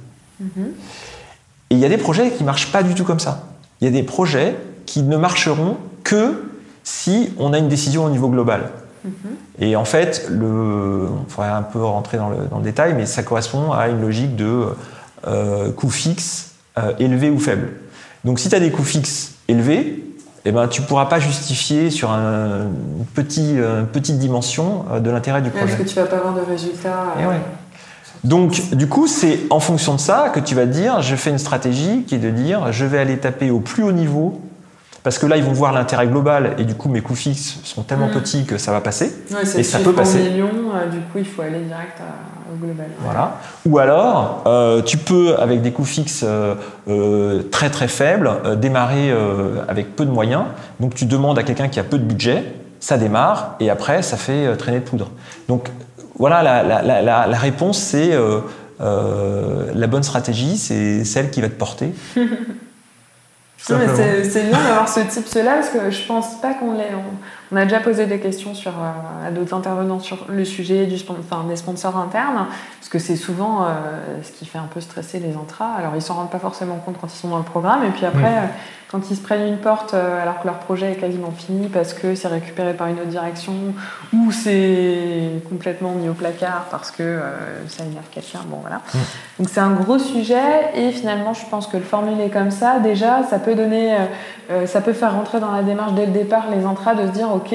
Et 1.70 1.74
il 1.74 1.78
y 1.78 1.84
a 1.84 1.88
des 1.88 1.98
projets 1.98 2.30
qui 2.30 2.44
marchent 2.44 2.70
pas 2.72 2.82
du 2.82 2.94
tout 2.94 3.04
comme 3.04 3.18
ça. 3.20 3.44
Il 3.80 3.84
y 3.84 3.88
a 3.88 3.90
des 3.90 4.02
projets 4.04 4.56
qui 4.86 5.02
ne 5.02 5.16
marcheront 5.16 5.76
que 6.06 6.44
si 6.84 7.32
on 7.38 7.52
a 7.52 7.58
une 7.58 7.68
décision 7.68 8.04
au 8.04 8.10
niveau 8.10 8.28
global. 8.28 8.70
Et 9.60 9.76
en 9.76 9.84
fait, 9.84 10.26
le, 10.30 11.06
on 11.08 11.24
pourrait 11.24 11.48
un 11.48 11.62
peu 11.62 11.82
rentrer 11.82 12.16
dans 12.16 12.28
le, 12.28 12.36
dans 12.50 12.58
le 12.58 12.64
détail, 12.64 12.94
mais 12.94 13.06
ça 13.06 13.22
correspond 13.22 13.72
à 13.72 13.88
une 13.88 14.00
logique 14.00 14.34
de 14.34 14.66
euh, 15.26 15.70
coûts 15.72 15.90
fixes 15.90 16.52
euh, 16.78 16.92
élevés 16.98 17.30
ou 17.30 17.38
faibles. 17.38 17.70
Donc 18.24 18.40
si 18.40 18.48
tu 18.48 18.54
as 18.56 18.60
des 18.60 18.70
coûts 18.70 18.84
fixes 18.84 19.34
élevés, 19.48 20.02
eh 20.44 20.52
ben, 20.52 20.68
tu 20.68 20.80
ne 20.80 20.86
pourras 20.86 21.06
pas 21.06 21.18
justifier 21.18 21.90
sur 21.90 22.10
un, 22.10 22.66
une, 22.98 23.04
petit, 23.14 23.58
euh, 23.58 23.80
une 23.80 23.86
petite 23.86 24.18
dimension 24.18 24.84
euh, 24.92 25.00
de 25.00 25.10
l'intérêt 25.10 25.42
du 25.42 25.50
Ouais, 25.50 25.56
projet. 25.56 25.76
Parce 25.76 25.88
que 25.88 25.88
tu 25.88 25.96
vas 25.96 26.06
pas 26.06 26.16
avoir 26.16 26.34
de 26.34 26.40
résultats. 26.40 27.14
Et 27.20 27.26
ouais. 27.26 27.40
Donc, 28.24 28.74
du 28.74 28.88
coup, 28.88 29.06
c'est 29.06 29.40
en 29.50 29.60
fonction 29.60 29.94
de 29.94 30.00
ça 30.00 30.30
que 30.34 30.40
tu 30.40 30.54
vas 30.54 30.66
te 30.66 30.72
dire, 30.72 31.00
je 31.02 31.14
fais 31.14 31.30
une 31.30 31.38
stratégie 31.38 32.02
qui 32.02 32.16
est 32.16 32.18
de 32.18 32.30
dire, 32.30 32.72
je 32.72 32.84
vais 32.84 32.98
aller 32.98 33.18
taper 33.18 33.50
au 33.50 33.60
plus 33.60 33.84
haut 33.84 33.92
niveau, 33.92 34.40
parce 35.06 35.20
que 35.20 35.26
là, 35.26 35.36
ils 35.36 35.44
vont 35.44 35.52
voir 35.52 35.72
l'intérêt 35.72 36.08
global, 36.08 36.56
et 36.58 36.64
du 36.64 36.74
coup, 36.74 36.88
mes 36.88 37.00
coûts 37.00 37.14
fixes 37.14 37.60
sont 37.62 37.82
tellement 37.84 38.08
Mm. 38.08 38.14
petits 38.14 38.44
que 38.44 38.58
ça 38.58 38.72
va 38.72 38.80
passer. 38.80 39.12
Ouais, 39.30 39.42
Et 39.56 39.62
ça 39.62 39.78
peut 39.78 39.92
passer. 39.92 40.18
millions, 40.18 40.48
euh, 40.74 40.88
du 40.88 40.98
coup, 40.98 41.18
il 41.18 41.24
faut 41.24 41.42
aller 41.42 41.60
direct 41.60 42.00
à- 42.00 42.52
au 42.52 42.56
global. 42.56 42.86
Voilà. 43.04 43.36
Ou 43.66 43.78
alors, 43.78 44.42
euh, 44.46 44.82
tu 44.82 44.96
peux, 44.98 45.36
avec 45.38 45.62
des 45.62 45.70
coûts 45.70 45.84
fixes 45.84 46.24
euh, 46.26 47.42
très 47.52 47.70
très 47.70 47.86
faibles, 47.86 48.28
démarrer 48.60 49.14
avec 49.68 49.94
peu 49.94 50.04
de 50.04 50.10
moyens. 50.10 50.42
Donc, 50.80 50.96
tu 50.96 51.04
demandes 51.06 51.38
à 51.38 51.44
quelqu'un 51.44 51.68
qui 51.68 51.78
a 51.78 51.84
peu 51.84 51.98
de 51.98 52.04
budget, 52.04 52.42
ça 52.80 52.98
démarre, 52.98 53.54
et 53.60 53.70
après, 53.70 54.02
ça 54.02 54.16
fait 54.16 54.56
traîner 54.56 54.80
de 54.80 54.84
poudre. 54.84 55.10
Donc, 55.48 55.68
voilà, 56.18 56.42
la, 56.42 56.64
la- 56.64 56.82
la- 56.82 57.00
la- 57.02 57.26
la 57.28 57.38
réponse, 57.38 57.78
c'est 57.78 58.10
la 58.80 59.86
bonne 59.86 60.02
stratégie, 60.02 60.56
c'est 60.58 61.04
celle 61.04 61.30
qui 61.30 61.40
va 61.40 61.48
te 61.48 61.54
porter. 61.54 61.92
Non, 63.70 63.78
mais 63.78 63.86
Simplement. 63.86 64.24
c'est 64.30 64.42
bien 64.42 64.62
d'avoir 64.62 64.88
ce 64.88 65.00
tips-là 65.00 65.54
parce 65.54 65.70
que 65.70 65.90
je 65.90 66.06
pense 66.06 66.40
pas 66.40 66.54
qu'on 66.54 66.72
l'ait. 66.74 66.90
On, 67.52 67.56
a 67.56 67.64
déjà 67.64 67.80
posé 67.80 68.06
des 68.06 68.18
questions 68.18 68.54
sur, 68.54 68.72
euh, 68.72 69.28
à 69.28 69.30
d'autres 69.30 69.54
intervenants 69.54 70.00
sur 70.00 70.26
le 70.28 70.44
sujet 70.44 70.86
du, 70.86 70.96
enfin, 71.08 71.44
des 71.48 71.56
sponsors 71.56 71.96
internes, 71.96 72.46
parce 72.86 72.92
que 72.92 72.98
c'est 73.00 73.16
souvent 73.16 73.64
euh, 73.64 73.66
ce 74.22 74.30
qui 74.30 74.46
fait 74.46 74.58
un 74.58 74.68
peu 74.72 74.80
stresser 74.80 75.18
les 75.18 75.34
intras. 75.34 75.74
Alors 75.76 75.96
ils 75.96 76.02
s'en 76.02 76.14
rendent 76.14 76.30
pas 76.30 76.38
forcément 76.38 76.76
compte 76.76 76.94
quand 77.00 77.12
ils 77.12 77.18
sont 77.18 77.26
dans 77.26 77.38
le 77.38 77.42
programme, 77.42 77.82
et 77.82 77.90
puis 77.90 78.06
après, 78.06 78.32
euh, 78.32 78.46
quand 78.88 79.10
ils 79.10 79.16
se 79.16 79.22
prennent 79.22 79.48
une 79.48 79.58
porte 79.58 79.94
alors 79.94 80.40
que 80.40 80.46
leur 80.46 80.60
projet 80.60 80.92
est 80.92 80.94
quasiment 80.94 81.32
fini 81.32 81.68
parce 81.68 81.92
que 81.92 82.14
c'est 82.14 82.28
récupéré 82.28 82.72
par 82.74 82.86
une 82.86 83.00
autre 83.00 83.08
direction 83.08 83.52
ou 84.14 84.30
c'est 84.30 85.42
complètement 85.48 85.90
mis 85.90 86.08
au 86.08 86.12
placard 86.12 86.66
parce 86.70 86.92
que 86.92 87.02
euh, 87.02 87.66
ça 87.66 87.82
énerve 87.82 88.04
quelqu'un, 88.12 88.38
bon 88.46 88.58
voilà. 88.60 88.82
Donc 89.40 89.48
c'est 89.50 89.58
un 89.58 89.72
gros 89.72 89.98
sujet 89.98 90.70
et 90.76 90.92
finalement 90.92 91.34
je 91.34 91.44
pense 91.46 91.66
que 91.66 91.76
le 91.76 91.82
formuler 91.82 92.30
comme 92.30 92.52
ça, 92.52 92.78
déjà 92.78 93.24
ça 93.24 93.40
peut 93.40 93.56
donner, 93.56 93.96
ça 94.66 94.80
peut 94.80 94.92
faire 94.92 95.14
rentrer 95.14 95.40
dans 95.40 95.50
la 95.50 95.64
démarche 95.64 95.94
dès 95.94 96.06
le 96.06 96.12
départ 96.12 96.44
les 96.56 96.64
intras 96.64 96.94
de 96.94 97.08
se 97.08 97.12
dire 97.12 97.28
ok 97.36 97.54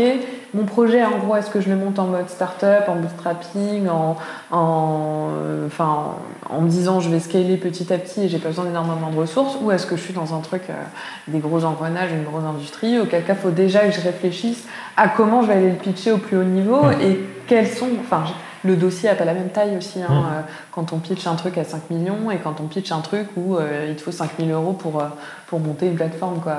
mon 0.54 0.65
projet 0.65 1.04
en 1.04 1.17
gros 1.17 1.36
est-ce 1.38 1.50
que 1.50 1.62
je 1.62 1.70
le 1.70 1.78
monte 1.78 1.98
en 1.98 2.08
mode 2.08 2.28
start-up, 2.30 2.84
en 2.88 2.96
bootstrapping, 2.96 3.88
en, 3.88 4.17
en, 4.52 5.30
euh, 5.32 5.67
enfin, 5.67 6.15
en 6.50 6.62
me 6.62 6.70
disant 6.70 7.00
je 7.00 7.10
vais 7.10 7.20
scaler 7.20 7.56
petit 7.56 7.91
à 7.94 7.98
petit 7.98 8.24
et 8.24 8.30
j'ai 8.30 8.38
pas 8.38 8.50
besoin 8.50 8.65
d'énormément 8.65 9.10
de 9.12 9.17
ressources 9.17 9.58
ou 9.62 9.72
est-ce 9.72 9.86
que 9.86 9.96
je 9.96 10.02
suis 10.02 10.13
dans 10.13 10.36
un 10.36 10.39
truc 10.39 10.63
euh, 10.70 10.74
des 11.30 11.39
gros 11.39 11.63
engrenages, 11.63 12.12
une 12.12 12.24
grosse 12.24 12.44
industrie 12.44 13.00
auquel 13.00 13.24
cas 13.24 13.36
faut 13.36 13.52
déjà 13.52 13.88
que 13.88 13.94
je 13.94 14.02
réfléchisse 14.02 14.65
à 14.98 15.08
comment 15.08 15.41
je 15.41 15.48
vais 15.48 15.54
aller 15.54 15.70
le 15.70 15.78
pitcher 15.78 16.12
au 16.12 16.17
plus 16.17 16.38
haut 16.38 16.44
niveau 16.44 16.82
et 17.02 17.22
quels 17.48 17.67
sont, 17.67 17.88
enfin 18.02 18.24
le 18.63 18.76
dossier 18.76 19.10
n'a 19.10 19.15
pas 19.15 19.26
la 19.26 19.34
même 19.34 19.50
taille 19.50 19.76
aussi. 19.78 20.02
hein, 20.02 20.08
euh, 20.10 20.41
quand 20.71 20.93
on 20.93 20.97
pitch 21.00 21.26
un 21.28 21.36
truc 21.36 21.58
à 21.58 21.63
5 21.63 21.89
millions 21.89 22.30
et 22.32 22.38
quand 22.38 22.62
on 22.62 22.67
pitch 22.67 22.91
un 22.91 23.02
truc 23.02 23.28
où 23.36 23.56
euh, 23.56 23.88
il 23.89 23.95
te 23.95 24.02
faut 24.02 24.12
5000 24.12 24.52
euros 24.52 24.74
pour, 24.74 25.00
euh, 25.00 25.06
pour 25.47 25.60
monter 25.60 25.88
une 25.88 25.95
plateforme. 25.95 26.39
Quoi. 26.41 26.58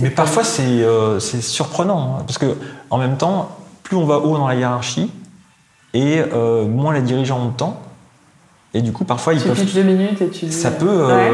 Mais 0.00 0.10
parfois, 0.10 0.44
c'est 0.44 0.62
euh, 0.82 1.20
surprenant, 1.20 2.16
hein, 2.18 2.24
parce 2.26 2.38
que 2.38 2.56
en 2.90 2.98
même 2.98 3.16
temps, 3.16 3.56
plus 3.82 3.96
on 3.96 4.06
va 4.06 4.18
haut 4.18 4.36
dans 4.36 4.48
la 4.48 4.54
hiérarchie, 4.56 5.10
et 5.94 6.20
euh, 6.32 6.66
moins 6.66 6.92
les 6.94 7.02
dirigeants 7.02 7.40
ont 7.40 7.48
de 7.48 7.56
temps, 7.56 7.80
et 8.74 8.82
du 8.82 8.92
coup, 8.92 9.04
parfois, 9.04 9.34
ils 9.34 9.42
Tu 9.42 9.48
peuvent 9.48 9.74
deux 9.74 9.82
minutes 9.82 10.22
et 10.22 10.28
tu 10.30 10.46
dis. 10.46 10.52
Ça 10.52 10.70
peut, 10.70 11.06
Ouais. 11.06 11.30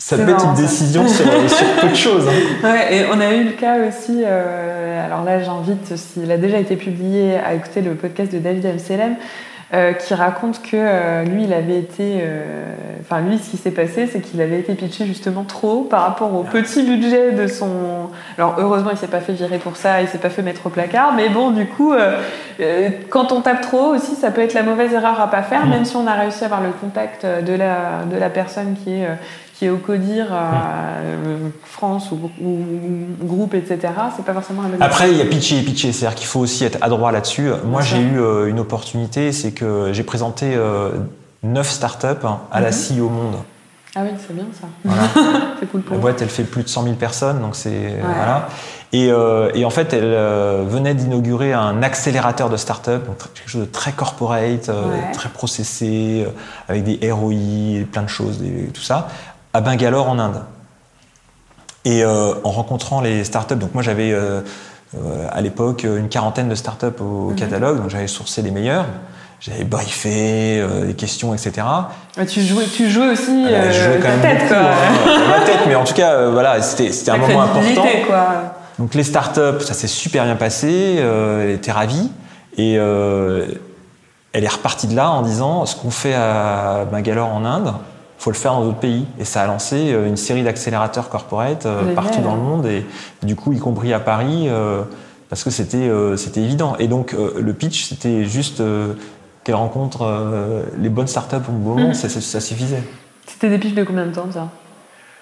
Euh, 0.00 0.16
ça 0.16 0.16
peut 0.16 0.30
être 0.30 0.44
une 0.46 0.54
décision 0.54 1.06
sur, 1.06 1.24
sur 1.26 1.66
peu 1.80 1.88
de 1.88 1.94
choses. 1.94 2.26
hein. 2.28 2.68
Ouais, 2.68 2.96
et 2.96 3.04
on 3.12 3.20
a 3.20 3.32
eu 3.34 3.44
le 3.44 3.52
cas 3.52 3.76
aussi, 3.86 4.22
euh, 4.24 5.06
alors 5.06 5.24
là 5.24 5.40
j'invite, 5.42 5.96
s'il 5.96 6.30
a 6.32 6.36
déjà 6.38 6.58
été 6.58 6.76
publié, 6.76 7.36
à 7.38 7.54
écouter 7.54 7.80
le 7.82 7.94
podcast 7.94 8.32
de 8.32 8.38
David 8.38 8.64
Amselem, 8.66 9.16
euh, 9.72 9.92
qui 9.92 10.14
raconte 10.14 10.62
que 10.62 10.70
euh, 10.74 11.22
lui, 11.22 11.44
il 11.44 11.52
avait 11.52 11.78
été. 11.78 12.18
euh, 12.22 12.74
Enfin, 13.02 13.20
lui, 13.22 13.38
ce 13.38 13.50
qui 13.50 13.56
s'est 13.56 13.70
passé, 13.72 14.08
c'est 14.12 14.20
qu'il 14.20 14.40
avait 14.40 14.58
été 14.60 14.74
pitché 14.74 15.04
justement 15.06 15.42
trop 15.44 15.72
haut 15.72 15.82
par 15.84 16.02
rapport 16.02 16.32
au 16.34 16.42
petit 16.44 16.82
budget 16.82 17.32
de 17.32 17.46
son. 17.48 17.68
Alors, 18.36 18.56
heureusement, 18.58 18.90
il 18.92 18.96
s'est 18.96 19.06
pas 19.08 19.20
fait 19.20 19.32
virer 19.32 19.58
pour 19.58 19.76
ça, 19.76 20.00
il 20.02 20.06
s'est 20.08 20.18
pas 20.18 20.28
fait 20.30 20.42
mettre 20.42 20.66
au 20.66 20.70
placard, 20.70 21.12
mais 21.14 21.28
bon, 21.28 21.50
du 21.50 21.66
coup, 21.66 21.92
euh, 21.92 22.16
euh, 22.60 22.88
quand 23.10 23.30
on 23.32 23.40
tape 23.42 23.60
trop 23.62 23.78
haut 23.90 23.94
aussi, 23.94 24.14
ça 24.16 24.30
peut 24.32 24.42
être 24.42 24.54
la 24.54 24.62
mauvaise 24.64 24.92
erreur 24.92 25.20
à 25.20 25.28
pas 25.30 25.42
faire, 25.42 25.66
même 25.66 25.84
si 25.84 25.94
on 25.96 26.06
a 26.06 26.14
réussi 26.14 26.42
à 26.42 26.46
avoir 26.46 26.62
le 26.62 26.70
contact 26.70 27.24
de 27.24 27.52
la, 27.54 28.02
de 28.12 28.16
la 28.18 28.28
personne 28.30 28.74
qui 28.82 28.94
est. 28.94 29.06
qui 29.60 29.66
est 29.66 29.68
au 29.68 29.76
CODIR, 29.76 30.28
euh, 30.32 31.50
France 31.64 32.10
ou, 32.12 32.30
ou- 32.42 32.46
ou 33.22 33.26
groupe, 33.26 33.52
etc., 33.52 33.92
c'est 34.16 34.24
pas 34.24 34.32
forcément 34.32 34.62
la 34.62 34.68
bonne 34.68 34.82
Après, 34.82 35.10
il 35.10 35.18
y 35.18 35.20
a 35.20 35.26
pitcher 35.26 35.58
et 35.58 35.62
pitcher, 35.62 35.92
c'est-à-dire 35.92 36.16
qu'il 36.16 36.26
faut 36.28 36.40
aussi 36.40 36.64
être 36.64 36.78
adroit 36.80 37.12
là-dessus. 37.12 37.50
Moi, 37.66 37.82
j'ai 37.82 37.98
eu 38.00 38.18
euh, 38.18 38.46
une 38.48 38.58
opportunité, 38.58 39.32
c'est 39.32 39.52
que 39.52 39.90
j'ai 39.92 40.02
présenté 40.02 40.54
euh, 40.56 40.92
9 41.42 41.68
startups 41.70 42.06
hein, 42.24 42.38
à 42.50 42.62
la 42.62 42.72
CIO 42.72 43.10
Monde. 43.10 43.34
Ah 43.96 44.00
oui, 44.04 44.10
c'est 44.26 44.34
bien 44.34 44.44
ça. 44.58 44.66
Voilà. 44.82 45.02
c'est 45.60 45.66
cool 45.70 45.82
pour 45.82 45.96
La 45.96 46.00
boîte, 46.00 46.22
elle 46.22 46.28
fait 46.30 46.44
plus 46.44 46.62
de 46.62 46.68
100 46.68 46.84
000 46.84 46.94
personnes, 46.94 47.40
donc 47.40 47.54
c'est 47.54 47.96
voilà. 48.00 48.48
Et, 48.92 49.08
euh, 49.12 49.50
et 49.54 49.64
en 49.64 49.70
fait, 49.70 49.92
elle 49.92 50.02
euh, 50.04 50.64
venait 50.66 50.94
d'inaugurer 50.94 51.52
un 51.52 51.82
accélérateur 51.82 52.50
de 52.50 52.56
start-up, 52.56 53.04
donc 53.06 53.18
quelque 53.34 53.48
chose 53.48 53.60
de 53.62 53.66
très 53.66 53.92
corporate, 53.92 54.68
euh, 54.68 54.82
Ouais. 54.88 55.12
très 55.12 55.28
processé, 55.28 56.26
avec 56.68 56.84
des 56.84 57.10
ROI, 57.12 57.84
plein 57.90 58.02
de 58.02 58.08
choses, 58.08 58.38
des- 58.38 58.68
tout 58.72 58.80
ça, 58.80 59.08
à 59.52 59.60
Bangalore 59.60 60.08
en 60.08 60.18
Inde. 60.18 60.42
Et 61.84 62.04
euh, 62.04 62.34
en 62.44 62.50
rencontrant 62.50 63.00
les 63.00 63.24
startups, 63.24 63.54
donc 63.56 63.72
moi 63.74 63.82
j'avais 63.82 64.12
euh, 64.12 64.40
euh, 64.96 65.26
à 65.30 65.40
l'époque 65.40 65.84
une 65.84 66.08
quarantaine 66.08 66.48
de 66.48 66.54
startups 66.54 67.00
au 67.00 67.30
Mhm. 67.30 67.36
catalogue, 67.36 67.78
donc 67.80 67.90
j'avais 67.90 68.06
sourcé 68.06 68.42
les 68.42 68.50
meilleurs. 68.50 68.84
J'avais 69.40 69.64
briefé 69.64 70.62
des 70.86 70.92
questions, 70.92 71.32
etc. 71.32 71.66
Ouais, 72.18 72.26
tu, 72.26 72.42
jouais, 72.42 72.66
tu 72.66 72.90
jouais 72.90 73.08
aussi 73.08 73.30
Alors, 73.46 73.60
euh, 73.60 73.72
je 73.72 73.80
jouais 73.84 73.98
quand 74.02 74.08
ta 74.08 74.16
même 74.16 74.20
tête, 74.20 74.48
beaucoup, 74.50 74.54
quoi. 74.60 74.70
hein, 74.70 75.28
ma 75.30 75.40
tête, 75.46 75.60
mais 75.66 75.74
en 75.76 75.84
tout 75.84 75.94
cas, 75.94 76.26
voilà, 76.28 76.60
c'était 76.60 77.10
un 77.10 77.16
moment 77.16 77.40
important. 77.42 77.86
quoi. 78.06 78.26
Donc 78.78 78.92
les 78.94 79.02
startups, 79.02 79.60
ça 79.64 79.72
s'est 79.72 79.86
super 79.86 80.24
bien 80.24 80.36
passé, 80.36 80.96
elle 80.96 81.50
était 81.50 81.72
ravie, 81.72 82.10
et 82.58 82.74
elle 82.74 84.44
est 84.44 84.48
repartie 84.48 84.86
de 84.88 84.94
là 84.94 85.10
en 85.10 85.22
disant 85.22 85.64
ce 85.64 85.74
qu'on 85.74 85.90
fait 85.90 86.14
à 86.14 86.84
Bangalore 86.90 87.28
en 87.34 87.44
Inde, 87.46 87.72
faut 88.20 88.30
le 88.30 88.36
faire 88.36 88.52
dans 88.52 88.64
d'autres 88.64 88.78
pays. 88.78 89.06
Et 89.18 89.24
ça 89.24 89.42
a 89.42 89.46
lancé 89.46 89.92
euh, 89.92 90.06
une 90.06 90.16
série 90.16 90.42
d'accélérateurs 90.42 91.08
corporate 91.08 91.66
euh, 91.66 91.80
Génial. 91.80 91.94
partout 91.94 92.20
dans 92.20 92.34
le 92.34 92.40
monde, 92.42 92.66
et 92.66 92.84
du 93.22 93.34
coup, 93.34 93.52
y 93.52 93.58
compris 93.58 93.92
à 93.92 93.98
Paris, 94.00 94.46
euh, 94.48 94.82
parce 95.28 95.42
que 95.42 95.50
c'était 95.50 95.90
c'était 96.16 96.40
évident. 96.42 96.76
Et 96.78 96.86
donc 96.88 97.12
le 97.14 97.52
pitch, 97.54 97.88
c'était 97.88 98.24
juste 98.24 98.60
qu'elle 99.44 99.54
rencontre 99.54 100.04
les 100.78 100.88
bonnes 100.88 101.06
startups 101.06 101.36
au 101.48 101.52
bon 101.52 101.74
moment, 101.76 101.88
Mhm. 101.88 101.94
ça, 101.94 102.08
ça- 102.08 102.20
ça 102.20 102.40
suffisait. 102.40 102.82
C'était 103.26 103.48
des 103.48 103.58
pitchs 103.58 103.74
de 103.74 103.84
combien 103.84 104.06
de 104.06 104.12
temps, 104.12 104.26
ça? 104.32 104.48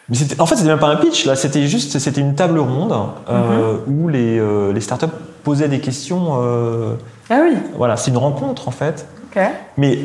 Mais 0.09 0.17
en 0.39 0.47
fait, 0.47 0.57
c'était 0.57 0.71
même 0.71 0.79
pas 0.79 0.89
un 0.89 0.97
pitch, 0.97 1.27
là, 1.27 1.37
c'était 1.37 1.67
juste, 1.67 1.99
c'était 1.99 2.23
une 2.23 2.35
table 2.35 2.59
ronde 2.59 2.95
euh, 3.29 3.77
où 3.87 4.09
les, 4.09 4.39
euh, 4.39 4.73
les 4.73 4.81
startups 4.81 5.07
posaient 5.45 5.69
des 5.69 5.81
questions. 5.81 6.39
euh, 6.43 6.95
Ah 7.29 7.41
oui, 7.43 7.55
voilà, 7.77 7.97
c'est 7.99 8.11
une 8.11 8.17
rencontre 8.17 8.67
en 8.69 8.71
fait. 8.73 9.07
Mais 9.77 9.99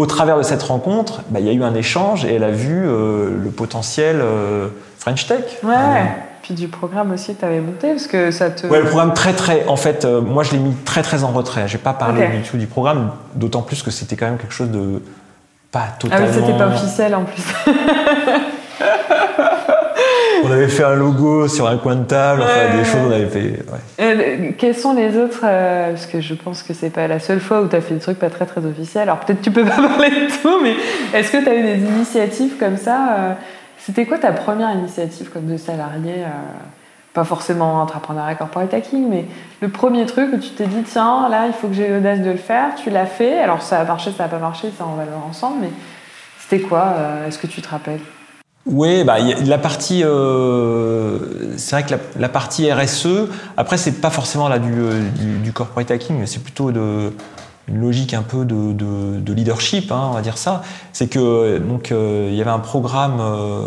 au 0.00 0.06
travers 0.06 0.38
de 0.38 0.42
cette 0.42 0.62
rencontre, 0.62 1.20
bah, 1.28 1.40
il 1.40 1.46
y 1.46 1.50
a 1.50 1.52
eu 1.52 1.62
un 1.62 1.74
échange 1.74 2.24
et 2.24 2.34
elle 2.34 2.44
a 2.44 2.50
vu 2.50 2.82
euh, 2.86 3.30
le 3.44 3.50
potentiel 3.50 4.16
euh, 4.20 4.68
French 4.98 5.26
Tech. 5.26 5.44
Ouais, 5.62 5.74
Euh, 5.74 6.04
Puis 6.42 6.54
du 6.54 6.68
programme 6.68 7.12
aussi 7.12 7.34
que 7.34 7.40
tu 7.40 7.44
avais 7.44 7.60
monté, 7.60 7.88
parce 7.90 8.06
que 8.06 8.30
ça 8.30 8.50
te. 8.50 8.66
Ouais, 8.66 8.78
le 8.80 8.86
programme 8.86 9.12
très 9.12 9.34
très. 9.34 9.66
En 9.66 9.76
fait, 9.76 10.04
moi 10.06 10.42
je 10.42 10.52
l'ai 10.52 10.58
mis 10.58 10.74
très 10.86 11.02
très 11.02 11.22
en 11.22 11.28
retrait. 11.32 11.68
J'ai 11.68 11.78
pas 11.78 11.92
parlé 11.92 12.26
du 12.28 12.42
tout 12.42 12.56
du 12.56 12.66
programme, 12.66 13.10
d'autant 13.34 13.60
plus 13.62 13.82
que 13.82 13.90
c'était 13.90 14.16
quand 14.16 14.26
même 14.26 14.38
quelque 14.38 14.54
chose 14.54 14.70
de 14.70 15.02
pas 15.70 15.82
Ah 15.86 15.96
totalement. 15.98 16.26
oui, 16.26 16.32
c'était 16.34 16.58
pas 16.58 16.66
officiel 16.68 17.14
en 17.14 17.24
plus. 17.24 17.42
On 20.50 20.52
avait 20.52 20.68
fait 20.68 20.82
un 20.82 20.96
logo 20.96 21.46
sur 21.46 21.68
un 21.68 21.76
coin 21.76 21.94
de 21.94 22.04
table, 22.04 22.42
enfin 22.42 22.76
des 22.76 22.84
choses 22.84 23.02
on 23.06 23.12
avait 23.12 23.28
fait. 23.28 23.40
ouais. 23.40 23.78
Euh, 24.00 24.50
quels 24.58 24.74
sont 24.74 24.94
les 24.94 25.16
autres 25.16 25.42
euh, 25.44 25.90
Parce 25.90 26.06
que 26.06 26.20
je 26.20 26.34
pense 26.34 26.64
que 26.64 26.74
c'est 26.74 26.90
pas 26.90 27.06
la 27.06 27.20
seule 27.20 27.38
fois 27.38 27.62
où 27.62 27.68
tu 27.68 27.76
as 27.76 27.80
fait 27.80 27.94
des 27.94 28.00
trucs 28.00 28.18
pas 28.18 28.30
très 28.30 28.46
très 28.46 28.66
officiels. 28.66 29.04
Alors 29.04 29.20
peut-être 29.20 29.42
tu 29.42 29.52
peux 29.52 29.64
pas 29.64 29.76
parler 29.76 30.10
de 30.10 30.42
tout, 30.42 30.60
mais 30.60 30.74
est-ce 31.14 31.30
que 31.30 31.36
tu 31.36 31.48
as 31.48 31.54
eu 31.54 31.62
des 31.62 31.86
initiatives 31.86 32.56
comme 32.58 32.76
ça 32.76 33.14
euh, 33.16 33.32
C'était 33.78 34.06
quoi 34.06 34.18
ta 34.18 34.32
première 34.32 34.72
initiative 34.72 35.30
comme 35.30 35.46
de 35.46 35.56
salarié 35.56 36.14
Pas 37.14 37.22
forcément 37.22 37.80
entrepreneuriat 37.80 38.34
corporate 38.34 38.74
hacking, 38.74 39.08
mais 39.08 39.26
le 39.60 39.68
premier 39.68 40.04
truc 40.04 40.30
où 40.34 40.38
tu 40.38 40.50
t'es 40.50 40.66
dit 40.66 40.82
tiens, 40.82 41.28
là 41.30 41.46
il 41.46 41.52
faut 41.52 41.68
que 41.68 41.74
j'ai 41.74 41.86
l'audace 41.86 42.22
de 42.22 42.30
le 42.30 42.36
faire, 42.36 42.74
tu 42.74 42.90
l'as 42.90 43.06
fait. 43.06 43.38
Alors 43.38 43.62
ça 43.62 43.78
a 43.78 43.84
marché, 43.84 44.10
ça 44.10 44.24
a 44.24 44.28
pas 44.28 44.38
marché, 44.38 44.72
ça 44.76 44.84
on 44.84 44.96
va 44.96 45.04
le 45.04 45.10
voir 45.12 45.26
ensemble, 45.28 45.58
mais 45.60 45.70
c'était 46.40 46.64
quoi 46.66 46.96
Est-ce 47.28 47.38
que 47.38 47.46
tu 47.46 47.62
te 47.62 47.68
rappelles? 47.68 48.00
Oui, 48.66 49.04
bah, 49.04 49.16
la 49.20 49.58
partie, 49.58 50.02
euh, 50.04 51.18
c'est 51.56 51.76
vrai 51.76 51.84
que 51.86 51.90
la, 51.92 51.98
la 52.18 52.28
partie 52.28 52.70
RSE, 52.70 53.26
après 53.56 53.78
c'est 53.78 53.92
pas 54.00 54.10
forcément 54.10 54.48
là 54.48 54.58
du, 54.58 54.70
euh, 54.72 55.00
du, 55.18 55.38
du 55.38 55.52
corporate 55.52 55.90
hacking, 55.90 56.18
mais 56.18 56.26
c'est 56.26 56.40
plutôt 56.42 56.70
de, 56.70 57.12
une 57.68 57.80
logique 57.80 58.12
un 58.12 58.22
peu 58.22 58.44
de, 58.44 58.72
de- 58.72 59.18
de 59.20 59.32
leadership, 59.32 59.90
hein, 59.90 60.08
on 60.10 60.12
va 60.12 60.20
dire 60.20 60.36
ça. 60.36 60.62
C'est 60.92 61.08
que 61.08 61.56
donc 61.58 61.90
euh, 61.90 62.28
il 62.30 62.36
y 62.36 62.40
avait 62.42 62.50
un 62.50 62.58
programme, 62.58 63.16
euh, 63.20 63.62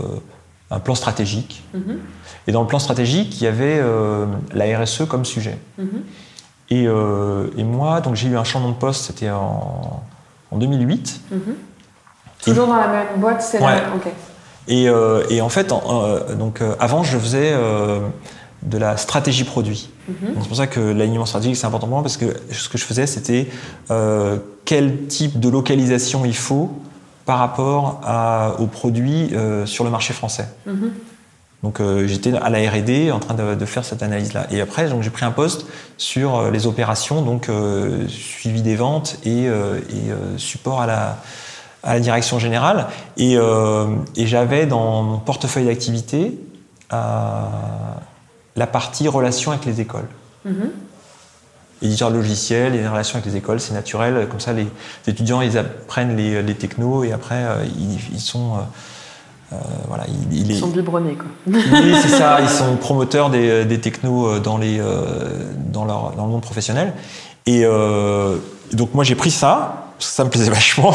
un 0.70 0.80
plan 0.80 0.94
stratégique, 0.96 1.64
et 2.48 2.52
dans 2.52 2.62
le 2.62 2.68
plan 2.68 2.80
stratégique 2.80 3.42
il 3.42 3.46
y 3.46 3.48
avait 3.48 3.82
la 4.54 4.80
RSE 4.80 5.06
comme 5.10 5.26
sujet. 5.26 5.58
Et, 6.70 6.86
euh, 6.88 7.48
et 7.58 7.64
moi, 7.64 8.00
donc 8.00 8.16
j'ai 8.16 8.28
eu 8.30 8.38
un 8.38 8.44
changement 8.44 8.70
de 8.70 8.76
poste, 8.76 9.06
c'était 9.06 9.30
en, 9.32 10.04
en 10.52 10.58
2008. 10.58 11.20
Toujours 12.44 12.68
dans 12.68 12.76
la 12.78 12.88
même 12.88 13.08
boîte, 13.18 13.42
c'est 13.42 13.60
Ouais. 13.60 13.76
la 13.82 13.96
Ok. 13.96 14.08
Et, 14.68 14.88
euh, 14.90 15.24
et 15.30 15.42
en 15.42 15.50
fait, 15.50 15.72
en- 15.72 16.06
euh, 16.06 16.36
donc, 16.36 16.62
euh, 16.62 16.76
avant, 16.80 17.04
je 17.04 17.18
faisais 17.18 17.54
de 18.64 18.78
la 18.78 18.96
stratégie 18.96 19.44
produit. 19.44 19.90
Mhm. 20.08 20.16
C'est 20.42 20.48
pour 20.48 20.58
ça 20.58 20.68
que 20.68 20.80
l'alignement 20.80 21.26
stratégique, 21.26 21.58
c'est 21.58 21.66
important 21.68 21.88
pour 21.88 21.96
moi, 21.98 22.04
parce 22.04 22.16
que 22.18 22.34
ce 22.52 22.70
que 22.70 22.78
je 22.78 22.86
faisais, 22.86 23.08
c'était 23.08 23.48
quel 24.66 25.06
type 25.08 25.40
de 25.40 25.50
localisation 25.50 26.24
il 26.26 26.36
faut 26.36 26.72
par 27.26 27.40
rapport 27.40 28.00
à- 28.06 28.56
aux 28.60 28.68
produits 28.68 29.32
sur 29.66 29.84
le 29.84 29.90
marché 29.90 30.14
français. 30.14 30.48
Mhm. 30.66 30.92
Donc 31.64 31.82
j'étais 32.06 32.34
à 32.34 32.50
la 32.50 32.60
R&D 32.70 33.12
en 33.12 33.20
train 33.20 33.34
de, 33.36 33.56
de 33.56 33.66
faire 33.66 33.86
cette 33.86 34.04
analyse-là. 34.04 34.48
Et 34.52 34.60
après, 34.62 34.88
j'ai 35.02 35.10
pris 35.10 35.24
un 35.26 35.32
poste 35.32 35.66
sur 35.98 36.50
les 36.52 36.68
opérations, 36.68 37.22
donc 37.22 37.50
suivi 38.10 38.62
des 38.62 38.76
ventes 38.76 39.18
et, 39.26 39.44
et, 39.46 39.50
support 40.38 40.82
à 40.82 40.88
la, 40.88 41.18
à 41.84 41.96
la 41.96 42.00
direction 42.00 42.40
générale. 42.40 42.88
Et, 43.18 43.36
euh, 43.38 43.88
et 44.16 44.26
j'avais 44.26 44.66
dans 44.66 45.04
mon 45.04 45.18
portefeuille 45.20 45.66
d'activité 45.66 46.40
euh, 46.92 47.42
la 48.56 48.68
partie 48.68 49.08
relations 49.08 49.52
avec 49.52 49.66
les 49.66 49.82
écoles. 49.82 50.08
Mhm. 50.46 50.70
Éditeur 51.82 52.12
de 52.12 52.16
logiciels, 52.16 52.74
les 52.74 52.88
relations 52.88 53.18
avec 53.18 53.30
les 53.30 53.38
écoles, 53.38 53.60
c'est 53.60 53.74
naturel. 53.74 54.28
Comme 54.30 54.40
ça, 54.40 54.54
les 54.54 54.68
étudiants, 55.08 55.42
ils 55.42 55.58
apprennent 55.58 56.16
les, 56.16 56.42
les 56.42 56.56
technos 56.56 57.04
et 57.04 57.12
après, 57.12 57.44
euh, 57.44 57.66
ils, 57.78 58.00
ils 58.14 58.22
sont... 58.22 58.54
euh, 59.52 59.56
voilà, 59.88 60.06
ils, 60.32 60.58
sont 60.58 60.68
biberonnés, 60.68 61.16
quoi. 61.16 61.28
oui, 61.48 61.96
c'est 62.02 62.08
ça. 62.08 62.40
Ils 62.42 62.50
sont 62.50 62.76
promoteurs 62.78 63.30
des, 63.30 63.66
des 63.66 63.80
technos 63.80 64.40
dans, 64.40 64.58
les, 64.58 64.82
dans, 65.72 65.86
leur, 65.86 66.14
dans 66.14 66.26
le 66.26 66.32
monde 66.32 66.42
professionnel. 66.42 66.94
Et 67.46 67.64
euh, 67.66 68.38
donc 68.72 68.94
moi 68.94 69.04
j'ai 69.04 69.16
pris 69.16 69.32
ça, 69.32 69.83
ça 70.04 70.24
me 70.24 70.30
plaisait 70.30 70.52
vachement. 70.52 70.94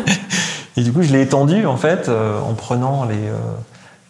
et 0.76 0.82
du 0.82 0.92
coup 0.92 1.02
je 1.02 1.12
l'ai 1.12 1.22
étendu 1.22 1.66
en 1.66 1.76
fait 1.76 2.08
euh, 2.08 2.40
en 2.40 2.54
prenant 2.54 3.04
les, 3.04 3.14
euh, 3.14 3.38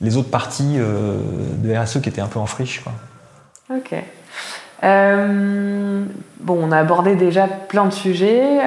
les 0.00 0.16
autres 0.16 0.30
parties 0.30 0.76
euh, 0.76 1.16
de 1.58 1.74
RSE 1.74 2.00
qui 2.00 2.08
étaient 2.08 2.20
un 2.20 2.28
peu 2.28 2.38
en 2.38 2.46
friche. 2.46 2.82
Quoi. 2.82 2.92
Ok. 3.76 3.94
Bon, 4.84 6.58
on 6.60 6.72
a 6.72 6.78
abordé 6.78 7.14
déjà 7.14 7.46
plein 7.46 7.84
de 7.84 7.92
sujets. 7.92 8.58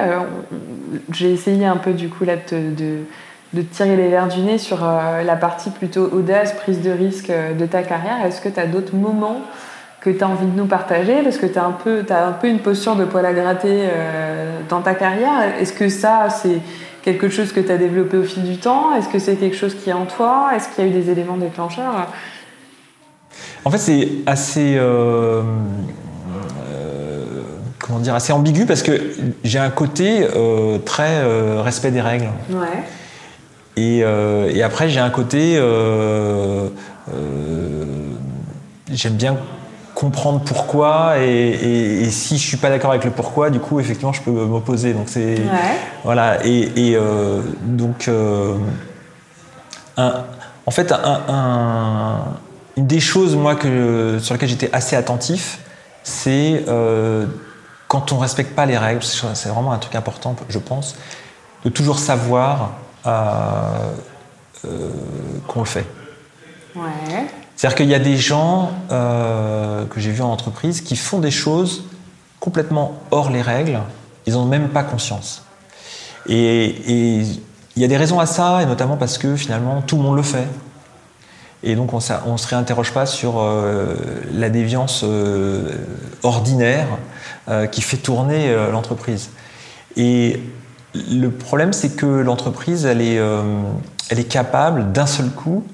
J'ai 1.12 1.30
essayé 1.30 1.66
un 1.66 1.76
peu 1.76 1.92
du 1.92 2.08
coup 2.08 2.24
là 2.24 2.36
de, 2.36 2.74
de, 2.74 3.00
de 3.52 3.62
tirer 3.62 3.96
les 3.96 4.08
verres 4.08 4.28
du 4.28 4.40
nez 4.40 4.56
sur 4.56 4.78
la 4.80 5.36
partie 5.36 5.68
plutôt 5.68 6.08
audace, 6.10 6.54
prise 6.54 6.80
de 6.80 6.90
risque 6.90 7.30
de 7.30 7.66
ta 7.66 7.82
carrière. 7.82 8.24
Est-ce 8.24 8.40
que 8.40 8.48
tu 8.48 8.58
as 8.58 8.66
d'autres 8.66 8.96
moments 8.96 9.42
que 10.06 10.16
tu 10.16 10.22
as 10.22 10.28
envie 10.28 10.46
de 10.46 10.56
nous 10.56 10.66
partager 10.66 11.22
Parce 11.24 11.36
que 11.36 11.46
tu 11.46 11.58
as, 11.58 11.64
un 11.64 11.72
peu- 11.72 12.04
t'as 12.06 12.26
un 12.28 12.32
peu 12.32 12.48
une 12.48 12.60
posture 12.60 12.94
de 12.94 13.04
poil 13.04 13.26
à 13.26 13.32
gratter 13.32 13.80
euh, 13.82 14.60
dans 14.68 14.80
ta 14.80 14.94
carrière. 14.94 15.58
Est-ce 15.60 15.72
que 15.72 15.88
ça, 15.88 16.28
c'est 16.30 16.60
quelque 17.02 17.28
chose 17.28 17.52
que 17.52 17.60
tu 17.60 17.72
as 17.72 17.76
développé 17.76 18.16
au 18.16 18.22
fil 18.22 18.44
du 18.44 18.56
temps? 18.56 18.94
Est-ce 18.94 19.08
que 19.08 19.18
c'est 19.18 19.34
quelque 19.36 19.56
chose 19.56 19.74
qui 19.74 19.90
est 19.90 19.94
en 19.94 20.06
toi? 20.06 20.50
Est-ce 20.54 20.68
qu'il 20.68 20.84
y 20.84 20.86
a 20.86 20.90
eu 20.90 20.92
des 20.92 21.10
éléments 21.10 21.36
déclencheurs? 21.36 22.06
En 23.64 23.70
fait 23.70 23.78
c'est 23.78 24.08
assez... 24.26 24.76
euh, 24.78 25.42
euh, 26.72 27.24
comment 27.80 27.98
dire, 27.98 28.14
assez 28.14 28.32
ambigu 28.32 28.64
parce 28.64 28.82
que 28.82 28.92
j'ai 29.42 29.58
un 29.58 29.70
côté 29.70 30.26
très 30.84 31.24
respect 31.62 31.90
des 31.90 32.00
règles. 32.00 32.28
Ouais. 32.50 32.84
Et, 33.76 33.98
et 33.98 34.62
après, 34.62 34.88
j'ai 34.88 35.00
un 35.00 35.10
côté. 35.10 35.60
J'aime 38.92 39.14
bien 39.14 39.36
comprendre 39.96 40.40
pourquoi 40.44 41.18
et, 41.18 41.24
et- 41.24 42.02
et 42.02 42.10
si 42.10 42.36
je 42.36 42.46
suis 42.46 42.58
pas 42.58 42.68
d'accord 42.68 42.90
avec 42.90 43.04
le 43.04 43.10
pourquoi, 43.10 43.48
du 43.50 43.58
coup, 43.58 43.80
effectivement, 43.80 44.12
je 44.12 44.20
peux 44.20 44.30
m'opposer. 44.30 44.92
Donc 44.92 45.08
c'est 45.08 45.36
Ouais. 45.38 45.74
voilà. 46.04 46.44
Et, 46.46 46.70
et, 46.90 46.96
euh, 46.96 47.40
donc, 47.64 48.06
euh, 48.06 48.56
un- 49.96 50.24
en 50.66 50.70
fait, 50.70 50.92
un- 50.92 51.20
un- 51.28 52.24
une 52.76 52.86
des 52.86 53.00
choses 53.00 53.34
moi 53.36 53.54
que 53.56 54.18
sur 54.20 54.34
lesquelles 54.34 54.50
j'étais 54.50 54.70
assez 54.74 54.96
attentif, 54.96 55.60
c'est 56.04 56.64
euh, 56.68 57.24
quand 57.88 58.12
on 58.12 58.18
respecte 58.18 58.54
pas 58.54 58.66
les 58.66 58.76
règles. 58.76 59.02
C'est 59.02 59.48
vraiment 59.48 59.72
un 59.72 59.78
truc 59.78 59.94
important, 59.94 60.36
je 60.50 60.58
pense, 60.58 60.94
de 61.64 61.70
toujours 61.70 61.98
savoir 61.98 62.72
qu'on 65.48 65.60
le 65.60 65.64
fait. 65.66 65.86
Ouais. 66.74 67.26
C'est-à-dire 67.56 67.76
qu'il 67.76 67.88
y 67.88 67.94
a 67.94 67.98
des 67.98 68.18
gens 68.18 68.70
euh, 68.92 69.86
que 69.86 69.98
j'ai 69.98 70.10
vus 70.10 70.20
en 70.20 70.30
entreprise 70.30 70.82
qui 70.82 70.94
font 70.94 71.20
des 71.20 71.30
choses 71.30 71.84
complètement 72.38 73.00
hors 73.10 73.30
les 73.30 73.40
règles, 73.40 73.80
ils 74.26 74.34
n'en 74.34 74.42
ont 74.42 74.46
même 74.46 74.68
pas 74.68 74.82
conscience. 74.82 75.42
Et 76.28 76.76
il 77.76 77.82
y 77.82 77.84
a 77.84 77.88
des 77.88 77.96
raisons 77.96 78.20
à 78.20 78.26
ça, 78.26 78.62
et 78.62 78.66
notamment 78.66 78.96
parce 78.96 79.16
que 79.16 79.36
finalement 79.36 79.80
tout 79.80 79.96
le 79.96 80.02
monde 80.02 80.16
le 80.16 80.22
fait. 80.22 80.46
Et 81.62 81.74
donc 81.76 81.94
on 81.94 81.96
ne 81.96 82.36
se 82.36 82.46
réinterroge 82.46 82.92
pas 82.92 83.06
sur 83.06 83.40
euh, 83.40 83.94
la 84.34 84.50
déviance 84.50 85.02
euh, 85.04 85.72
ordinaire 86.22 86.86
qui 87.70 87.80
fait 87.80 87.96
tourner 87.96 88.52
l'entreprise. 88.72 89.30
Et 89.96 90.42
le 90.94 91.30
problème, 91.30 91.72
c'est 91.72 91.90
que 91.90 92.04
l'entreprise, 92.06 92.84
elle 92.86 93.00
est 93.00 94.28
capable 94.28 94.90
d'un 94.90 95.06
seul 95.06 95.30
coup 95.30 95.64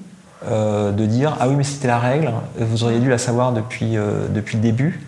euh, 0.49 0.91
de 0.91 1.05
dire 1.05 1.37
Ah 1.39 1.47
oui, 1.47 1.55
mais 1.55 1.63
c'était 1.63 1.87
la 1.87 1.99
règle, 1.99 2.31
vous 2.57 2.83
auriez 2.83 2.99
dû 2.99 3.09
la 3.09 3.17
savoir 3.17 3.51
depuis, 3.51 3.97
euh, 3.97 4.27
depuis 4.29 4.57
le 4.57 4.63
début. 4.63 5.01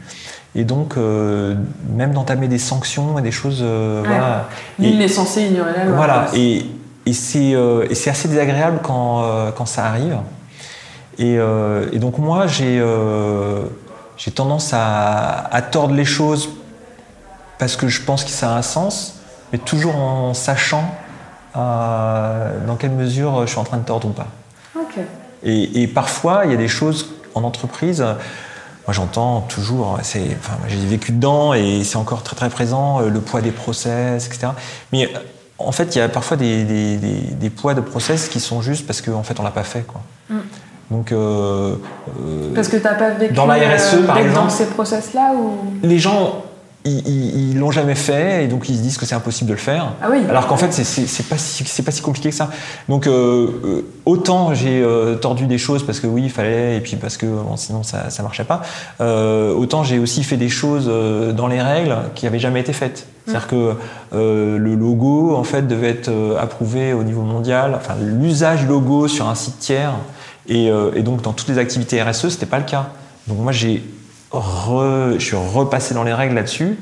Et 0.55 0.63
donc, 0.63 0.95
euh, 0.95 1.55
même 1.93 2.13
d'entamer 2.13 2.47
des 2.47 2.59
sanctions 2.59 3.19
et 3.19 3.21
des 3.21 3.31
choses. 3.31 3.61
Ouais. 3.61 4.01
voilà. 4.05 4.47
Nul 4.79 4.97
n'est 4.97 5.07
censé 5.07 5.43
ignorer 5.43 5.73
la 5.75 5.85
loi. 5.85 5.95
voilà, 5.95 6.27
et, 6.33 6.65
et 7.05 7.13
c'est 7.13 7.53
et 7.89 7.95
c'est 7.95 8.09
assez 8.09 8.27
désagréable 8.27 8.79
quand, 8.81 9.23
quand 9.57 9.65
ça 9.65 9.85
arrive. 9.85 10.17
Et, 11.17 11.35
et 11.35 11.99
donc 11.99 12.17
moi, 12.19 12.47
j'ai 12.47 12.81
j'ai 14.17 14.31
tendance 14.31 14.71
à, 14.73 15.45
à 15.51 15.61
tordre 15.61 15.93
les 15.93 16.05
choses 16.05 16.49
parce 17.57 17.75
que 17.75 17.87
je 17.87 18.01
pense 18.01 18.23
que 18.23 18.29
ça 18.29 18.53
a 18.53 18.57
un 18.57 18.61
sens, 18.61 19.19
mais 19.51 19.57
toujours 19.59 19.95
en 19.97 20.33
sachant 20.33 20.85
euh, 21.55 22.65
dans 22.67 22.75
quelle 22.75 22.91
mesure 22.91 23.41
je 23.41 23.51
suis 23.51 23.59
en 23.59 23.63
train 23.63 23.77
de 23.77 23.85
tordre 23.85 24.09
ou 24.09 24.11
pas. 24.11 24.27
Ok. 24.75 24.99
Et, 25.45 25.83
et 25.83 25.87
parfois, 25.87 26.41
il 26.45 26.51
y 26.51 26.53
a 26.53 26.57
des 26.57 26.67
choses 26.67 27.07
en 27.35 27.43
entreprise. 27.43 28.01
Moi, 28.01 28.93
j'entends 28.93 29.41
toujours, 29.41 29.97
c'est, 30.03 30.21
enfin, 30.39 30.57
moi, 30.59 30.67
j'ai 30.67 30.77
vécu 30.85 31.11
dedans 31.11 31.53
et 31.53 31.83
c'est 31.83 31.97
encore 31.97 32.21
très 32.23 32.35
très 32.35 32.49
présent, 32.49 33.01
euh, 33.01 33.09
le 33.09 33.19
poids 33.19 33.41
des 33.41 33.51
process, 33.51 34.27
etc. 34.27 34.47
Mais 34.91 35.09
en 35.57 35.71
fait, 35.71 35.95
il 35.95 35.99
y 35.99 36.01
a 36.01 36.09
parfois 36.09 36.37
des, 36.37 36.63
des- 36.63 36.97
des- 36.97 37.21
des 37.31 37.49
poids 37.49 37.73
de 37.73 37.81
process 37.81 38.27
qui 38.27 38.39
sont 38.39 38.61
juste 38.61 38.85
parce 38.85 39.01
qu'en 39.01 39.23
fait, 39.23 39.39
on 39.39 39.43
l'a 39.43 39.49
pas 39.51 39.63
fait, 39.63 39.81
quoi. 39.87 40.01
Mm. 40.29 40.35
Donc, 40.91 41.11
euh, 41.11 41.75
euh, 42.21 42.53
Parce 42.53 42.67
que 42.67 42.77
t'as 42.77 42.93
pas 42.93 43.09
vécu 43.09 43.33
Dans 43.33 43.47
la 43.47 43.55
RSE, 43.55 44.05
par 44.05 44.17
d'être 44.17 44.25
dans 44.33 44.45
exemple. 44.47 44.51
ces 44.51 44.65
process-là 44.67 45.33
ou? 45.35 45.57
les 45.81 45.97
gens, 45.97 46.44
ils, 46.85 47.57
l'ont 47.57 47.71
jamais 47.71 47.95
fait 47.95 48.43
et 48.43 48.47
donc 48.47 48.69
ils 48.69 48.77
se 48.77 48.81
disent 48.81 48.97
que 48.97 49.05
c'est 49.05 49.15
impossible 49.15 49.49
de 49.49 49.53
le 49.55 49.59
faire. 49.59 49.93
Ah 50.01 50.07
oui. 50.11 50.19
Alors 50.29 50.47
qu'en 50.47 50.57
fait, 50.57 50.71
c'est- 50.71 51.27
pas, 51.27 51.37
si, 51.37 51.63
c'est 51.65 51.83
pas 51.83 51.91
si 51.91 52.01
compliqué 52.01 52.29
que 52.29 52.35
ça. 52.35 52.49
Donc, 52.89 53.07
euh, 53.07 53.47
euh, 53.65 53.81
autant 54.05 54.53
j'ai 54.53 54.81
euh, 54.81 55.15
tordu 55.15 55.47
des 55.47 55.57
choses 55.57 55.85
parce 55.85 55.99
que 55.99 56.07
oui, 56.07 56.23
il 56.25 56.29
fallait, 56.29 56.77
et 56.77 56.81
puis 56.81 56.95
parce 56.95 57.17
que 57.17 57.25
bon, 57.25 57.57
sinon 57.57 57.83
ça, 57.83 58.09
ça 58.09 58.23
marchait 58.23 58.43
pas, 58.43 58.61
euh, 59.01 59.53
autant 59.53 59.83
j'ai 59.83 59.97
aussi 59.99 60.23
fait 60.23 60.37
des 60.37 60.49
choses 60.49 60.85
dans 61.35 61.47
les 61.47 61.61
règles 61.61 61.95
qui 62.13 62.27
avaient 62.27 62.39
jamais 62.39 62.59
été 62.61 62.73
faites. 62.73 63.07
C'est-à-dire 63.25 63.47
que 63.47 63.73
euh, 64.13 64.57
le 64.59 64.75
logo, 64.75 65.35
en 65.35 65.43
fait, 65.43 65.63
devait 65.67 65.89
être 65.89 66.09
euh, 66.09 66.37
approuvé 66.39 66.93
au 66.93 67.03
niveau 67.03 67.23
mondial, 67.23 67.73
enfin, 67.75 67.95
l'usage 67.99 68.67
logo 68.67 69.07
sur 69.07 69.27
un 69.27 69.33
site 69.33 69.57
tiers, 69.57 69.93
et, 70.47 70.69
euh, 70.69 70.91
et 70.95 71.01
donc 71.01 71.23
dans 71.23 71.33
toutes 71.33 71.47
les 71.47 71.57
activités 71.57 72.01
RSE, 72.03 72.29
c'était 72.29 72.45
pas 72.45 72.59
le 72.59 72.65
cas. 72.65 72.89
Donc 73.27 73.39
moi, 73.39 73.51
j'ai 73.51 73.83
re- 74.39 75.13
je 75.19 75.23
suis 75.25 75.35
repassé 75.35 75.93
dans 75.93 76.03
les 76.03 76.13
règles 76.13 76.35
là-dessus, 76.35 76.77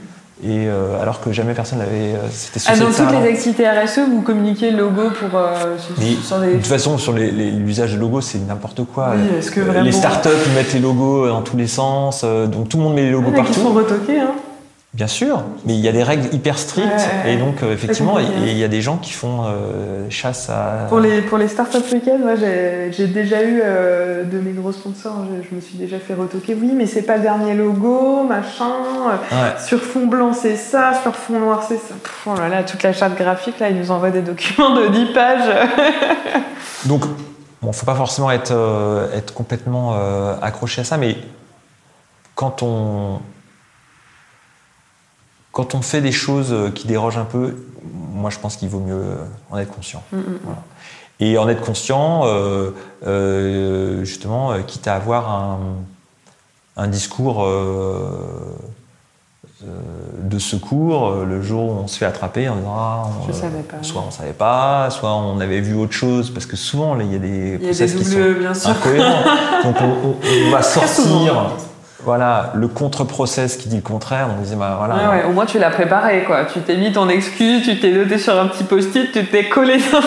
et 0.46 0.68
euh, 0.68 1.02
alors 1.02 1.22
que 1.22 1.32
jamais 1.32 1.54
personne 1.54 1.80
n'avait 1.80 2.16
euh, 2.16 2.30
s'était 2.30 2.60
Ah, 2.68 2.76
dans 2.78 2.92
ça 2.92 3.06
toutes 3.06 3.22
les 3.22 3.30
activités 3.30 3.70
RSE, 3.70 4.00
vous 4.12 4.22
communiquez 4.22 4.72
le 4.72 4.80
logo 4.80 5.04
pour 5.20 5.40
euh, 5.40 5.78
sur, 5.78 5.96
Mais 6.00 6.16
sur 6.22 6.40
de 6.40 6.52
toute 6.56 6.68
façon, 6.68 6.98
sur 6.98 7.14
l'usage 7.14 7.94
de 7.94 8.00
logos, 8.00 8.22
c'est 8.22 8.40
n'importe 8.40 8.84
quoi. 8.86 9.14
Oui, 9.16 9.38
est-ce 9.38 9.52
que 9.52 9.62
vraiment- 9.62 9.84
Les 9.86 9.92
startups, 9.92 10.30
ils 10.48 10.54
mettent 10.54 10.74
les 10.74 10.80
logos 10.80 11.28
dans 11.28 11.42
tous 11.42 11.56
les 11.58 11.68
sens, 11.68 12.24
donc 12.24 12.68
tout 12.70 12.78
le 12.78 12.84
monde 12.84 12.96
met 12.96 13.04
les 13.04 13.12
logos 13.12 13.32
Ah, 13.34 13.38
partout. 13.38 13.54
sont 13.62 13.72
retoqués, 13.74 14.20
hein. 14.20 14.32
Bien 14.94 15.08
sûr, 15.08 15.42
mais 15.66 15.74
il 15.74 15.80
y 15.80 15.88
a 15.88 15.92
des 15.92 16.04
règles 16.04 16.32
hyper 16.36 16.60
strictes, 16.60 16.88
Ouais, 16.88 17.26
ouais, 17.26 17.34
et 17.34 17.38
donc 17.38 17.64
euh, 17.64 17.74
effectivement, 17.74 18.20
il 18.20 18.56
y 18.56 18.64
a 18.64 18.68
des 18.68 18.82
gens 18.82 18.98
qui 18.98 19.12
font 19.12 19.42
euh, 19.44 20.08
chasse 20.12 20.52
à. 20.52 20.86
Pour 20.88 21.00
les, 21.00 21.24
pour 21.24 21.40
les 21.40 21.48
startup 21.48 21.84
week-ends, 21.92 22.20
moi 22.20 22.36
j'ai 22.36 23.08
déjà 23.08 23.42
eu 23.42 23.60
euh, 23.64 24.24
de 24.24 24.38
mes 24.38 24.52
gros 24.52 24.72
sponsors, 24.72 25.26
je, 25.26 25.50
je 25.50 25.56
me 25.56 25.62
suis 25.62 25.80
déjà 25.80 25.98
fait 25.98 26.14
retoquer. 26.14 26.54
Oui, 26.54 26.74
mais 26.76 26.86
c'est 26.86 27.02
pas 27.02 27.16
le 27.16 27.24
dernier 27.24 27.56
logo, 27.56 28.24
machin. 28.24 28.70
Ouais. 29.32 29.60
Sur 29.66 29.82
fond 29.82 30.06
blanc, 30.06 30.32
c'est 30.32 30.58
ça. 30.58 30.92
Sur 31.02 31.16
fond 31.16 31.40
noir, 31.40 31.64
c'est 31.68 31.78
ça. 31.78 31.96
Pff, 32.04 32.28
oh 32.28 32.36
là 32.38 32.48
là, 32.48 32.64
toute 32.64 32.84
la 32.84 32.94
charte 32.94 33.18
graphique, 33.18 33.58
là, 33.60 33.70
ils 33.72 33.78
nous 33.78 33.90
envoient 33.90 34.12
des 34.12 34.22
documents 34.22 34.76
de 34.76 34.90
10 34.90 35.06
pages. 35.12 35.70
Donc, 36.86 37.02
bon, 37.64 37.72
faut 37.72 37.88
pas 37.88 37.96
forcément 37.96 38.30
être, 38.30 38.54
être 39.16 39.34
complètement 39.34 39.98
accroché 40.40 40.82
à 40.82 40.84
ça, 40.84 40.98
mais 40.98 41.18
quand 42.36 42.62
on, 42.62 43.22
quand 45.54 45.76
on 45.76 45.82
fait 45.82 46.02
des 46.02 46.12
choses 46.12 46.52
euh, 46.52 46.70
qui 46.72 46.88
dérogent 46.88 47.18
un 47.20 47.26
peu, 47.26 47.56
moi 48.14 48.30
je 48.30 48.40
pense 48.40 48.58
qu'il 48.58 48.68
vaut 48.68 48.80
mieux 48.82 48.94
euh, 48.96 49.16
en 49.52 49.58
être 49.60 49.72
conscient. 49.74 50.04
Mm, 50.12 50.18
mm. 50.18 50.40
Voilà. 50.44 50.60
Et 51.22 51.38
en 51.38 51.48
être 51.48 51.62
conscient, 51.62 52.24
euh, 52.26 52.72
euh, 53.08 54.04
justement, 54.04 54.52
quitte 54.68 54.88
à 54.88 54.96
avoir 54.96 55.30
un, 55.32 55.60
un 56.76 56.88
discours 56.88 57.44
euh, 57.46 58.10
de 60.22 60.40
secours 60.40 61.12
le 61.26 61.42
jour 61.42 61.64
où 61.70 61.72
on 61.84 61.88
se 61.88 61.98
fait 61.98 62.06
attraper 62.06 62.50
en 62.50 62.56
disant 62.58 62.76
ah, 62.76 63.04
on- 63.24 63.28
Je 63.28 63.32
savais 63.32 63.62
pas. 63.62 63.78
soit 63.82 64.04
on 64.06 64.12
savait 64.12 64.34
pas, 64.34 64.90
soit 64.90 65.14
on 65.16 65.40
avait 65.40 65.62
vu 65.62 65.76
autre 65.76 65.94
chose, 65.94 66.32
parce 66.32 66.46
que 66.46 66.58
souvent 66.58 67.00
il 67.00 67.14
y 67.14 67.16
a 67.16 67.20
des 67.20 67.52
y 67.52 67.56
a 67.56 67.60
process 67.60 67.94
des 67.94 68.00
qui 68.00 68.06
sont 68.06 68.32
bien 68.40 68.54
sûr. 68.54 68.72
incohérents. 68.72 69.24
Donc 69.64 69.76
on, 69.82 70.08
on- 70.10 70.16
on 70.48 70.52
va 70.52 70.62
sortir 70.76 70.90
souvent. 71.06 71.48
Voilà, 72.06 72.52
le 72.56 72.68
contre-process 72.68 73.58
qui 73.58 73.70
dit 73.70 73.78
le 73.78 73.82
contraire. 73.82 74.28
On 74.38 74.42
disait 74.42 74.56
bah, 74.56 74.76
voilà, 74.78 74.96
Ouais, 74.96 75.18
ouais, 75.20 75.24
au 75.30 75.32
moins 75.34 75.46
tu 75.46 75.60
l'as 75.60 75.70
préparé, 75.70 76.24
quoi. 76.24 76.46
Tu 76.46 76.60
t'es 76.62 76.78
mis 76.78 76.92
ton 76.92 77.10
excuse, 77.10 77.64
tu 77.64 77.80
t'es 77.80 77.92
noté 77.92 78.18
sur 78.18 78.38
un 78.40 78.48
petit 78.48 78.64
post-it, 78.64 79.12
tu 79.12 79.26
t'es 79.26 79.50
collé 79.50 79.78
dans 79.78 80.00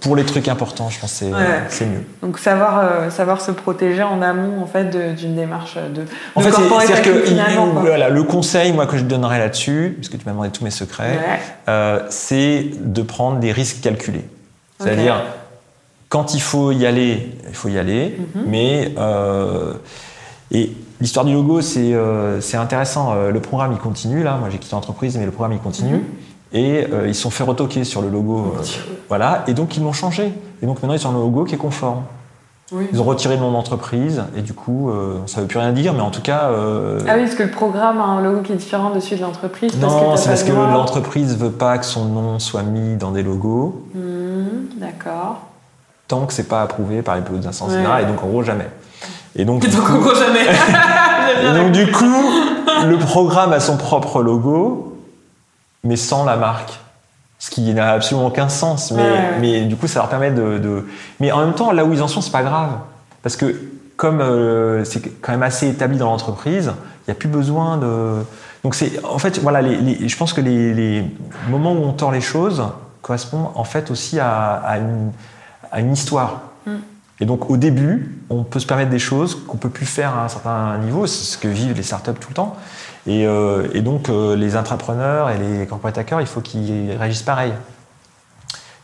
pour 0.00 0.16
les 0.16 0.24
trucs 0.24 0.48
importants, 0.48 0.90
je 0.90 0.98
pense 0.98 1.12
que 1.12 1.16
c'est 1.18 1.32
Ouais. 1.32 1.60
c'est 1.68 1.86
mieux. 1.86 2.02
Donc 2.22 2.36
savoir, 2.40 2.80
euh, 2.80 3.10
savoir 3.10 3.40
se 3.40 3.52
protéger 3.52 4.02
en 4.02 4.20
amont, 4.20 4.60
en 4.60 4.66
fait, 4.66 4.86
de- 4.90 5.12
d'une 5.14 5.36
démarche 5.36 5.76
de, 5.76 6.02
En 6.34 6.40
de 6.40 6.44
fait, 6.46 6.50
c'est- 6.50 6.86
c'est-à-dire 6.86 7.02
que 7.02 7.30
il- 7.30 7.40
voilà, 7.80 8.08
le 8.08 8.22
conseil 8.24 8.72
moi, 8.72 8.86
que 8.86 8.96
je 8.96 9.04
donnerais 9.04 9.38
là-dessus, 9.38 9.92
puisque 9.96 10.18
tu 10.18 10.26
m'as 10.26 10.32
demandé 10.32 10.50
tous 10.50 10.64
mes 10.64 10.72
secrets, 10.72 11.20
euh, 11.68 12.00
c'est 12.10 12.66
de 12.80 13.02
prendre 13.02 13.38
des 13.38 13.52
risques 13.52 13.80
calculés. 13.80 14.24
C'est-à-dire, 14.80 15.22
quand 16.08 16.34
il 16.34 16.42
faut 16.42 16.72
y 16.72 16.84
aller, 16.84 17.30
il 17.48 17.54
faut 17.54 17.68
y 17.68 17.78
aller, 17.78 18.18
Mhm. 18.34 18.42
mais. 18.48 18.92
euh, 18.98 19.74
et 20.52 20.72
l'histoire 21.00 21.24
du 21.24 21.32
logo, 21.32 21.60
c'est 21.60 21.92
euh, 21.94 22.40
intéressant. 22.54 23.12
Euh, 23.14 23.30
Le 23.30 23.40
programme, 23.40 23.72
il 23.72 23.78
continue, 23.78 24.22
là. 24.22 24.36
Moi, 24.38 24.48
j'ai 24.50 24.58
quitté 24.58 24.74
l'entreprise, 24.76 25.16
mais 25.18 25.24
le 25.24 25.32
programme, 25.32 25.52
il 25.56 25.60
continue. 25.62 25.96
Mhm. 25.96 26.04
Et 26.54 26.86
euh, 26.92 27.08
ils 27.08 27.14
se 27.14 27.22
sont 27.22 27.30
fait 27.30 27.44
retoquer 27.44 27.84
sur 27.84 28.02
le 28.02 28.08
logo. 28.10 28.54
euh, 28.58 28.62
voilà. 29.08 29.42
Et 29.46 29.54
donc, 29.54 29.76
ils 29.76 29.82
l'ont 29.82 29.92
changé. 29.94 30.30
Et 30.62 30.66
donc, 30.66 30.82
maintenant, 30.82 30.94
ils 30.94 31.06
ont 31.06 31.10
un 31.10 31.14
logo 31.14 31.44
qui 31.44 31.54
est 31.54 31.58
conforme. 31.58 32.02
Oui. 32.72 32.86
Ils 32.92 33.00
ont 33.00 33.04
retiré 33.04 33.34
le 33.36 33.40
nom 33.42 33.50
d'entreprise. 33.52 34.22
Et 34.36 34.40
du 34.42 34.52
coup, 34.54 34.90
euh, 34.90 35.16
ça 35.26 35.38
ne 35.38 35.42
veut 35.42 35.48
plus 35.48 35.58
rien 35.58 35.72
dire, 35.72 35.92
mais 35.94 36.00
en 36.00 36.10
tout 36.10 36.22
cas. 36.22 36.44
euh, 36.50 37.00
Ah 37.08 37.14
oui, 37.16 37.22
parce 37.24 37.34
que 37.34 37.42
le 37.42 37.50
programme 37.50 38.00
a 38.00 38.04
un 38.04 38.22
logo 38.22 38.40
qui 38.42 38.52
est 38.52 38.56
différent 38.56 38.90
de 38.90 39.00
celui 39.00 39.16
de 39.16 39.22
l'entreprise. 39.22 39.78
non, 39.78 40.16
c'est 40.16 40.28
parce 40.30 40.46
le 40.46 40.52
que 40.54 40.56
l'entreprise 40.58 41.36
veut 41.36 41.50
pas 41.50 41.76
que 41.78 41.84
son 41.86 42.04
nom 42.06 42.38
soit 42.38 42.62
mis 42.62 42.96
dans 42.96 43.10
des 43.10 43.22
logos 43.22 43.82
Hmm, 43.94 44.78
D'accord. 44.78 45.40
tant 46.08 46.24
que 46.26 46.32
c'est 46.32 46.48
pas 46.48 46.62
approuvé 46.62 47.02
par 47.02 47.16
les 47.16 47.22
plus 47.22 47.36
hautes 47.36 47.46
instances, 47.46 47.72
Ouais. 47.72 47.80
etc. 47.82 47.92
Et 48.02 48.06
donc 48.06 48.22
en 48.24 48.26
gros 48.28 48.42
jamais. 48.42 48.68
Et 49.36 49.44
donc, 49.44 49.64
Et 49.64 49.68
du 49.68 49.76
donc, 49.76 49.86
coup, 49.86 49.92
en 49.94 49.98
gros, 49.98 50.14
jamais. 50.14 50.44
J'aime 50.44 51.38
et 51.38 51.52
bien. 51.52 51.62
donc, 51.62 51.72
du 51.72 51.90
coup, 51.90 52.24
le 52.86 52.98
programme 52.98 53.52
a 53.52 53.60
son 53.60 53.76
propre 53.76 54.22
logo, 54.22 54.98
mais 55.84 55.96
sans 55.96 56.24
la 56.24 56.36
marque. 56.36 56.78
Ce 57.38 57.50
qui 57.50 57.72
n'a 57.74 57.92
absolument 57.92 58.28
aucun 58.28 58.48
sens. 58.48 58.92
Mais, 58.92 59.02
Ouais, 59.02 59.08
ouais. 59.10 59.38
mais 59.40 59.60
du 59.62 59.74
coup, 59.76 59.88
ça 59.88 59.98
leur 60.00 60.08
permet 60.08 60.30
de, 60.30 60.58
de- 60.58 60.86
Mais 61.18 61.32
en 61.32 61.40
même 61.40 61.54
temps, 61.54 61.72
là 61.72 61.84
où 61.84 61.92
ils 61.92 62.02
en 62.02 62.08
sont, 62.08 62.20
c'est 62.20 62.30
pas 62.30 62.42
grave. 62.44 62.70
Parce 63.22 63.36
que 63.36 63.56
comme 63.96 64.20
euh, 64.20 64.84
c'est 64.84 65.00
quand 65.20 65.32
même 65.32 65.42
assez 65.42 65.68
établi 65.68 65.96
dans 65.98 66.06
l'entreprise, 66.06 66.72
il 67.06 67.10
n'y 67.10 67.12
a 67.12 67.14
plus 67.14 67.28
besoin 67.28 67.78
de. 67.78 68.14
Donc 68.64 68.74
c'est 68.76 68.92
en 69.04 69.18
fait 69.18 69.38
voilà, 69.40 69.60
les, 69.60 69.76
les- 69.76 70.08
je 70.08 70.16
pense 70.16 70.32
que 70.32 70.40
les, 70.40 70.72
les 70.72 71.04
moments 71.50 71.72
où 71.72 71.84
on 71.84 71.92
tord 71.92 72.12
les 72.12 72.20
choses 72.20 72.62
correspondent 73.00 73.48
en 73.56 73.64
fait 73.64 73.90
aussi 73.90 74.20
à, 74.20 74.52
à 74.64 74.78
une, 74.78 75.10
à 75.72 75.80
une 75.80 75.92
histoire. 75.92 76.42
Mm. 76.66 76.70
Et 77.22 77.24
donc 77.24 77.50
au 77.50 77.56
début, 77.56 78.18
on 78.30 78.42
peut 78.42 78.58
se 78.58 78.66
permettre 78.66 78.90
des 78.90 78.98
choses 78.98 79.36
qu'on 79.46 79.56
peut 79.56 79.68
plus 79.68 79.86
faire 79.86 80.16
à 80.16 80.24
un 80.24 80.28
certain 80.28 80.76
niveau, 80.78 81.06
c'est 81.06 81.24
ce 81.24 81.38
que 81.38 81.46
vivent 81.46 81.76
les 81.76 81.84
startups 81.84 82.18
tout 82.18 82.30
le 82.30 82.34
temps. 82.34 82.56
Et, 83.06 83.28
euh, 83.28 83.68
et 83.74 83.80
donc 83.80 84.08
euh, 84.08 84.34
les 84.34 84.56
entrepreneurs 84.56 85.30
et 85.30 85.38
les 85.38 85.66
corporate 85.68 85.96
hackers, 85.98 86.20
il 86.20 86.26
faut 86.26 86.40
qu'ils 86.40 86.90
réagissent 86.98 87.22
pareil. 87.22 87.52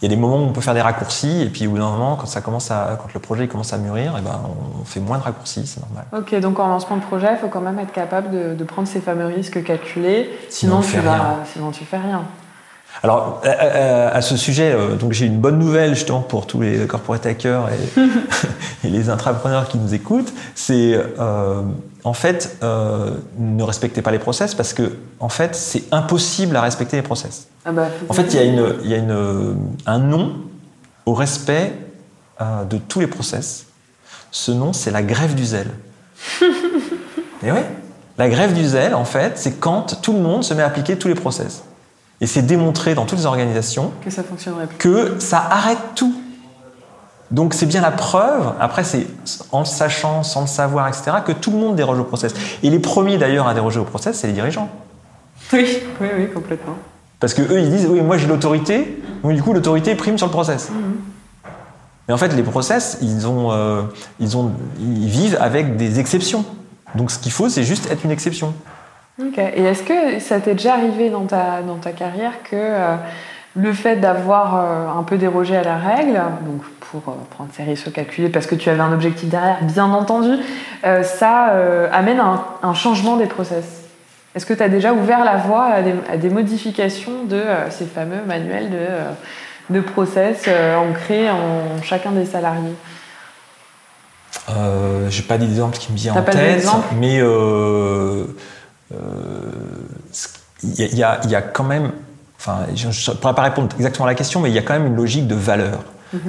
Il 0.00 0.04
y 0.04 0.06
a 0.06 0.14
des 0.14 0.20
moments 0.20 0.36
où 0.36 0.46
on 0.46 0.52
peut 0.52 0.60
faire 0.60 0.74
des 0.74 0.80
raccourcis, 0.80 1.42
et 1.42 1.46
puis 1.46 1.66
au 1.66 1.70
bout 1.70 1.78
d'un 1.78 1.90
moment, 1.90 2.14
quand, 2.14 2.26
ça 2.26 2.40
commence 2.40 2.70
à, 2.70 2.96
quand 3.02 3.12
le 3.12 3.18
projet 3.18 3.48
commence 3.48 3.72
à 3.72 3.78
mûrir, 3.78 4.16
et 4.16 4.20
ben, 4.20 4.40
on 4.80 4.84
fait 4.84 5.00
moins 5.00 5.18
de 5.18 5.24
raccourcis, 5.24 5.66
c'est 5.66 5.80
normal. 5.80 6.04
Ok, 6.16 6.38
donc 6.38 6.60
en 6.60 6.68
lancement 6.68 6.96
de 6.96 7.02
projet, 7.02 7.30
il 7.32 7.38
faut 7.38 7.48
quand 7.48 7.60
même 7.60 7.80
être 7.80 7.90
capable 7.90 8.30
de, 8.30 8.54
de 8.54 8.64
prendre 8.64 8.86
ces 8.86 9.00
fameux 9.00 9.26
risques 9.26 9.64
calculés, 9.64 10.30
Sinon, 10.48 10.80
sinon, 10.80 11.00
on 11.00 11.00
tu 11.00 11.04
vas, 11.04 11.36
sinon 11.52 11.70
tu 11.72 11.84
fais 11.84 11.98
rien. 11.98 12.22
Alors, 13.02 13.40
à, 13.44 13.48
à- 13.50 14.08
à 14.16 14.22
ce 14.22 14.36
sujet, 14.36 14.72
euh, 14.72 14.96
donc 14.96 15.12
j'ai 15.12 15.26
une 15.26 15.38
bonne 15.38 15.58
nouvelle 15.58 15.94
justement 15.94 16.20
pour 16.20 16.46
tous 16.46 16.60
les 16.60 16.86
corporate 16.86 17.24
hackers 17.26 17.68
et, 17.68 18.00
et 18.86 18.90
les 18.90 19.08
intrapreneurs 19.10 19.68
qui 19.68 19.78
nous 19.78 19.94
écoutent. 19.94 20.32
C'est 20.54 20.94
euh, 21.18 21.62
en 22.04 22.12
fait 22.12 22.56
euh, 22.62 23.10
ne 23.38 23.62
respectez 23.62 24.02
pas 24.02 24.10
les 24.10 24.18
process 24.18 24.54
parce 24.54 24.72
que 24.72 24.96
en 25.20 25.28
fait 25.28 25.54
c'est 25.54 25.84
impossible 25.92 26.56
à 26.56 26.62
respecter 26.62 26.96
les 26.96 27.02
process. 27.02 27.46
Ah 27.64 27.72
bah, 27.72 27.86
En 28.08 28.14
fait, 28.14 28.22
il 28.32 28.36
y 28.36 28.38
a, 28.38 28.44
une, 28.44 28.74
il 28.84 28.90
y 28.90 28.94
a 28.94 28.98
une, 28.98 29.56
un 29.86 29.98
nom 29.98 30.34
au 31.06 31.14
respect 31.14 31.72
euh, 32.40 32.64
de 32.64 32.78
tous 32.78 33.00
les 33.00 33.06
process. 33.06 33.66
Ce 34.30 34.50
nom, 34.52 34.72
c'est 34.72 34.90
la 34.90 35.02
grève 35.02 35.34
du 35.34 35.44
zèle. 35.44 35.70
Et 37.42 37.52
oui, 37.52 37.60
la 38.18 38.28
grève 38.28 38.52
du 38.52 38.64
zèle, 38.66 38.94
en 38.94 39.04
fait, 39.04 39.32
c'est 39.36 39.60
quand 39.60 40.00
tout 40.02 40.12
le 40.12 40.18
monde 40.20 40.42
se 40.44 40.52
met 40.54 40.62
à 40.62 40.66
appliquer 40.66 40.96
tous 40.96 41.08
les 41.08 41.14
process. 41.14 41.62
Et 42.20 42.26
c'est 42.26 42.42
démontré 42.42 42.94
dans 42.94 43.06
toutes 43.06 43.18
les 43.18 43.26
organisations 43.26 43.92
que 44.04 44.10
ça 44.10 44.22
fonctionnerait 44.22 44.66
plus. 44.66 44.78
que 44.78 45.20
ça 45.20 45.38
arrête 45.50 45.78
tout. 45.94 46.14
Donc 47.30 47.52
c'est 47.52 47.66
bien 47.66 47.82
la 47.82 47.90
preuve, 47.90 48.54
après 48.58 48.84
c'est 48.84 49.06
en 49.52 49.60
le 49.60 49.66
sachant, 49.66 50.22
sans 50.22 50.42
le 50.42 50.46
savoir, 50.46 50.88
etc., 50.88 51.18
que 51.24 51.32
tout 51.32 51.50
le 51.50 51.58
monde 51.58 51.76
déroge 51.76 51.98
au 51.98 52.04
process. 52.04 52.32
Et 52.62 52.70
les 52.70 52.78
premiers 52.78 53.18
d'ailleurs 53.18 53.46
à 53.46 53.54
déroger 53.54 53.78
au 53.78 53.84
process, 53.84 54.18
c'est 54.18 54.26
les 54.26 54.32
dirigeants. 54.32 54.70
Oui, 55.52 55.78
oui, 56.00 56.08
oui, 56.16 56.28
complètement. 56.32 56.74
Parce 57.20 57.34
que 57.34 57.42
eux, 57.42 57.60
ils 57.60 57.70
disent, 57.70 57.86
oui, 57.88 58.00
moi 58.00 58.16
j'ai 58.16 58.26
l'autorité, 58.26 59.02
donc 59.22 59.34
du 59.34 59.42
coup 59.42 59.52
l'autorité 59.52 59.94
prime 59.94 60.16
sur 60.16 60.26
le 60.26 60.32
process. 60.32 60.70
Mais 62.06 62.14
en 62.14 62.16
fait, 62.16 62.28
les 62.28 62.42
process, 62.42 62.98
ils, 63.02 63.26
ont, 63.26 63.52
euh, 63.52 63.82
ils, 64.18 64.36
ont, 64.36 64.52
ils 64.80 65.08
vivent 65.08 65.36
avec 65.40 65.76
des 65.76 66.00
exceptions. 66.00 66.44
Donc 66.94 67.10
ce 67.10 67.18
qu'il 67.18 67.32
faut, 67.32 67.50
c'est 67.50 67.64
juste 67.64 67.90
être 67.90 68.04
une 68.04 68.10
exception. 68.10 68.54
Ok. 69.20 69.38
Et 69.38 69.64
est-ce 69.64 69.82
que 69.82 70.20
ça 70.20 70.38
t'est 70.38 70.54
déjà 70.54 70.74
arrivé 70.74 71.10
dans 71.10 71.24
ta, 71.24 71.62
dans 71.66 71.76
ta 71.76 71.90
carrière 71.90 72.34
que 72.44 72.54
euh, 72.54 72.94
le 73.56 73.72
fait 73.72 73.96
d'avoir 73.96 74.54
euh, 74.54 74.86
un 74.96 75.02
peu 75.02 75.16
dérogé 75.18 75.56
à 75.56 75.64
la 75.64 75.76
règle, 75.76 76.20
donc 76.46 76.62
pour 76.80 77.08
euh, 77.08 77.16
prendre 77.30 77.50
ces 77.52 77.64
risques 77.64 77.92
calculés 77.92 78.28
parce 78.28 78.46
que 78.46 78.54
tu 78.54 78.70
avais 78.70 78.80
un 78.80 78.92
objectif 78.92 79.28
derrière, 79.28 79.58
bien 79.62 79.86
entendu, 79.86 80.30
ça 81.02 81.52
amène 81.92 82.20
un, 82.20 82.44
un 82.62 82.74
changement 82.74 83.16
des 83.16 83.26
process? 83.26 83.64
Est-ce 84.36 84.46
que 84.46 84.54
tu 84.54 84.62
as 84.62 84.68
déjà 84.68 84.92
ouvert 84.92 85.24
la 85.24 85.36
voie 85.36 85.64
à 85.64 85.82
des, 85.82 85.94
à 86.12 86.16
des 86.16 86.30
modifications 86.30 87.24
de 87.24 87.42
ces 87.70 87.86
fameux 87.86 88.22
manuels 88.26 88.70
de, 88.70 89.74
de 89.74 89.80
process 89.80 90.48
ancrés 90.78 91.28
en 91.28 91.82
chacun 91.82 92.12
des 92.12 92.26
salariés? 92.26 92.76
J'ai 95.08 95.22
pas 95.22 95.38
d'exemple 95.38 95.76
qui 95.76 95.90
me 95.92 95.96
vient 95.96 96.12
en 96.12 96.22
pas 96.22 96.32
tête, 96.32 96.64
mais 97.00 97.20
il 100.64 100.74
y, 100.74 100.82
a- 100.82 100.86
il 100.86 100.96
y 100.98 101.02
a- 101.04 101.20
il 101.24 101.30
y 101.30 101.34
a 101.34 101.42
quand 101.42 101.64
même, 101.64 101.92
enfin, 102.38 102.58
je 102.74 102.88
ne 102.88 103.16
pourrais 103.16 103.34
pas 103.34 103.42
répondre 103.42 103.68
exactement 103.76 104.06
à 104.06 104.08
la 104.10 104.14
question, 104.14 104.40
mais 104.40 104.50
il 104.50 104.54
y 104.54 104.58
a 104.58 104.62
quand 104.62 104.72
même 104.74 104.86
une 104.86 104.96
logique 104.96 105.26
de 105.26 105.34
valeur. 105.34 105.80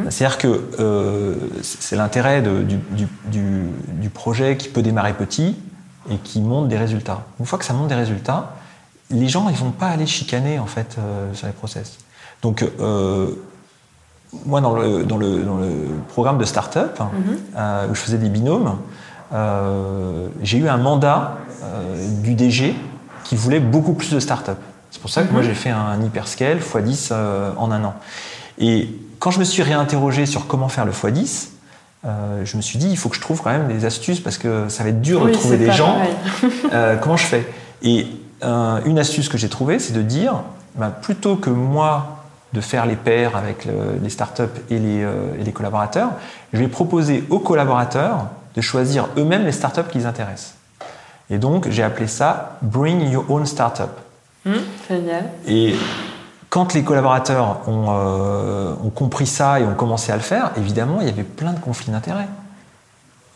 C'est-à-dire 0.10 0.38
que 0.38 0.62
euh, 0.82 1.36
c'est 1.62 1.96
l'intérêt 1.96 2.42
du, 2.42 2.80
du- 3.32 4.10
projet 4.10 4.58
qui 4.58 4.68
peut 4.68 4.82
démarrer 4.82 5.14
petit 5.14 5.56
et 6.12 6.18
qui 6.18 6.42
monte 6.42 6.68
des 6.68 6.78
résultats. 6.78 7.22
Une 7.40 7.46
fois 7.46 7.58
que 7.60 7.64
ça 7.64 7.72
monte 7.74 7.88
des 7.88 7.96
résultats, 7.96 8.56
les 9.10 9.30
gens 9.30 9.48
ils 9.50 9.56
vont 9.56 9.72
pas 9.72 9.88
aller 9.88 10.06
chicaner 10.06 10.60
en 10.60 10.66
fait 10.66 10.98
euh, 11.00 11.34
sur 11.34 11.48
les 11.48 11.54
process. 11.54 11.98
Donc 12.42 12.64
euh, 12.82 13.30
moi, 14.46 14.60
dans 14.62 14.76
le, 14.76 15.04
dans 15.06 15.18
le, 15.18 15.40
dans 15.44 15.58
le 15.58 15.72
programme 16.10 16.38
de 16.40 16.44
start-up, 16.46 17.00
euh, 17.58 17.88
où 17.90 17.96
je 17.96 18.00
faisais 18.02 18.18
des 18.18 18.30
binômes, 18.30 18.76
euh, 19.34 20.28
j'ai 20.44 20.58
eu 20.58 20.68
un 20.68 20.78
mandat 20.78 21.38
euh, 21.48 21.49
du 22.24 22.36
DG 22.36 22.76
qui 23.24 23.36
voulait 23.36 23.60
beaucoup 23.60 23.94
plus 23.94 24.12
de 24.12 24.20
start-up. 24.20 24.58
C'est 24.92 25.02
pour 25.02 25.10
ça 25.12 25.24
que 25.24 25.32
moi, 25.32 25.42
j'ai 25.44 25.54
fait 25.54 25.70
un 25.70 26.02
hyperscale 26.02 26.60
x10 26.60 27.10
euh, 27.12 27.52
en 27.58 27.72
un 27.72 27.84
an. 27.84 27.94
Et 28.58 28.90
quand 29.20 29.30
je 29.32 29.40
me 29.40 29.44
suis 29.44 29.62
réinterrogé 29.62 30.26
sur 30.26 30.48
comment 30.48 30.68
faire 30.68 30.86
le 30.86 30.92
x10, 30.92 31.50
euh, 32.06 32.42
je 32.46 32.58
me 32.58 32.62
suis 32.62 32.80
dit, 32.80 32.90
il 32.90 32.98
faut 32.98 33.10
que 33.10 33.16
je 33.16 33.22
trouve 33.22 33.42
quand 33.42 33.52
même 33.52 33.68
des 33.68 33.86
astuces 33.86 34.20
parce 34.20 34.38
que 34.38 34.68
ça 34.70 34.84
va 34.84 34.90
être 34.90 35.02
dur 35.02 35.22
Oui, 35.24 35.32
de 35.32 35.38
trouver 35.38 35.58
des 35.58 35.72
gens. 35.72 35.98
Euh, 36.74 36.96
comment 36.98 37.18
je 37.18 37.26
fais? 37.26 37.48
Et 37.84 38.08
euh, 38.44 38.80
une 38.86 38.98
astuce 39.00 39.28
que 39.30 39.38
j'ai 39.38 39.50
trouvée, 39.50 39.80
c'est 39.80 39.94
de 39.94 40.02
dire, 40.02 40.42
ben, 40.76 40.90
plutôt 40.90 41.36
que 41.36 41.50
moi 41.50 42.18
de 42.54 42.62
faire 42.62 42.86
les 42.86 42.96
pairs 42.96 43.36
avec 43.36 43.66
le- 43.66 44.00
les 44.02 44.10
startups 44.10 44.44
et 44.72 44.80
les, 44.80 45.04
euh, 45.04 45.14
et 45.40 45.44
les 45.44 45.52
collaborateurs, 45.52 46.10
je 46.54 46.60
vais 46.60 46.68
proposer 46.68 47.24
aux 47.30 47.40
collaborateurs 47.40 48.28
de 48.56 48.62
choisir 48.62 49.08
eux-mêmes 49.18 49.46
les 49.46 49.52
startups 49.52 49.84
qui 49.92 50.00
les 50.00 50.06
intéressent. 50.08 50.56
Et 51.30 51.38
donc, 51.38 51.70
j'ai 51.70 51.84
appelé 51.84 52.08
ça 52.08 52.58
Bring 52.62 53.10
Your 53.12 53.26
Own 53.30 53.46
Startup. 53.46 53.90
Hum, 54.46 54.56
Génial. 54.90 55.26
Et 55.48 55.76
quand 56.50 56.74
les 56.74 56.84
collaborateurs 56.84 57.60
ont, 57.68 57.86
euh, 57.90 58.74
ont 58.84 58.90
compris 58.90 59.28
ça 59.28 59.60
et 59.60 59.64
ont 59.66 59.76
commencé 59.76 60.12
à 60.12 60.16
le 60.16 60.22
faire, 60.22 60.52
évidemment, 60.58 60.98
il 61.02 61.08
y 61.08 61.12
avait 61.12 61.24
plein 61.24 61.54
de 61.54 61.60
conflits 61.60 61.92
d'intérêts. 61.92 62.28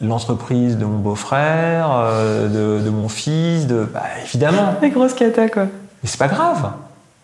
L'entreprise 0.01 0.77
de 0.77 0.85
mon 0.85 0.97
beau-frère, 0.97 1.89
euh, 1.91 2.79
de, 2.79 2.83
de 2.83 2.89
mon 2.89 3.07
fils, 3.09 3.67
de, 3.67 3.83
bah, 3.83 4.01
évidemment. 4.23 4.73
Des 4.81 4.89
grosses 4.89 5.13
cata, 5.13 5.47
quoi. 5.49 5.63
Mais 5.63 6.09
c'est 6.09 6.17
pas 6.17 6.27
grave. 6.27 6.71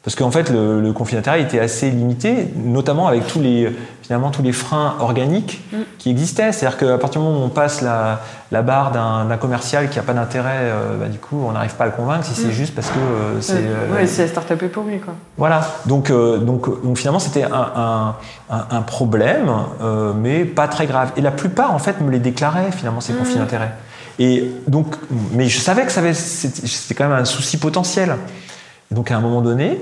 Parce 0.03 0.15
qu'en 0.15 0.31
fait, 0.31 0.49
le, 0.49 0.79
le 0.81 0.93
conflit 0.93 1.17
d'intérêt 1.17 1.41
était 1.41 1.59
assez 1.59 1.89
limité, 1.91 2.47
notamment 2.55 3.07
avec 3.09 3.27
tous 3.27 3.41
les, 3.41 3.69
finalement, 4.01 4.31
tous 4.31 4.41
les 4.41 4.53
freins 4.53 4.95
organiques 5.01 5.61
Mm. 5.73 5.77
qui 5.97 6.09
existaient. 6.09 6.51
C'est-à-dire 6.53 6.77
qu'à 6.79 6.97
partir 6.97 7.19
du 7.21 7.27
moment 7.27 7.41
où 7.41 7.43
on 7.43 7.49
passe 7.49 7.81
la, 7.81 8.21
la 8.51 8.61
barre 8.61 8.91
d'un 8.91 9.37
commercial 9.37 9.89
qui 9.89 9.97
n'a 9.97 10.03
pas 10.03 10.13
d'intérêt, 10.13 10.49
euh, 10.61 10.97
bah, 10.97 11.07
du 11.07 11.19
coup, 11.19 11.43
on 11.45 11.51
n'arrive 11.51 11.75
pas 11.75 11.83
à 11.83 11.87
le 11.87 11.93
convaincre 11.93 12.23
si 12.25 12.33
c'est 12.33 12.47
Mm. 12.47 12.51
juste 12.51 12.73
parce 12.75 12.87
que 12.89 12.97
euh, 12.97 13.41
c'est. 13.41 13.55
euh, 13.57 13.93
Ouais, 13.93 14.07
c'est 14.07 14.21
la 14.23 14.27
start-up 14.29 14.63
pour 14.71 14.83
lui, 14.83 14.99
quoi. 14.99 15.13
voilà, 15.37 15.61
donc, 15.85 16.09
euh, 16.09 16.37
donc, 16.37 16.81
donc 16.83 16.97
finalement 16.97 17.19
c'était 17.19 17.43
un, 17.43 18.15
un- 18.49 18.65
un- 18.71 18.81
problème, 18.81 19.49
euh, 19.81 20.13
mais 20.15 20.45
pas 20.45 20.67
très 20.69 20.87
grave. 20.87 21.11
Et 21.17 21.21
la 21.21 21.31
plupart 21.31 21.73
en 21.75 21.79
fait 21.79 21.99
me 22.01 22.09
les 22.09 22.19
déclaraient 22.19 22.71
finalement 22.71 23.01
ces 23.01 23.13
conflits 23.13 23.35
d'intérêts. 23.37 23.71
Et 24.17 24.49
donc, 24.67 24.95
mais 25.33 25.47
je 25.47 25.59
savais 25.59 25.83
que 25.85 25.91
c'était 25.91 26.93
quand 26.95 27.07
même 27.09 27.17
un 27.19 27.25
souci 27.25 27.57
potentiel. 27.57 28.15
Et 28.91 28.95
donc 28.95 29.11
à 29.11 29.17
un 29.17 29.21
moment 29.21 29.41
donné, 29.41 29.79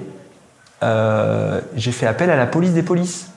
euh, 0.84 1.62
j'ai 1.76 1.92
fait 1.92 2.06
appel 2.08 2.30
à 2.30 2.36
la 2.36 2.46
police 2.46 2.74
des 2.74 2.84
polices. 2.84 3.30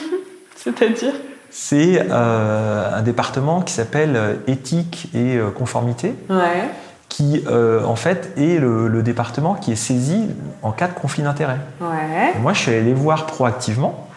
C'est-à-dire? 0.56 1.12
C'est 1.50 2.06
euh, 2.10 2.98
un 2.98 3.02
département 3.02 3.62
qui 3.62 3.72
s'appelle 3.72 4.16
euh, 4.16 4.34
éthique 4.46 5.08
et 5.14 5.38
conformité 5.56 6.14
Ouais. 6.28 6.68
qui 7.08 7.44
euh, 7.46 7.82
en 7.84 7.96
fait 7.96 8.32
est 8.36 8.58
le, 8.58 8.88
le 8.88 9.02
département 9.02 9.54
qui 9.54 9.72
est 9.72 9.76
saisi 9.76 10.28
en 10.62 10.72
cas 10.72 10.88
de 10.88 10.92
conflit 10.92 11.22
d'intérêts. 11.22 11.60
Ouais. 11.80 12.34
Moi, 12.40 12.52
je 12.52 12.58
suis 12.60 12.72
allé 12.72 12.82
les 12.82 12.94
voir 12.94 13.26
proactivement 13.26 14.08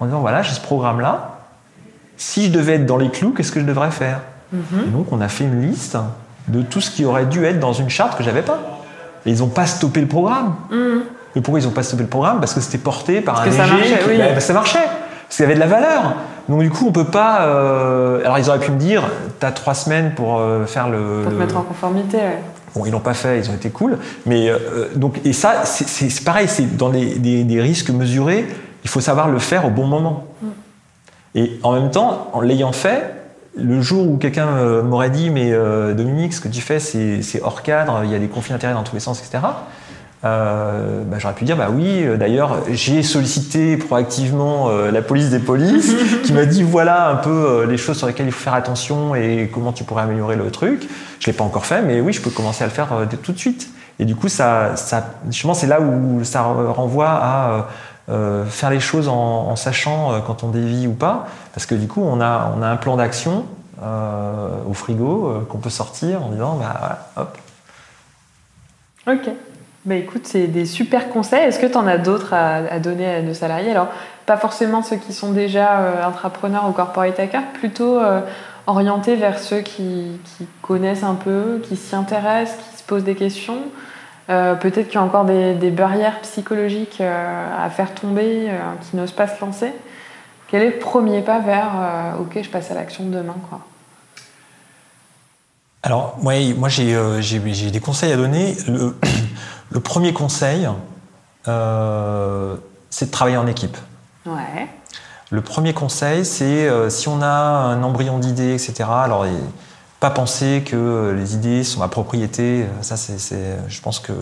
en 0.00 0.06
disant 0.06 0.20
voilà, 0.20 0.42
j'ai 0.42 0.54
ce 0.54 0.60
programme-là. 0.60 1.38
Si 2.16 2.46
je 2.46 2.50
devais 2.52 2.74
être 2.74 2.86
dans 2.86 2.96
les 2.96 3.10
clous, 3.10 3.32
qu'est-ce 3.32 3.52
que 3.52 3.60
je 3.60 3.64
devrais 3.66 3.90
faire? 3.90 4.20
Et 4.52 4.88
donc, 4.90 5.12
on 5.12 5.20
a 5.20 5.26
fait 5.28 5.44
une 5.44 5.60
liste 5.62 5.96
de 6.46 6.62
tout 6.62 6.80
ce 6.80 6.88
qui 6.90 7.04
aurait 7.04 7.26
dû 7.26 7.44
être 7.44 7.58
dans 7.58 7.72
une 7.72 7.88
charte 7.90 8.16
que 8.16 8.22
j'avais 8.22 8.42
pas. 8.42 8.73
Et 9.26 9.30
ils 9.30 9.38
n'ont 9.38 9.48
pas 9.48 9.66
stoppé 9.66 10.00
le 10.00 10.06
programme. 10.08 10.54
Et 11.36 11.40
pourquoi 11.40 11.60
ils 11.60 11.64
n'ont 11.66 11.72
pas 11.72 11.82
stoppé 11.82 12.02
le 12.02 12.08
programme? 12.08 12.40
Parce 12.40 12.54
que 12.54 12.60
c'était 12.60 12.78
porté 12.78 13.20
par 13.20 13.34
Parce 13.34 13.46
un 13.46 13.50
que 13.50 13.56
ça 13.56 13.66
marchait, 13.66 13.98
qui- 13.98 14.08
oui. 14.10 14.18
Bah, 14.18 14.24
bah, 14.34 14.40
ça 14.40 14.52
marchait. 14.52 14.78
Parce 14.78 15.36
qu'il 15.36 15.42
y 15.42 15.46
avait 15.46 15.54
de 15.54 15.60
la 15.60 15.66
valeur. 15.66 16.14
Donc 16.48 16.60
du 16.60 16.70
coup, 16.70 16.86
on 16.88 16.92
peut 16.92 17.04
pas. 17.06 17.42
euh, 17.46 18.20
Alors 18.24 18.38
ils 18.38 18.48
auraient 18.50 18.58
pu 18.60 18.70
me 18.70 18.76
dire, 18.78 19.02
tu 19.40 19.46
as 19.46 19.50
trois 19.52 19.74
semaines 19.74 20.12
pour 20.14 20.38
euh, 20.38 20.66
faire 20.66 20.88
le. 20.90 21.22
Pour 21.24 21.32
te 21.32 21.38
mettre 21.38 21.56
en 21.56 21.62
conformité, 21.62 22.18
ouais. 22.18 22.38
Bon, 22.76 22.84
ils 22.84 22.90
l'ont 22.92 23.00
pas 23.00 23.14
fait, 23.14 23.38
ils 23.38 23.50
ont 23.50 23.54
été 23.54 23.70
cool. 23.70 23.98
Mais 24.26 24.48
euh, 24.50 24.58
donc, 24.96 25.20
et 25.24 25.32
ça, 25.32 25.64
c'est- 25.64 26.24
pareil, 26.24 26.48
c'est 26.48 26.76
dans 26.76 26.90
des, 26.90 27.14
des- 27.18 27.44
des 27.44 27.60
risques 27.60 27.90
mesurés, 27.90 28.46
il 28.84 28.90
faut 28.90 29.00
savoir 29.00 29.28
le 29.28 29.38
faire 29.38 29.64
au 29.64 29.70
bon 29.70 29.86
moment. 29.86 30.26
Et 31.34 31.58
en 31.62 31.72
même 31.72 31.90
temps, 31.90 32.28
en 32.32 32.40
l'ayant 32.40 32.72
fait, 32.72 33.14
le 33.56 33.80
jour 33.80 34.08
où 34.08 34.16
quelqu'un 34.16 34.48
euh, 34.48 34.82
m'aurait 34.82 35.10
dit, 35.10 35.30
mais 35.30 35.52
euh, 35.52 35.94
Dominique, 35.94 36.34
ce 36.34 36.40
que 36.40 36.48
tu 36.48 36.60
fais, 36.60 36.80
c'est 36.80 37.22
hors 37.42 37.62
cadre, 37.62 38.00
il 38.04 38.10
y 38.10 38.14
a 38.14 38.18
des 38.18 38.28
conflits 38.28 38.52
d'intérêts 38.52 38.74
dans 38.74 38.82
tous 38.82 38.94
les 38.96 39.00
sens, 39.00 39.20
etc. 39.20 39.44
Euh, 40.24 41.02
bah, 41.04 41.18
j'aurais 41.18 41.34
pu 41.34 41.44
dire 41.44 41.54
bah 41.54 41.68
oui 41.70 42.02
d'ailleurs 42.18 42.60
j'ai 42.70 43.02
sollicité 43.02 43.76
proactivement 43.76 44.70
la 44.70 45.02
police 45.02 45.28
des 45.28 45.38
polices 45.38 45.94
qui 46.24 46.32
m'a 46.32 46.46
dit 46.46 46.62
voilà 46.62 47.10
un 47.10 47.16
peu 47.16 47.66
les 47.68 47.76
choses 47.76 47.98
sur 47.98 48.06
lesquelles 48.06 48.24
il 48.24 48.32
faut 48.32 48.42
faire 48.42 48.54
attention 48.54 49.14
et 49.14 49.50
comment 49.52 49.74
tu 49.74 49.84
pourrais 49.84 50.04
améliorer 50.04 50.36
le 50.36 50.50
truc 50.50 50.88
je 51.20 51.26
l'ai 51.26 51.34
pas 51.34 51.44
encore 51.44 51.66
fait 51.66 51.82
mais 51.82 52.00
oui 52.00 52.14
je 52.14 52.22
peux 52.22 52.30
commencer 52.30 52.64
à 52.64 52.66
le 52.68 52.72
faire 52.72 52.88
tout 53.22 53.32
de 53.32 53.38
suite 53.38 53.68
et 53.98 54.06
du 54.06 54.16
coup 54.16 54.28
ça, 54.28 54.76
ça 54.76 55.04
justement 55.28 55.52
c'est 55.52 55.66
là 55.66 55.82
où 55.82 56.24
ça 56.24 56.40
re- 56.40 56.70
renvoie 56.72 57.10
à 57.10 57.68
euh, 58.10 58.44
faire 58.44 58.68
les 58.68 58.80
choses 58.80 59.08
en, 59.08 59.56
sachant 59.56 60.12
euh, 60.12 60.18
quand 60.20 60.44
on 60.44 60.48
dévie 60.48 60.86
ou 60.86 60.92
pas, 60.92 61.26
parce 61.54 61.64
que 61.64 61.74
du 61.74 61.88
coup, 61.88 62.02
on 62.02 62.20
a, 62.20 62.52
on 62.54 62.60
a 62.60 62.68
un 62.68 62.76
plan 62.76 62.96
d'action 62.96 63.46
euh, 63.82 64.48
au 64.68 64.74
frigo 64.74 65.46
qu'on 65.48 65.56
peut 65.56 65.70
sortir 65.70 66.22
en 66.22 66.28
disant, 66.28 66.56
bah 66.56 66.76
voilà, 66.78 66.98
hop. 67.16 67.38
Ok. 69.06 69.34
Bah 69.86 69.94
écoute, 69.94 70.26
c'est 70.26 70.46
des 70.46 70.66
super 70.66 71.10
conseils. 71.10 71.44
Est-ce 71.44 71.58
que 71.58 71.66
tu 71.66 71.76
en 71.76 71.86
as 71.86 71.98
d'autres 71.98 72.32
à, 72.32 72.78
donner 72.78 73.06
à 73.06 73.22
nos 73.22 73.34
salariés? 73.34 73.70
Alors, 73.70 73.88
pas 74.24 74.38
forcément 74.38 74.82
ceux 74.82 74.96
qui 74.96 75.12
sont 75.12 75.32
déjà 75.32 76.06
intrapreneurs 76.06 76.66
ou 76.66 76.72
corporate 76.72 77.20
hackers, 77.20 77.52
plutôt 77.52 78.00
orientés 78.66 79.14
vers 79.14 79.38
ceux 79.38 79.60
qui, 79.60 80.18
qui 80.24 80.46
connaissent 80.62 81.02
un 81.02 81.16
peu, 81.16 81.60
qui 81.62 81.76
s'y 81.76 81.94
intéressent, 81.94 82.56
qui 82.56 82.78
se 82.78 82.82
posent 82.82 83.04
des 83.04 83.14
questions. 83.14 83.60
Euh, 84.30 84.54
Peut-être 84.54 84.86
qu'il 84.86 84.94
y 84.94 84.98
a 84.98 85.02
encore 85.02 85.24
des, 85.24 85.54
des 85.54 85.70
barrières 85.70 86.20
psychologiques 86.22 87.00
euh, 87.00 87.64
à 87.64 87.68
faire 87.70 87.94
tomber, 87.94 88.48
euh, 88.48 88.58
qui 88.82 88.96
n'osent 88.96 89.12
pas 89.12 89.28
se 89.28 89.40
lancer. 89.44 89.72
Quel 90.48 90.62
est 90.62 90.70
le 90.70 90.78
premier 90.78 91.22
pas 91.22 91.40
vers 91.40 91.72
OK, 92.20 92.38
je 92.40 92.48
passe 92.48 92.70
à 92.70 92.74
l'action 92.74 93.04
de 93.04 93.10
demain 93.10 93.34
quoi? 93.48 93.60
Alors, 95.82 96.16
ouais, 96.22 96.54
moi, 96.54 96.68
j'ai 96.68 97.70
des 97.70 97.80
conseils 97.80 98.12
à 98.12 98.16
donner. 98.16 98.56
Le, 98.68 98.96
le 99.70 99.80
premier 99.80 100.12
conseil, 100.12 100.68
c'est 101.44 101.50
de 101.50 103.10
travailler 103.10 103.36
en 103.36 103.46
équipe. 103.46 103.76
Ouais. 104.26 104.68
Le 105.30 105.40
premier 105.40 105.74
conseil, 105.74 106.24
c'est 106.24 106.70
si 106.90 107.08
on 107.08 107.20
a 107.20 107.26
un 107.26 107.82
embryon 107.82 108.18
d'idées, 108.18 108.52
etc. 108.52 108.84
Alors, 108.88 109.26
et 109.26 109.32
pas 110.04 110.10
penser 110.10 110.62
que 110.66 111.14
les 111.16 111.32
idées 111.34 111.64
sont 111.64 111.80
ma 111.80 111.88
propriété. 111.88 112.66
Ça, 112.82 112.96
c'est, 112.98 113.16
je 113.68 113.80
pense 113.80 114.00
que 114.00 114.12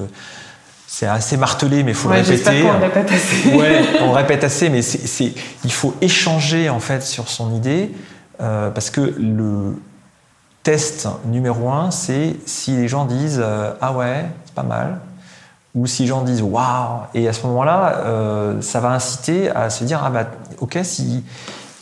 c'est 0.86 1.06
assez 1.08 1.36
martelé, 1.36 1.82
mais 1.82 1.90
il 1.90 1.94
faut 1.96 2.08
Ouais, 2.08 2.22
le 2.22 2.28
répéter. 2.28 2.62
le 2.62 2.70
répète 2.70 3.10
assez. 3.10 3.52
Ouais, 3.58 3.82
on 4.02 4.12
répète 4.12 4.44
assez, 4.44 4.68
mais 4.70 4.80
c'est, 4.82 5.04
c'est- 5.08 5.32
il 5.64 5.72
faut 5.72 5.92
échanger 6.00 6.68
en 6.70 6.78
fait 6.78 7.02
sur 7.02 7.28
son 7.28 7.52
idée 7.54 7.90
euh, 8.40 8.70
parce 8.70 8.90
que 8.90 9.00
le 9.18 9.74
test 10.62 11.08
numéro 11.26 11.68
un, 11.70 11.90
c'est 11.90 12.36
si 12.46 12.76
les 12.76 12.86
gens 12.86 13.04
disent 13.04 13.40
euh, 13.42 13.72
ah 13.80 13.92
ouais, 13.92 14.24
c'est 14.44 14.54
pas 14.54 14.62
mal, 14.62 14.98
ou 15.74 15.88
si 15.88 16.02
les 16.02 16.08
gens 16.08 16.22
disent 16.22 16.42
waouh, 16.42 17.00
et 17.14 17.26
à 17.26 17.32
ce 17.32 17.44
moment-là, 17.48 18.02
euh, 18.04 18.60
ça 18.62 18.78
va 18.78 18.90
inciter 18.90 19.50
à 19.50 19.68
se 19.70 19.82
dire 19.82 20.00
ah 20.04 20.10
bah 20.10 20.26
ok 20.60 20.78
si 20.84 21.24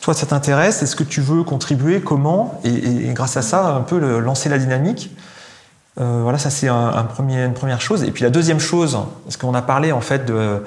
toi 0.01 0.15
ça 0.15 0.25
t'intéresse, 0.25 0.81
est-ce 0.81 0.95
que 0.95 1.03
tu 1.03 1.21
veux 1.21 1.43
contribuer, 1.43 2.01
comment, 2.01 2.59
et, 2.63 3.13
grâce 3.13 3.37
à 3.37 3.41
ça 3.41 3.67
un 3.67 3.81
peu 3.81 4.19
lancer 4.19 4.49
la 4.49 4.57
dynamique. 4.57 5.15
Euh, 5.99 6.21
voilà, 6.23 6.37
ça 6.37 6.49
c'est 6.49 6.67
une 6.67 7.53
première 7.53 7.81
chose. 7.81 8.03
Et 8.03 8.11
puis 8.11 8.23
la 8.23 8.29
deuxième 8.29 8.59
chose, 8.59 8.97
parce 9.25 9.37
qu'on 9.37 9.53
a 9.53 9.61
parlé 9.61 9.91
en 9.91 10.01
fait 10.01 10.25
de, 10.25 10.63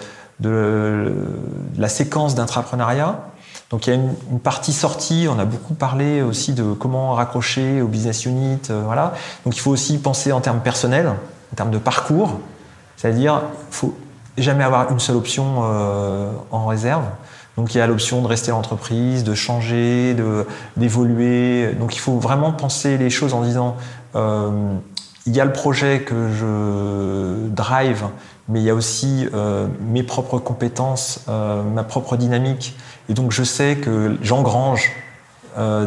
la 1.77 1.89
séquence 1.89 2.35
d'intrapreneuriat. 2.35 3.21
Donc 3.71 3.87
il 3.87 3.91
y 3.91 3.93
a 3.93 3.97
une, 3.97 4.15
une 4.31 4.41
partie 4.41 4.73
sortie, 4.73 5.27
on 5.29 5.39
a 5.39 5.45
beaucoup 5.45 5.75
parlé 5.75 6.23
aussi 6.23 6.53
de 6.53 6.75
comment 6.75 7.15
raccrocher 7.15 7.81
au 7.81 7.89
business 7.89 8.25
unit, 8.27 8.61
euh, 8.71 8.83
voilà. 8.85 9.15
Donc 9.45 9.57
il 9.57 9.61
faut 9.61 9.71
aussi 9.71 9.99
penser 9.99 10.31
en 10.31 10.41
termes 10.41 10.61
personnels, 10.61 11.09
en 11.09 11.57
termes 11.57 11.71
de 11.71 11.79
parcours, 11.79 12.39
c'est-à-dire 12.97 13.43
il 13.71 13.75
faut 13.75 13.97
jamais 14.39 14.63
avoir 14.63 14.93
une 14.93 15.01
seule 15.01 15.17
option 15.17 15.63
euh, 15.65 16.31
en 16.53 16.67
réserve. 16.67 17.05
Donc 17.57 17.75
il 17.75 17.79
y 17.79 17.81
a 17.81 17.87
l'option 17.87 18.21
de 18.23 18.27
rester 18.27 18.51
à 18.51 18.55
l'entreprise, 18.55 19.25
de 19.25 19.35
changer, 19.35 20.15
de 20.15 20.47
d'évoluer. 20.77 21.73
Donc 21.79 21.95
il 21.95 22.01
faut 22.01 22.19
vraiment 22.19 22.53
penser 22.53 22.99
les 22.99 23.11
choses 23.11 23.35
en 23.35 23.43
disant 23.43 23.77
euh, 24.17 24.51
il 25.27 25.35
y 25.35 25.41
a 25.41 25.45
le 25.45 25.53
projet 25.53 26.01
que 26.01 26.29
je 26.33 27.49
drive, 27.49 28.05
mais 28.49 28.61
il 28.61 28.65
y 28.65 28.71
a 28.71 28.75
aussi 28.75 29.29
euh, 29.33 29.67
mes 29.81 30.03
propres 30.03 30.39
compétences, 30.39 31.21
euh, 31.29 31.63
ma 31.63 31.85
propre 31.85 32.17
dynamique. 32.17 32.77
Et 33.09 33.15
donc 33.15 33.33
je 33.33 33.43
sais 33.43 33.77
que 33.77 34.17
j'engrange 34.23 34.91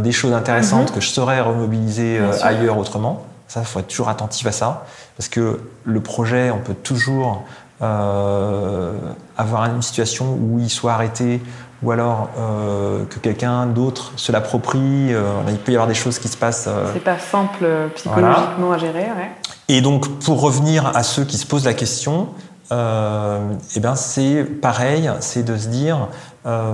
des 0.02 0.14
choses 0.14 0.32
intéressantes 0.32 0.92
Mhm. 0.92 0.96
que 0.96 1.02
je 1.02 1.10
saurais 1.10 1.42
remobiliser 1.42 2.22
ailleurs 2.42 2.78
autrement. 2.78 3.26
Ça, 3.50 3.60
il 3.60 3.66
faut 3.66 3.80
être 3.80 3.88
toujours 3.88 4.08
attentif 4.08 4.48
à 4.48 4.54
ça. 4.54 4.86
Parce 5.18 5.28
que 5.28 5.60
le 5.84 6.00
projet, 6.00 6.52
on 6.52 6.60
peut 6.60 6.74
toujours 6.74 7.44
avoir 7.82 9.66
une 9.66 9.82
situation 9.82 10.34
où 10.34 10.60
il 10.60 10.70
soit 10.70 10.94
arrêté 10.94 11.42
ou 11.84 11.92
alors 11.92 12.30
euh, 12.40 13.06
que 13.06 13.20
quelqu'un 13.20 13.68
d'autre 13.68 14.12
se 14.16 14.32
l'approprie. 14.32 15.14
Euh, 15.14 15.24
il 15.48 15.58
peut 15.58 15.72
y 15.72 15.76
avoir 15.76 15.88
des 15.88 15.94
choses 15.94 16.18
qui 16.20 16.28
se 16.28 16.38
passent. 16.38 16.66
euh, 16.68 16.92
C'est 16.94 17.04
pas 17.04 17.20
simple 17.20 17.60
euh, 17.64 17.88
psychologiquement 17.90 18.72
à 18.72 18.78
gérer, 18.78 19.04
ouais. 19.04 19.32
et 19.68 19.82
donc, 19.82 20.20
pour 20.20 20.42
revenir 20.42 20.88
à 20.96 21.04
ceux 21.04 21.24
qui 21.24 21.38
se 21.38 21.46
posent 21.46 21.66
la 21.66 21.76
question, 21.76 22.30
euh, 22.72 23.40
eh 23.76 23.80
ben 23.80 23.96
c'est 23.96 24.44
pareil, 24.44 25.12
c'est 25.20 25.44
de 25.44 25.56
se 25.56 25.68
dire 25.68 26.08
euh, 26.46 26.74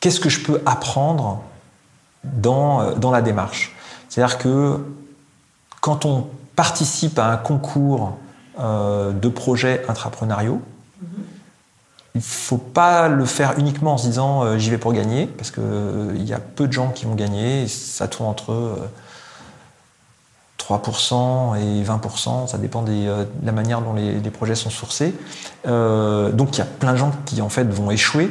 qu'est-ce 0.00 0.20
que 0.20 0.28
je 0.28 0.40
peux 0.44 0.60
apprendre 0.66 1.40
dans, 2.22 2.82
euh, 2.82 2.94
dans 2.94 3.10
la 3.10 3.22
démarche? 3.22 3.74
C'est-à-dire 4.08 4.38
que 4.38 4.78
quand 5.80 6.04
on 6.04 6.26
participe 6.54 7.18
à 7.18 7.26
un 7.32 7.36
concours 7.36 8.16
euh, 8.58 9.12
de 9.12 9.28
projets 9.28 9.84
intrapreneuriaux, 9.88 10.60
il 12.14 12.18
ne 12.18 12.22
faut 12.22 12.56
pas 12.58 13.08
le 13.08 13.26
faire 13.26 13.58
uniquement 13.58 13.94
en 13.94 13.98
se 13.98 14.06
disant 14.06 14.42
euh, 14.42 14.58
j'y 14.58 14.70
vais 14.70 14.78
pour 14.78 14.92
gagner, 14.92 15.26
parce 15.26 15.50
qu'il 15.50 16.24
y 16.24 16.32
a 16.32 16.38
peu 16.38 16.66
de 16.66 16.72
gens 16.72 16.90
qui 16.90 17.04
vont 17.04 17.14
gagner, 17.14 17.68
ça 17.68 18.08
tourne 18.08 18.28
entre 18.28 18.52
euh, 18.52 18.76
3% 20.68 21.56
et 21.56 21.84
20%, 21.84 22.48
ça 22.48 22.58
dépend 22.58 22.84
euh, 22.88 23.24
de 23.24 23.46
la 23.46 23.52
manière 23.52 23.80
dont 23.80 23.94
les, 23.94 24.30
projets 24.30 24.54
sont 24.54 24.70
sourcés. 24.70 25.14
Euh, 25.66 26.30
donc 26.32 26.56
il 26.56 26.58
y 26.58 26.62
a 26.62 26.66
plein 26.66 26.92
de 26.92 26.98
gens 26.98 27.12
qui 27.24 27.40
en 27.40 27.48
fait 27.48 27.64
vont 27.64 27.90
échouer. 27.90 28.30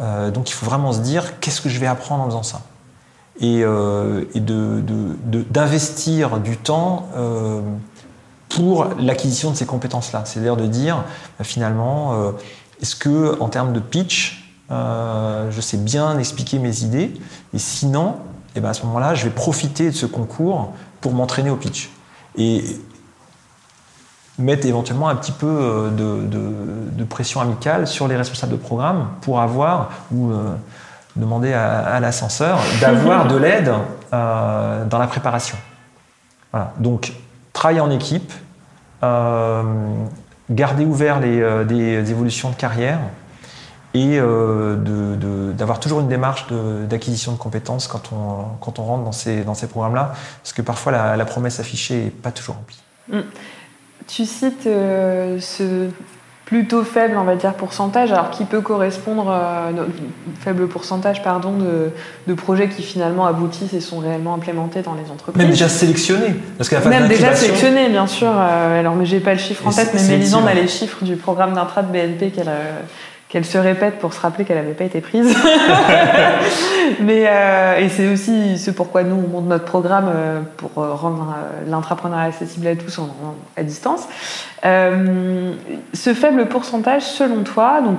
Euh, 0.00 0.30
donc 0.30 0.50
il 0.50 0.52
faut 0.52 0.66
vraiment 0.66 0.92
se 0.92 1.00
dire 1.00 1.38
qu'est-ce 1.40 1.60
que 1.60 1.68
je 1.68 1.78
vais 1.78 1.86
apprendre 1.86 2.24
en 2.24 2.26
faisant 2.26 2.42
ça? 2.42 2.62
Et, 3.38 3.62
euh, 3.62 4.24
d'investir 5.50 6.38
du 6.38 6.56
temps 6.56 7.08
euh, 7.16 7.60
pour 8.56 8.86
l'acquisition 8.98 9.50
de 9.50 9.56
ces 9.56 9.66
compétences-là. 9.66 10.22
C'est-à-dire 10.24 10.56
de 10.56 10.66
dire 10.66 10.96
bah, 11.38 11.44
finalement 11.44 12.14
euh, 12.14 12.32
est-ce 12.82 12.96
que 12.96 13.36
en 13.40 13.48
termes 13.48 13.72
de 13.72 13.80
pitch 13.80 14.42
euh, 14.70 15.50
je 15.52 15.60
sais 15.60 15.76
bien 15.76 16.18
expliquer 16.18 16.58
mes 16.58 16.80
idées 16.82 17.14
et 17.54 17.58
sinon 17.58 18.16
eh 18.56 18.60
ben 18.60 18.70
à 18.70 18.74
ce 18.74 18.84
moment-là 18.86 19.14
je 19.14 19.24
vais 19.24 19.30
profiter 19.30 19.90
de 19.90 19.94
ce 19.94 20.06
concours 20.06 20.72
pour 21.00 21.12
m'entraîner 21.12 21.50
au 21.50 21.56
pitch. 21.56 21.90
Et 22.38 22.64
mettre 24.38 24.66
éventuellement 24.66 25.08
un 25.08 25.16
petit 25.16 25.32
peu 25.32 25.46
euh, 25.46 25.90
de, 25.90 26.26
de- 26.26 26.90
de 26.90 27.04
pression 27.04 27.40
amicale 27.40 27.86
sur 27.86 28.06
les 28.08 28.16
responsables 28.16 28.52
de 28.52 28.58
programme 28.58 29.08
pour 29.22 29.40
avoir, 29.40 29.90
ou 30.12 30.30
euh, 30.30 30.54
demander 31.16 31.52
à, 31.54 31.78
à 31.78 32.00
l'ascenseur, 32.00 32.58
d'avoir 32.80 33.28
de 33.28 33.36
l'aide 33.36 33.72
euh, 34.12 34.84
dans 34.84 34.98
la 34.98 35.06
préparation. 35.06 35.56
Voilà. 36.52 36.72
Donc, 36.78 37.12
travailler 37.54 37.80
en 37.80 37.90
équipe, 37.90 38.30
garder 40.50 40.84
ouvert 40.84 41.20
les, 41.20 41.40
euh, 41.40 41.64
des 41.64 42.10
évolutions 42.10 42.50
de 42.50 42.54
carrière 42.56 43.00
et 43.94 44.18
euh, 44.18 45.52
d'avoir 45.52 45.80
toujours 45.80 46.00
une 46.00 46.08
démarche 46.08 46.46
d'acquisition 46.88 47.32
de, 47.32 47.38
compétences 47.38 47.88
quand 47.88 48.12
on, 48.12 48.44
quand 48.60 48.78
on 48.78 48.84
rentre 48.84 49.04
dans 49.04 49.12
ces, 49.12 49.42
dans 49.42 49.54
ces 49.54 49.68
programmes-là, 49.68 50.14
parce 50.42 50.52
que 50.52 50.60
parfois 50.60 51.16
la, 51.16 51.24
promesse 51.24 51.60
affichée 51.60 52.04
n'est 52.04 52.10
pas 52.10 52.30
toujours 52.30 52.56
remplie. 52.56 52.82
Tu 54.06 54.26
cites 54.26 54.66
euh, 54.66 55.40
ce 55.40 55.88
plutôt 56.46 56.84
faible, 56.84 57.16
on 57.18 57.24
va 57.24 57.34
dire, 57.34 57.52
pourcentage, 57.54 58.12
alors 58.12 58.30
qui 58.30 58.44
peut 58.44 58.60
correspondre, 58.60 59.26
euh, 59.28 59.72
faible 60.40 60.68
pourcentage, 60.68 61.20
pardon, 61.22 61.52
de, 61.58 61.90
de 62.28 62.34
projets 62.34 62.68
qui 62.68 62.82
finalement 62.84 63.26
aboutissent 63.26 63.74
et 63.74 63.80
sont 63.80 63.98
réellement 63.98 64.32
implémentés 64.34 64.80
dans 64.80 64.94
les 64.94 65.10
entreprises? 65.10 65.42
Même 65.42 65.50
déjà 65.50 65.68
sélectionné, 65.68 66.36
parce 66.56 66.68
qu'à 66.70 66.78
Même 66.88 67.08
déjà 67.08 67.30
d'incubation- 67.30 67.46
sélectionné, 67.46 67.88
bien 67.88 68.06
sûr. 68.06 68.30
Euh, 68.32 68.78
alors, 68.80 68.94
mais 68.94 69.06
j'ai 69.06 69.18
pas 69.20 69.32
le 69.32 69.40
chiffre 69.40 69.66
en 69.66 69.72
tête, 69.72 69.90
mais 69.92 70.02
Mélisande 70.08 70.46
a 70.46 70.54
les 70.54 70.68
chiffres 70.68 71.04
du 71.04 71.16
programme 71.16 71.52
d'intra 71.52 71.82
de 71.82 71.90
BNP 71.92 72.30
qu'elle 72.30 72.48
euh, 72.48 72.80
qu'elle 73.36 73.44
se 73.44 73.58
répète 73.58 73.98
pour 73.98 74.14
se 74.14 74.20
rappeler 74.22 74.46
qu'elle 74.46 74.56
n'avait 74.56 74.72
pas 74.72 74.84
été 74.84 75.02
prise. 75.02 75.36
mais 77.00 77.26
euh, 77.28 77.76
et 77.76 77.90
c'est 77.90 78.10
aussi 78.10 78.56
ce 78.56 78.70
pourquoi 78.70 79.02
nous 79.02 79.16
on 79.16 79.28
monte 79.28 79.44
notre 79.44 79.66
programme 79.66 80.08
euh, 80.08 80.40
pour 80.56 80.70
euh, 80.78 80.94
rendre 80.94 81.34
euh, 81.36 81.70
l'intrapreneuriat 81.70 82.28
accessible 82.28 82.66
à 82.66 82.76
tous 82.76 82.98
à 83.54 83.62
distance. 83.62 84.08
Ce 84.64 86.14
faible 86.14 86.46
pourcentage, 86.46 87.02
selon 87.02 87.42
toi, 87.42 87.82
donc 87.82 87.98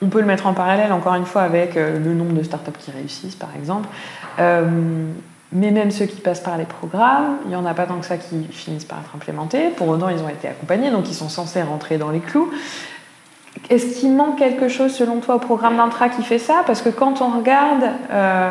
on 0.00 0.06
peut 0.06 0.20
le 0.20 0.26
mettre 0.26 0.46
en 0.46 0.54
parallèle 0.54 0.90
encore 0.90 1.16
une 1.16 1.26
fois 1.26 1.42
avec 1.42 1.74
le 1.74 2.14
nombre 2.14 2.32
de 2.32 2.42
startups 2.42 2.78
qui 2.78 2.90
réussissent, 2.92 3.36
par 3.36 3.50
exemple. 3.58 3.88
Mais 5.52 5.70
même 5.70 5.90
ceux 5.90 6.06
qui 6.06 6.20
passent 6.22 6.40
par 6.40 6.56
les 6.56 6.64
programmes, 6.64 7.36
il 7.44 7.50
n'y 7.50 7.56
en 7.56 7.66
a 7.66 7.74
pas 7.74 7.84
tant 7.84 7.98
que 7.98 8.06
ça 8.06 8.16
qui 8.16 8.44
finissent 8.50 8.86
par 8.86 9.00
être 9.00 9.14
implémentés. 9.14 9.68
Pour 9.76 9.88
autant, 9.88 10.08
ils 10.08 10.20
ont 10.20 10.30
été 10.30 10.48
accompagnés, 10.48 10.90
donc 10.90 11.08
ils 11.10 11.14
sont 11.14 11.28
censés 11.28 11.62
rentrer 11.62 11.98
dans 11.98 12.10
les 12.10 12.20
clous. 12.20 12.50
Est-ce 13.70 14.00
qu'il 14.00 14.12
manque 14.12 14.38
quelque 14.38 14.68
chose, 14.68 14.92
selon 14.92 15.20
toi, 15.20 15.36
au 15.36 15.38
programme 15.38 15.76
d'intra 15.76 16.08
qui 16.08 16.22
fait 16.22 16.38
ça? 16.38 16.62
Parce 16.66 16.82
que 16.82 16.88
quand 16.88 17.20
on 17.20 17.38
regarde 17.38 17.84
euh, 18.10 18.50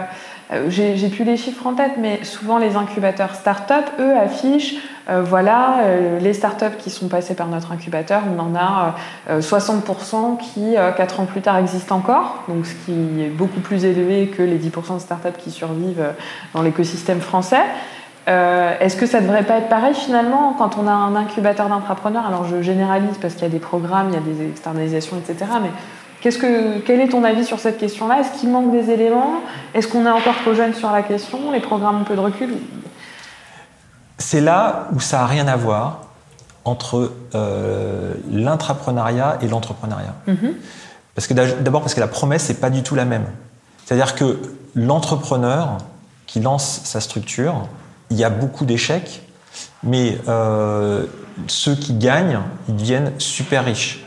euh, 0.51 0.69
j'ai 0.69 1.09
plus 1.09 1.23
les 1.23 1.37
chiffres 1.37 1.65
en 1.65 1.73
tête, 1.73 1.93
mais 1.97 2.23
souvent 2.23 2.59
les 2.59 2.75
incubateurs 2.75 3.33
start-up, 3.33 3.85
eux, 3.99 4.15
affichent, 4.15 4.75
euh, 5.09 5.23
voilà, 5.23 5.81
les 6.19 6.33
start-up 6.33 6.77
qui 6.77 6.91
sont 6.91 7.07
passés 7.07 7.33
par 7.35 7.47
notre 7.47 7.71
incubateur, 7.71 8.21
on 8.35 8.39
en 8.39 8.55
a 8.55 8.95
euh, 9.29 9.41
60% 9.41 10.37
qui, 10.37 10.77
euh, 10.77 10.91
4 10.91 11.19
ans 11.19 11.25
plus 11.25 11.41
tard, 11.41 11.57
existent 11.57 11.95
encore, 11.95 12.43
donc 12.47 12.65
ce 12.67 12.73
qui 12.85 13.23
est 13.23 13.29
beaucoup 13.29 13.59
plus 13.59 13.85
élevé 13.85 14.27
que 14.27 14.43
les 14.43 14.59
10% 14.59 14.95
de 14.95 14.99
start-up 14.99 15.35
qui 15.37 15.49
survivent 15.49 16.13
dans 16.53 16.61
l'écosystème 16.61 17.21
français. 17.21 17.63
Euh, 18.27 18.73
Est-ce 18.79 18.95
que 18.95 19.05
ça 19.05 19.21
devrait 19.21 19.43
pas 19.43 19.57
être 19.57 19.69
pareil 19.69 19.93
finalement 19.93 20.55
quand 20.57 20.77
on 20.77 20.87
a 20.87 20.91
un 20.91 21.15
incubateur 21.15 21.69
d'entrepreneurs 21.69 22.25
Alors 22.25 22.45
je 22.45 22.61
généralise 22.61 23.17
parce 23.21 23.35
qu'il 23.35 23.43
y 23.43 23.47
a 23.47 23.49
des 23.49 23.59
programmes, 23.59 24.09
il 24.09 24.15
y 24.15 24.17
a 24.17 24.21
des 24.21 24.49
externalisations, 24.49 25.17
etc. 25.17 25.51
Mais 25.61 25.69
que, 26.31 26.79
quel 26.79 27.01
est 27.01 27.09
ton 27.09 27.23
avis 27.23 27.45
sur 27.45 27.59
cette 27.59 27.77
question-là? 27.77 28.19
Est-ce 28.19 28.39
qu'il 28.39 28.49
manque 28.49 28.71
des 28.71 28.89
éléments? 28.89 29.41
Est-ce 29.73 29.87
qu'on 29.87 30.05
est 30.05 30.09
encore 30.09 30.35
trop 30.43 30.53
jeune 30.53 30.73
sur 30.73 30.91
la 30.91 31.03
question? 31.03 31.51
Les 31.51 31.59
programmes 31.59 32.01
ont 32.01 32.03
peu 32.03 32.15
de 32.15 32.19
recul? 32.19 32.55
C'est 34.17 34.41
là 34.41 34.87
où 34.93 34.99
ça 34.99 35.19
n'a 35.19 35.25
rien 35.25 35.47
à 35.47 35.55
voir 35.55 36.01
entre 36.63 37.11
euh, 37.35 38.13
l'intrapreneuriat 38.31 39.37
et 39.41 39.47
l'entrepreneuriat. 39.47 40.15
Parce 41.13 41.27
que 41.27 41.33
d'abord 41.33 41.81
parce 41.81 41.93
que 41.93 41.99
la 41.99 42.07
promesse 42.07 42.49
n'est 42.49 42.55
pas 42.55 42.69
du 42.69 42.81
tout 42.81 42.95
la 42.95 43.05
même. 43.05 43.25
C'est-à-dire 43.85 44.15
que 44.15 44.39
l'entrepreneur 44.73 45.77
qui 46.25 46.39
lance 46.39 46.81
sa 46.83 46.99
structure, 46.99 47.67
il 48.09 48.17
y 48.17 48.23
a 48.23 48.29
beaucoup 48.29 48.65
d'échecs, 48.65 49.21
mais 49.83 50.17
euh, 50.27 51.05
ceux 51.47 51.75
qui 51.75 51.93
gagnent, 51.93 52.39
ils 52.69 52.75
deviennent 52.75 53.11
super 53.17 53.65
riches. 53.65 54.05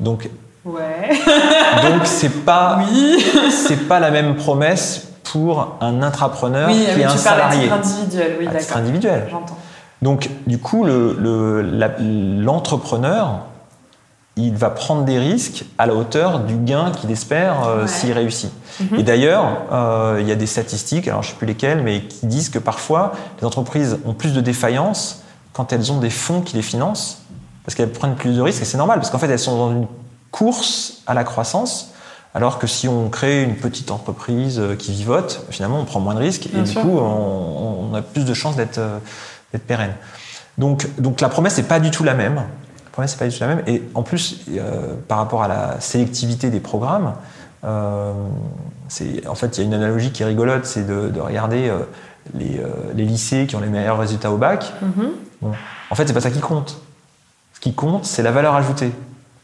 Donc 0.00 0.28
Ouais. 0.64 1.10
donc 1.82 2.02
c'est 2.04 2.44
pas 2.44 2.80
c'est 3.50 3.88
pas 3.88 3.98
la 3.98 4.10
même 4.12 4.36
promesse 4.36 5.08
pour 5.24 5.76
un 5.80 6.02
intrapreneur 6.02 6.68
Oui, 6.70 6.84
qui 6.94 7.00
est 7.00 7.04
un 7.04 7.08
tu 7.08 7.14
à 7.14 7.18
salarié. 7.18 7.62
titre 7.62 7.74
individuel, 7.74 8.36
oui, 8.38 8.46
À 8.46 8.50
d'accord. 8.52 8.76
individuel. 8.76 9.26
J'entends. 9.30 9.58
Donc, 10.02 10.30
du 10.46 10.58
coup, 10.58 10.84
le- 10.84 11.16
le- 11.18 11.62
la- 11.62 11.90
l'entrepreneur, 11.98 13.46
il 14.36 14.54
va 14.56 14.70
prendre 14.70 15.04
des 15.04 15.18
risques 15.18 15.64
à 15.76 15.86
la 15.86 15.94
hauteur 15.94 16.40
du 16.40 16.56
gain 16.56 16.90
qu'il 16.92 17.10
espère 17.10 17.66
euh, 17.66 17.82
Ouais. 17.82 17.88
s'il 17.88 18.12
réussit. 18.12 18.50
Mhm. 18.80 18.98
Et 18.98 19.02
d'ailleurs, 19.02 19.44
euh, 19.72 20.18
il 20.20 20.26
y 20.28 20.32
a 20.32 20.36
des 20.36 20.46
statistiques, 20.46 21.06
alors 21.08 21.22
je 21.22 21.28
ne 21.28 21.32
sais 21.32 21.38
plus 21.38 21.46
lesquelles, 21.46 21.82
mais 21.82 22.02
qui 22.02 22.26
disent 22.26 22.48
que 22.48 22.58
parfois, 22.58 23.12
les 23.40 23.46
entreprises 23.46 23.98
ont 24.06 24.14
plus 24.14 24.32
de 24.32 24.40
défaillances 24.40 25.22
quand 25.52 25.72
elles 25.72 25.92
ont 25.92 25.98
des 25.98 26.08
fonds 26.10 26.40
qui 26.40 26.56
les 26.56 26.62
financent, 26.62 27.18
parce 27.64 27.74
qu'elles 27.74 27.92
prennent 27.92 28.14
plus 28.14 28.34
de 28.34 28.40
risques, 28.40 28.62
et 28.62 28.64
c'est 28.64 28.78
normal, 28.78 28.98
parce 28.98 29.10
qu'en 29.10 29.18
fait, 29.18 29.28
elles 29.28 29.38
sont 29.38 29.56
dans 29.58 29.70
une 29.72 29.86
course 30.30 31.02
à 31.06 31.12
la 31.12 31.24
croissance, 31.24 31.90
alors 32.34 32.58
que 32.58 32.66
si 32.66 32.88
on 32.88 33.10
crée 33.10 33.42
une 33.42 33.56
petite 33.56 33.90
entreprise 33.90 34.58
euh, 34.58 34.74
qui 34.76 34.92
vivote, 34.92 35.44
finalement, 35.50 35.78
on 35.78 35.84
prend 35.84 36.00
moins 36.00 36.14
de 36.14 36.20
risques, 36.20 36.48
Bien 36.50 36.60
et 36.64 36.66
du 36.66 36.72
coup, 36.74 36.98
on, 36.98 37.90
on 37.92 37.94
a 37.94 38.00
plus 38.00 38.24
de 38.24 38.32
chances 38.32 38.56
d'être 38.56 38.80
d'être 39.52 39.66
pérenne. 39.66 39.92
Donc, 40.56 40.86
donc 40.98 41.20
la 41.20 41.28
promesse 41.28 41.58
n'est 41.58 41.62
pas 41.64 41.80
du 41.80 41.90
tout 41.90 42.04
la 42.04 42.14
même. 42.14 42.42
La 42.92 42.94
promesse 42.94 43.12
n'est 43.14 43.18
pas 43.20 43.28
du 43.30 43.34
tout 43.38 43.42
la 43.44 43.54
même. 43.54 43.64
Et 43.66 43.82
en 43.94 44.02
plus, 44.02 44.42
euh, 44.50 44.92
par 45.08 45.16
rapport 45.16 45.42
à 45.42 45.48
la 45.48 45.80
sélectivité 45.80 46.50
des 46.50 46.60
programmes, 46.60 47.14
euh, 47.64 48.12
c'est- 48.88 49.26
en 49.26 49.34
fait, 49.34 49.56
il 49.56 49.60
y 49.62 49.64
a 49.64 49.66
une 49.66 49.72
analogie 49.74 50.12
qui 50.12 50.22
est 50.22 50.26
rigolote, 50.26 50.66
c'est 50.66 50.86
de, 50.86 51.08
de 51.08 51.18
regarder 51.20 51.70
euh, 51.70 51.78
les, 52.34 52.60
les 52.94 53.04
lycées 53.04 53.46
qui 53.46 53.56
ont 53.56 53.60
les 53.60 53.68
meilleurs 53.68 53.98
résultats 53.98 54.30
au 54.30 54.36
bac. 54.36 54.72
Mhm. 54.82 55.08
Bon. 55.40 55.52
En 55.90 55.94
fait, 55.94 56.06
c'est 56.06 56.12
pas 56.12 56.20
ça 56.20 56.30
qui 56.30 56.40
compte. 56.40 56.76
Ce 57.54 57.60
qui 57.60 57.72
compte, 57.72 58.04
c'est 58.04 58.22
la 58.22 58.30
valeur 58.30 58.54
ajoutée. 58.54 58.92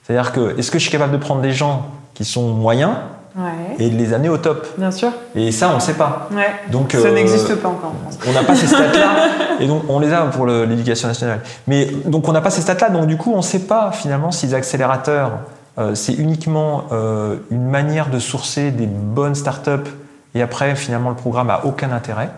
C'est-à-dire 0.04 0.32
que, 0.32 0.58
est-ce 0.58 0.70
que 0.70 0.78
je 0.78 0.82
suis 0.82 0.92
capable 0.92 1.12
de 1.12 1.18
prendre 1.18 1.40
des 1.40 1.52
gens 1.52 1.86
qui 2.12 2.26
sont 2.26 2.48
moyens 2.52 2.96
Ouais. 3.36 3.76
et 3.78 3.90
de 3.90 3.96
les 3.96 4.12
amener 4.12 4.28
au 4.28 4.38
top 4.38 4.66
Bien 4.78 4.90
sûr. 4.90 5.10
Et 5.34 5.52
ça, 5.52 5.70
on 5.70 5.76
ne 5.76 5.80
sait 5.80 5.94
pas. 5.94 6.28
Ouais. 6.32 6.50
Donc, 6.72 6.92
Ça 6.92 6.98
euh, 6.98 7.12
n'existe 7.14 7.54
pas 7.56 7.68
encore 7.68 7.90
en 7.96 8.10
France. 8.10 8.18
on 8.28 8.32
n'a 8.32 8.42
pas 8.42 8.54
ces 8.54 8.66
stats-là, 8.74 9.28
et 9.60 9.66
donc 9.66 9.82
on 9.88 10.00
les 10.00 10.12
a 10.12 10.22
pour 10.22 10.46
l'éducation 10.46 11.08
nationale. 11.08 11.40
Mais 11.66 11.86
donc 12.06 12.26
on 12.28 12.32
n'a 12.32 12.40
pas 12.40 12.50
ces 12.50 12.62
stats-là, 12.62 12.90
donc 12.90 13.06
du 13.06 13.16
coup 13.16 13.32
on 13.32 13.38
ne 13.38 13.42
sait 13.42 13.60
pas 13.60 13.92
finalement 13.92 14.30
si 14.32 14.46
les 14.46 14.54
accélérateurs, 14.54 15.32
euh, 15.78 15.94
c'est 15.94 16.14
uniquement 16.14 16.84
euh, 16.92 17.36
une 17.50 17.68
manière 17.68 18.10
de 18.10 18.18
sourcer 18.18 18.70
des 18.70 18.86
bonnes 18.86 19.34
startups, 19.34 19.88
et 20.34 20.42
après 20.42 20.74
finalement 20.74 21.10
le 21.10 21.16
programme 21.16 21.50
a 21.50 21.64
aucun 21.64 21.92
intérêt. 21.92 22.30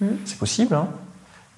Mhm. 0.00 0.16
C'est 0.24 0.38
possible. 0.38 0.74
hein. 0.74 0.86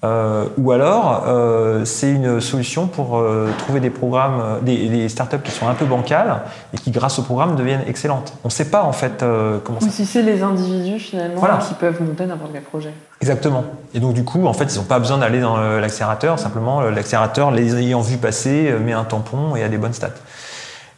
Euh, 0.01 0.45
ou 0.57 0.71
alors 0.71 1.25
euh, 1.27 1.83
c'est 1.83 2.09
une 2.09 2.39
solution 2.39 2.87
pour 2.87 3.17
euh, 3.17 3.49
trouver 3.57 3.81
des 3.81 3.89
programmes, 3.89 4.59
des, 4.61 4.87
des 4.87 5.09
startups 5.09 5.41
qui 5.43 5.51
sont 5.51 5.67
un 5.67 5.73
peu 5.73 5.83
bancales 5.83 6.39
et 6.73 6.77
qui 6.77 6.91
grâce 6.91 7.19
au 7.19 7.23
programme 7.23 7.57
deviennent 7.57 7.83
excellentes. 7.85 8.31
On 8.45 8.47
ne 8.47 8.53
sait 8.53 8.69
pas 8.69 8.83
en 8.83 8.93
fait 8.93 9.25
comment 9.65 9.81
ça 9.81 9.87
Ou 9.87 9.89
si 9.89 10.05
c'est 10.05 10.21
les 10.21 10.41
individus 10.41 10.99
finalement 10.99 11.39
Voilà. 11.39 11.57
qui 11.57 11.73
peuvent 11.73 12.01
monter 12.01 12.25
n'importe 12.25 12.51
quel 12.53 12.61
projet. 12.61 12.93
Exactement. 13.21 13.65
Et 13.93 13.99
donc 13.99 14.13
du 14.13 14.23
coup, 14.23 14.45
en 14.45 14.53
fait, 14.53 14.73
ils 14.73 14.77
n'ont 14.77 14.85
pas 14.85 14.99
besoin 14.99 15.17
d'aller 15.17 15.41
dans 15.41 15.57
l'accélérateur. 15.57 16.39
Simplement, 16.39 16.79
l'accélérateur, 16.81 17.51
les 17.51 17.75
ayant 17.75 17.99
vu 17.99 18.15
passer, 18.17 18.73
met 18.81 18.93
un 18.93 19.03
tampon 19.03 19.57
et 19.57 19.63
a 19.63 19.69
des 19.69 19.77
bonnes 19.77 19.91
stats. 19.91 20.11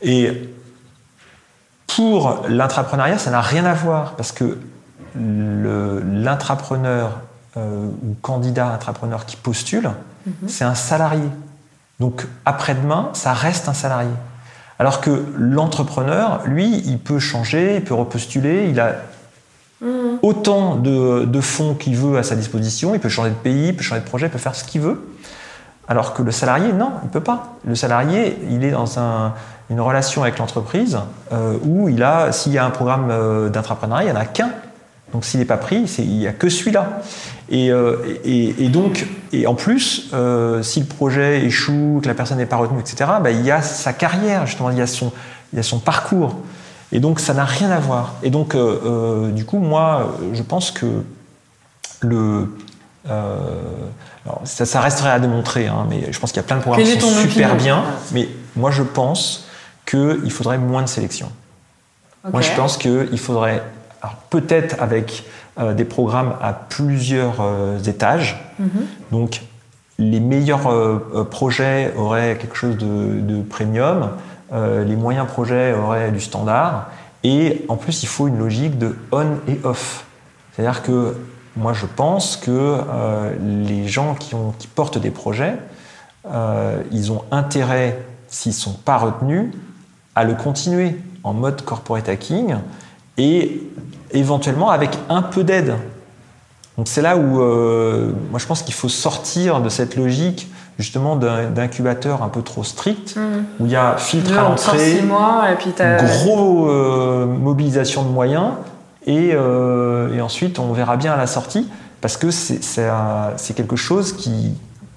Et 0.04 0.48
pour 1.88 2.44
l'intrapreneuriat, 2.48 3.18
ça 3.18 3.32
n'a 3.32 3.42
rien 3.42 3.66
à 3.66 3.74
voir 3.74 4.14
parce 4.16 4.32
que 4.32 4.60
l'intrapreneur 5.16 7.18
euh, 7.58 7.88
ou 8.04 8.16
candidat 8.22 8.68
intrapreneur 8.74 9.26
qui 9.26 9.36
postule, 9.36 9.90
c'est 10.48 10.64
un 10.64 10.76
salarié. 10.76 11.24
Donc 12.00 12.28
après-demain, 12.46 13.10
ça 13.14 13.34
reste 13.34 13.68
un 13.70 13.74
salarié. 13.74 14.10
Alors 14.80 15.02
que 15.02 15.26
l'entrepreneur, 15.38 16.42
lui, 16.46 16.82
il 16.86 16.98
peut 17.00 17.20
changer, 17.20 17.76
il 17.78 17.84
peut 17.84 17.94
repostuler, 17.94 18.68
il 18.70 18.80
a 18.80 18.96
autant 20.22 20.76
de, 20.76 21.26
de 21.26 21.42
fonds 21.42 21.74
qu'il 21.74 21.96
veut 21.96 22.18
à 22.18 22.24
sa 22.24 22.36
disposition, 22.36 22.94
il 22.94 23.00
peut 23.00 23.10
changer 23.10 23.30
de 23.32 23.36
pays, 23.36 23.70
il 23.70 23.76
peut 23.76 23.84
changer 23.84 24.02
de 24.02 24.06
projet, 24.08 24.28
il 24.28 24.32
peut 24.32 24.38
faire 24.38 24.56
ce 24.56 24.64
qu'il 24.64 24.82
veut. 24.82 25.08
Alors 25.88 26.14
que 26.14 26.22
le 26.22 26.32
salarié, 26.32 26.72
non, 26.72 26.92
il 27.02 27.08
ne 27.08 27.12
peut 27.12 27.20
pas. 27.22 27.56
Le 27.66 27.74
salarié, 27.76 28.38
il 28.52 28.64
est 28.64 28.72
dans 28.72 29.00
un- 29.00 29.34
une 29.72 29.82
relation 29.82 30.22
avec 30.22 30.38
l'entreprise 30.38 31.00
euh, 31.34 31.58
où 31.64 31.90
il 31.90 32.04
a, 32.04 32.32
s'il 32.32 32.52
y 32.54 32.58
a 32.58 32.66
un 32.66 32.70
programme 32.70 33.08
euh, 33.10 33.50
d'intrapreneuriat, 33.50 34.04
il 34.10 34.12
n'y 34.12 34.18
en 34.18 34.22
a 34.22 34.26
qu'un. 34.26 34.52
Donc 35.14 35.26
s'il 35.26 35.40
n'est 35.40 35.46
pas 35.46 35.58
pris, 35.58 35.84
il 36.00 36.18
n'y 36.18 36.28
a 36.28 36.32
que 36.34 36.50
celui-là. 36.50 37.02
Et, 37.50 37.72
euh, 37.72 37.98
et- 38.24 38.64
et 38.66 38.70
donc, 38.70 39.06
et 39.34 39.46
en 39.46 39.56
plus, 39.56 40.10
euh, 40.14 40.64
si 40.64 40.80
le 40.80 40.86
projet 40.86 41.44
échoue, 41.44 42.00
que 42.02 42.08
la 42.08 42.14
personne 42.14 42.38
n'est 42.38 42.46
pas 42.46 42.56
retenue, 42.56 42.80
etc., 42.80 43.10
bah, 43.22 43.32
il 43.32 43.42
y 43.42 43.52
a 43.52 43.62
sa 43.62 43.92
carrière, 43.94 44.46
justement, 44.46 44.70
il 44.70 44.78
y 44.78 44.82
a 44.82 44.88
son, 44.88 45.12
il 45.52 45.58
y 45.58 45.60
a 45.60 45.64
son 45.64 45.80
parcours. 45.80 46.38
Et 46.94 47.00
donc, 47.00 47.20
ça 47.20 47.34
n'a 47.34 47.46
rien 47.46 47.70
à 47.72 47.80
voir. 47.80 48.14
Et 48.24 48.30
donc, 48.30 48.56
euh, 48.56 49.32
du 49.32 49.44
coup, 49.46 49.60
moi, 49.60 50.16
je 50.34 50.42
pense 50.44 50.72
que 50.72 50.86
le. 52.02 52.48
euh, 53.10 53.38
alors, 54.26 54.42
ça, 54.46 54.66
ça 54.66 54.80
resterait 54.82 55.10
à 55.12 55.20
démontrer, 55.20 55.68
hein, 55.68 55.86
mais 55.90 56.12
je 56.12 56.20
pense 56.20 56.32
qu'il 56.32 56.42
y 56.42 56.46
a 56.46 56.48
plein 56.48 56.58
de 56.58 56.62
programmes 56.62 56.84
qui 56.86 57.02
sont 57.02 57.08
super 57.30 57.50
bien. 57.58 57.84
Mais 58.14 58.30
moi, 58.56 58.72
je 58.72 58.84
pense 58.84 59.48
qu'il 59.86 60.32
faudrait 60.32 60.58
moins 60.58 60.84
de 60.84 60.88
sélection. 60.88 61.32
Moi, 62.32 62.42
je 62.42 62.52
pense 62.56 62.78
qu'il 62.78 63.18
faudrait, 63.20 63.64
peut-être 64.30 64.76
avec 64.82 65.26
euh, 65.60 65.74
des 65.74 65.86
programmes 65.86 66.34
à 66.42 66.54
plusieurs 66.54 67.42
euh, 67.42 67.80
étages, 67.80 68.54
Mhm. 68.60 68.70
donc 69.12 69.42
les 69.98 70.20
meilleurs 70.20 70.68
euh, 70.68 71.28
projets 71.30 71.94
auraient 71.98 72.38
quelque 72.40 72.56
chose 72.56 72.78
de, 72.78 73.20
de 73.20 73.42
premium, 73.42 74.12
les 74.54 74.98
moyens 74.98 75.28
projets 75.28 75.74
auraient 75.74 76.12
du 76.12 76.20
standard, 76.20 76.90
et 77.24 77.66
en 77.70 77.78
plus, 77.78 78.04
il 78.04 78.08
faut 78.08 78.28
une 78.28 78.38
logique 78.38 78.78
de 78.78 78.98
on 79.12 79.38
et 79.48 79.60
off. 79.64 80.06
C'est-à-dire 80.52 80.82
que 80.82 81.16
moi, 81.56 81.74
je 81.74 81.86
pense 81.86 82.38
que 82.38 82.52
euh, 82.52 83.34
les 83.68 83.88
gens 83.88 84.16
qui, 84.16 84.36
ont, 84.36 84.54
qui 84.58 84.68
portent 84.68 84.98
des 84.98 85.12
projets, 85.12 85.56
euh, 86.32 86.82
ils 86.92 87.12
ont 87.12 87.24
intérêt, 87.32 88.00
s'ils 88.28 88.52
ne 88.52 88.56
sont 88.58 88.74
pas 88.74 88.98
retenus, 88.98 89.52
à 90.16 90.24
le 90.24 90.34
continuer 90.34 90.98
en 91.24 91.34
mode 91.34 91.62
corporate 91.62 92.10
hacking 92.10 92.56
et 93.18 93.62
éventuellement 94.12 94.70
avec 94.70 94.98
un 95.10 95.22
peu 95.22 95.44
d'aide. 95.44 95.74
Donc 96.78 96.88
c'est 96.88 97.02
là 97.02 97.18
où 97.18 97.42
euh, 97.42 98.12
moi 98.30 98.40
je 98.40 98.46
pense 98.48 98.64
qu'il 98.64 98.74
faut 98.74 98.90
sortir 98.90 99.62
de 99.62 99.70
cette 99.70 99.96
logique 99.96 100.50
justement 100.80 101.16
d'incubateur 101.16 102.24
un 102.24 102.30
peu 102.30 102.42
trop 102.42 102.64
strict 102.64 103.16
Mhm. 103.16 103.44
où 103.60 103.66
il 103.66 103.72
y 103.72 103.76
a 103.76 103.98
filtre 103.98 104.32
Deux, 104.32 104.38
à 104.38 104.42
l'entrée, 104.44 104.78
gros 106.24 106.70
euh, 106.70 107.26
mobilisation 107.26 108.04
de 108.04 108.10
moyens 108.10 108.52
et, 109.06 109.32
euh, 109.34 110.14
et 110.16 110.22
ensuite 110.22 110.58
on 110.60 110.72
verra 110.74 110.98
bien 110.98 111.14
à 111.14 111.18
la 111.18 111.28
sortie 111.28 111.68
parce 112.00 112.18
que 112.18 112.28
un- 112.90 113.32
c'est 113.38 113.54
quelque 113.54 113.76
chose 113.76 114.14
qui, 114.14 114.54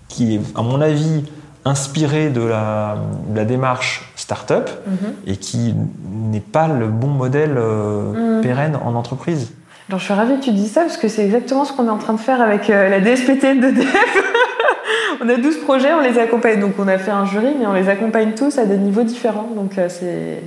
qui 0.09 0.37
est 0.37 0.41
à 0.55 0.63
mon 0.63 0.81
avis 0.81 1.25
inspiré 1.65 2.29
de 2.29 2.43
la, 2.43 2.97
de 3.29 3.37
la 3.37 3.45
démarche 3.45 4.13
startup 4.17 4.69
Mhm. 4.87 5.15
et 5.27 5.37
qui 5.37 5.75
n'est 6.13 6.41
pas 6.41 6.69
le 6.69 6.87
bon 6.89 7.09
modèle 7.09 7.55
euh, 7.57 8.37
Mhm. 8.37 8.43
pérenne 8.43 8.79
en 8.85 8.95
entreprise. 8.95 9.53
Alors, 9.89 9.99
je 10.01 10.05
suis 10.07 10.15
ravie 10.15 10.37
que 10.39 10.45
tu 10.45 10.53
dis 10.53 10.69
ça 10.69 10.81
parce 10.83 10.97
que 10.97 11.09
c'est 11.09 11.25
exactement 11.25 11.65
ce 11.67 11.73
qu'on 11.75 11.87
est 11.87 11.91
en 11.91 11.99
train 11.99 12.15
de 12.15 12.21
faire 12.21 12.41
avec 12.41 12.71
euh, 12.71 12.89
la 12.89 13.01
DSPTN 13.01 13.61
d'EDF. 13.61 14.17
on 15.23 15.29
a 15.29 15.37
12 15.37 15.59
projets, 15.59 15.93
on 15.93 16.01
les 16.01 16.19
accompagne. 16.19 16.59
Donc 16.61 16.73
on 16.79 16.89
a 16.89 16.97
fait 16.99 17.11
un 17.11 17.27
jury, 17.27 17.55
mais 17.59 17.67
on 17.67 17.75
les 17.75 17.89
accompagne 17.91 18.33
tous 18.33 18.57
à 18.59 18.65
des 18.65 18.79
niveaux 18.79 19.03
différents. 19.03 19.49
Donc 19.55 19.77
euh, 19.79 19.89
c'est 19.91 20.43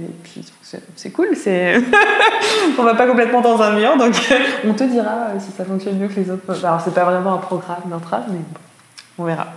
c'est 0.96 1.10
cool. 1.12 1.28
C'est 1.36 1.76
on 2.80 2.84
va 2.84 2.96
pas 2.96 3.06
complètement 3.08 3.42
dans 3.42 3.62
un 3.62 3.74
mur, 3.74 3.96
donc 3.98 4.14
on 4.68 4.74
te 4.74 4.84
dira 4.86 5.28
si 5.40 5.52
ça 5.56 5.64
fonctionne 5.66 5.98
mieux 6.00 6.08
que 6.08 6.20
les 6.20 6.30
autres. 6.32 6.66
Alors 6.66 6.82
c'est 6.82 6.94
pas 6.94 7.06
vraiment 7.06 7.34
un 7.36 7.38
programme 7.38 7.78
d'intra, 7.90 8.22
mais 8.30 8.40
on 9.20 9.24
verra. 9.24 9.48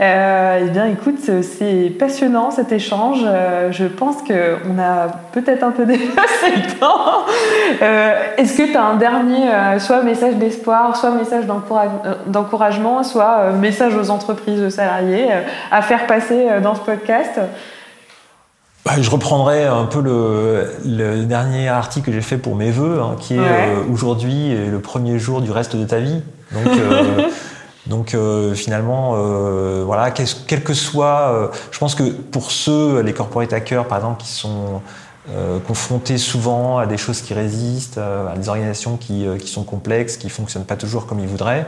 Euh, 0.00 0.60
eh 0.62 0.70
bien, 0.70 0.86
écoute, 0.86 1.18
c'est 1.42 1.92
passionnant 1.98 2.50
cet 2.50 2.72
échange. 2.72 3.20
Euh, 3.24 3.70
je 3.70 3.84
pense 3.84 4.16
qu'on 4.22 4.78
a 4.78 5.08
peut-être 5.32 5.62
un 5.62 5.70
peu 5.70 5.84
dépassé 5.86 6.56
le 6.56 6.78
temps. 6.78 7.24
Euh, 7.82 8.14
Est-ce 8.36 8.56
que 8.56 8.70
tu 8.70 8.76
as 8.76 8.84
un 8.84 8.96
dernier, 8.96 9.48
soit 9.78 10.02
message 10.02 10.36
d'espoir, 10.36 10.96
soit 10.96 11.10
message 11.10 11.44
d'encouragement, 12.26 13.02
soit 13.02 13.50
message 13.52 13.94
aux 13.94 14.10
entreprises, 14.10 14.62
aux 14.62 14.70
salariés 14.70 15.28
à 15.70 15.82
faire 15.82 16.06
passer 16.06 16.46
dans 16.62 16.74
ce 16.74 16.80
podcast? 16.80 17.40
Bah, 18.84 18.92
je 18.98 19.10
reprendrai 19.10 19.66
un 19.66 19.84
peu 19.84 20.00
le, 20.00 20.64
le 20.86 21.24
dernier 21.24 21.68
article 21.68 22.06
que 22.06 22.12
j'ai 22.12 22.22
fait 22.22 22.38
pour 22.38 22.56
mes 22.56 22.70
voeux, 22.70 23.00
hein, 23.02 23.16
qui 23.20 23.34
est 23.34 23.38
ouais. 23.38 23.74
aujourd'hui 23.92 24.54
le 24.54 24.78
premier 24.78 25.18
jour 25.18 25.42
du 25.42 25.50
reste 25.50 25.76
de 25.76 25.84
ta 25.84 25.98
vie. 25.98 26.22
Donc, 26.52 26.64
Donc 27.90 28.14
euh, 28.14 28.54
finalement, 28.54 29.14
euh, 29.16 29.82
voilà, 29.84 30.12
quel, 30.12 30.62
que 30.62 30.74
soit, 30.74 31.32
euh, 31.32 31.48
je 31.72 31.78
pense 31.80 31.96
que 31.96 32.04
pour 32.04 32.52
ceux, 32.52 33.00
les 33.00 33.12
corporate 33.12 33.52
hackers 33.52 33.86
par 33.86 33.98
exemple, 33.98 34.22
qui 34.22 34.30
sont 34.30 34.80
confrontés 35.68 36.18
souvent 36.18 36.78
à 36.78 36.86
des 36.86 36.96
choses 36.96 37.20
qui 37.20 37.34
résistent, 37.34 37.98
à 37.98 38.34
des 38.36 38.48
organisations 38.48 38.96
qui, 38.96 39.28
sont 39.46 39.62
complexes, 39.62 40.16
qui 40.16 40.28
fonctionnent 40.28 40.64
pas 40.64 40.74
toujours 40.74 41.06
comme 41.06 41.20
ils 41.20 41.28
voudraient, 41.28 41.66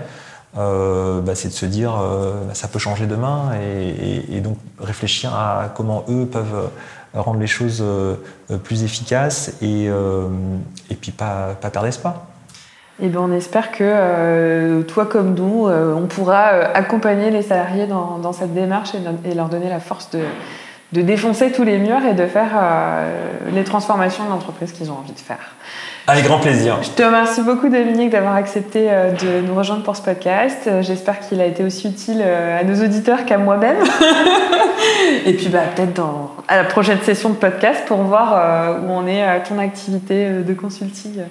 bah, 0.57 1.35
c'est 1.35 1.49
de 1.49 1.53
se 1.53 1.67
dire 1.67 1.93
bah, 1.93 2.55
ça 2.55 2.67
peut 2.67 2.81
changer 2.81 3.07
demain 3.07 3.53
et, 3.55 4.41
donc 4.41 4.57
réfléchir 4.81 5.33
à 5.35 5.71
comment 5.77 6.05
eux 6.09 6.27
peuvent 6.27 6.71
rendre 7.15 7.39
les 7.39 7.47
choses 7.47 7.85
plus 8.65 8.83
efficaces 8.83 9.53
et, 9.63 9.85
et 9.87 10.97
puis 11.01 11.13
pas, 11.13 11.55
pas 11.61 11.71
perdre 11.71 11.87
espoir. 11.87 12.32
Et 13.01 13.09
ben 13.09 13.21
on 13.21 13.33
espère 13.33 13.73
que 13.73 13.79
euh, 13.83 14.83
toi 14.83 15.07
comme 15.07 15.35
nous, 15.35 15.67
euh, 15.67 15.95
on 15.95 16.07
pourra 16.07 16.53
euh, 16.53 16.65
accompagner 16.75 17.31
les 17.31 17.43
salariés 17.43 17.87
dans, 17.87 18.19
dans 18.19 18.33
cette 18.33 18.53
démarche 18.53 18.91
et, 18.95 19.31
et, 19.31 19.35
leur 19.35 19.49
donner 19.49 19.71
la 19.71 19.81
force 19.81 20.11
de, 20.11 20.21
de, 20.93 21.01
défoncer 21.01 21.53
tous 21.53 21.65
les 21.65 21.79
murs 21.79 22.05
et 22.05 22.13
de 22.13 22.27
faire 22.27 22.51
les 23.53 23.65
transformations 23.65 24.25
d'entreprise 24.29 24.73
qu'ils 24.73 24.91
ont 24.91 24.99
envie 24.99 25.13
de 25.13 25.19
faire. 25.19 25.57
Avec 26.07 26.25
grand 26.25 26.39
plaisir. 26.39 26.79
Je 26.83 26.91
te 26.91 27.03
remercie 27.03 27.43
beaucoup 27.43 27.69
Dominique 27.71 28.11
d'avoir 28.11 28.35
accepté 28.35 28.89
de 28.89 29.41
nous 29.41 29.55
rejoindre 29.55 29.85
pour 29.85 29.97
ce 29.97 30.03
podcast. 30.03 30.69
J'espère 30.81 31.21
qu'il 31.21 31.41
a 31.41 31.47
été 31.47 31.65
aussi 31.65 31.89
utile 31.89 32.23
à 32.23 32.63
nos 32.65 32.85
auditeurs 32.85 33.25
qu'à 33.25 33.39
moi-même. 33.39 33.79
et 35.27 35.33
puis 35.33 35.49
bah, 35.49 35.61
peut-être 35.75 35.95
dans 35.95 36.33
à 36.47 36.57
la 36.59 36.65
prochaine 36.65 37.01
session 37.03 37.31
de 37.31 37.37
podcast 37.37 37.85
pour 37.87 37.99
voir 37.99 38.83
où 38.83 38.91
on 38.91 39.07
est 39.07 39.23
à 39.23 39.41
ton 39.41 39.59
activité 39.59 40.29
de 40.29 40.55
consulting. 40.55 41.23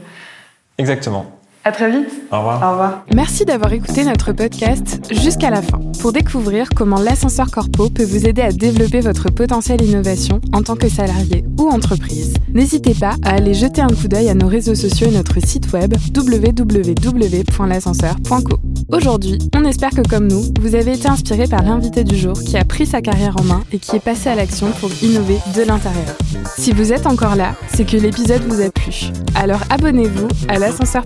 Exactement. 0.79 1.40
À 1.63 1.71
très 1.71 1.91
vite. 1.91 2.09
Au 2.31 2.37
revoir. 2.37 2.63
Au 2.63 2.71
revoir. 2.71 3.05
Merci 3.13 3.45
d'avoir 3.45 3.71
écouté 3.71 4.03
notre 4.03 4.33
podcast 4.33 4.99
jusqu'à 5.11 5.51
la 5.51 5.61
fin. 5.61 5.79
Pour 5.99 6.11
découvrir 6.11 6.69
comment 6.75 6.99
l'ascenseur 6.99 7.51
corpo 7.51 7.91
peut 7.91 8.03
vous 8.03 8.25
aider 8.25 8.41
à 8.41 8.51
développer 8.51 8.99
votre 8.99 9.29
potentiel 9.29 9.79
innovation 9.83 10.41
en 10.53 10.63
tant 10.63 10.75
que 10.75 10.89
salarié 10.89 11.45
ou 11.59 11.69
entreprise, 11.69 12.33
n'hésitez 12.51 12.95
pas 12.95 13.13
à 13.23 13.35
aller 13.35 13.53
jeter 13.53 13.81
un 13.81 13.89
coup 13.89 14.07
d'œil 14.07 14.29
à 14.29 14.33
nos 14.33 14.47
réseaux 14.47 14.73
sociaux 14.73 15.09
et 15.09 15.11
notre 15.11 15.39
site 15.39 15.71
web 15.71 15.93
www.l'ascenseur.co. 16.15 18.57
Aujourd'hui, 18.91 19.37
on 19.55 19.63
espère 19.63 19.91
que 19.91 20.01
comme 20.01 20.27
nous, 20.27 20.43
vous 20.59 20.73
avez 20.75 20.91
été 20.93 21.07
inspiré 21.07 21.45
par 21.47 21.61
l'invité 21.63 22.03
du 22.03 22.17
jour 22.17 22.33
qui 22.33 22.57
a 22.57 22.65
pris 22.65 22.87
sa 22.87 23.01
carrière 23.01 23.35
en 23.39 23.43
main 23.43 23.63
et 23.71 23.77
qui 23.77 23.95
est 23.95 24.01
passé 24.01 24.29
à 24.29 24.35
l'action 24.35 24.67
pour 24.79 24.89
innover 25.01 25.37
de 25.55 25.61
l'intérieur. 25.61 26.17
Si 26.57 26.73
vous 26.73 26.91
êtes 26.91 27.05
encore 27.05 27.35
là, 27.35 27.53
c'est 27.73 27.85
que 27.85 27.97
l'épisode 27.97 28.41
vous 28.47 28.61
a 28.61 28.69
plu. 28.69 29.11
Alors 29.35 29.61
abonnez-vous 29.69 30.27
à 30.49 30.59
l'ascenseur 30.59 31.05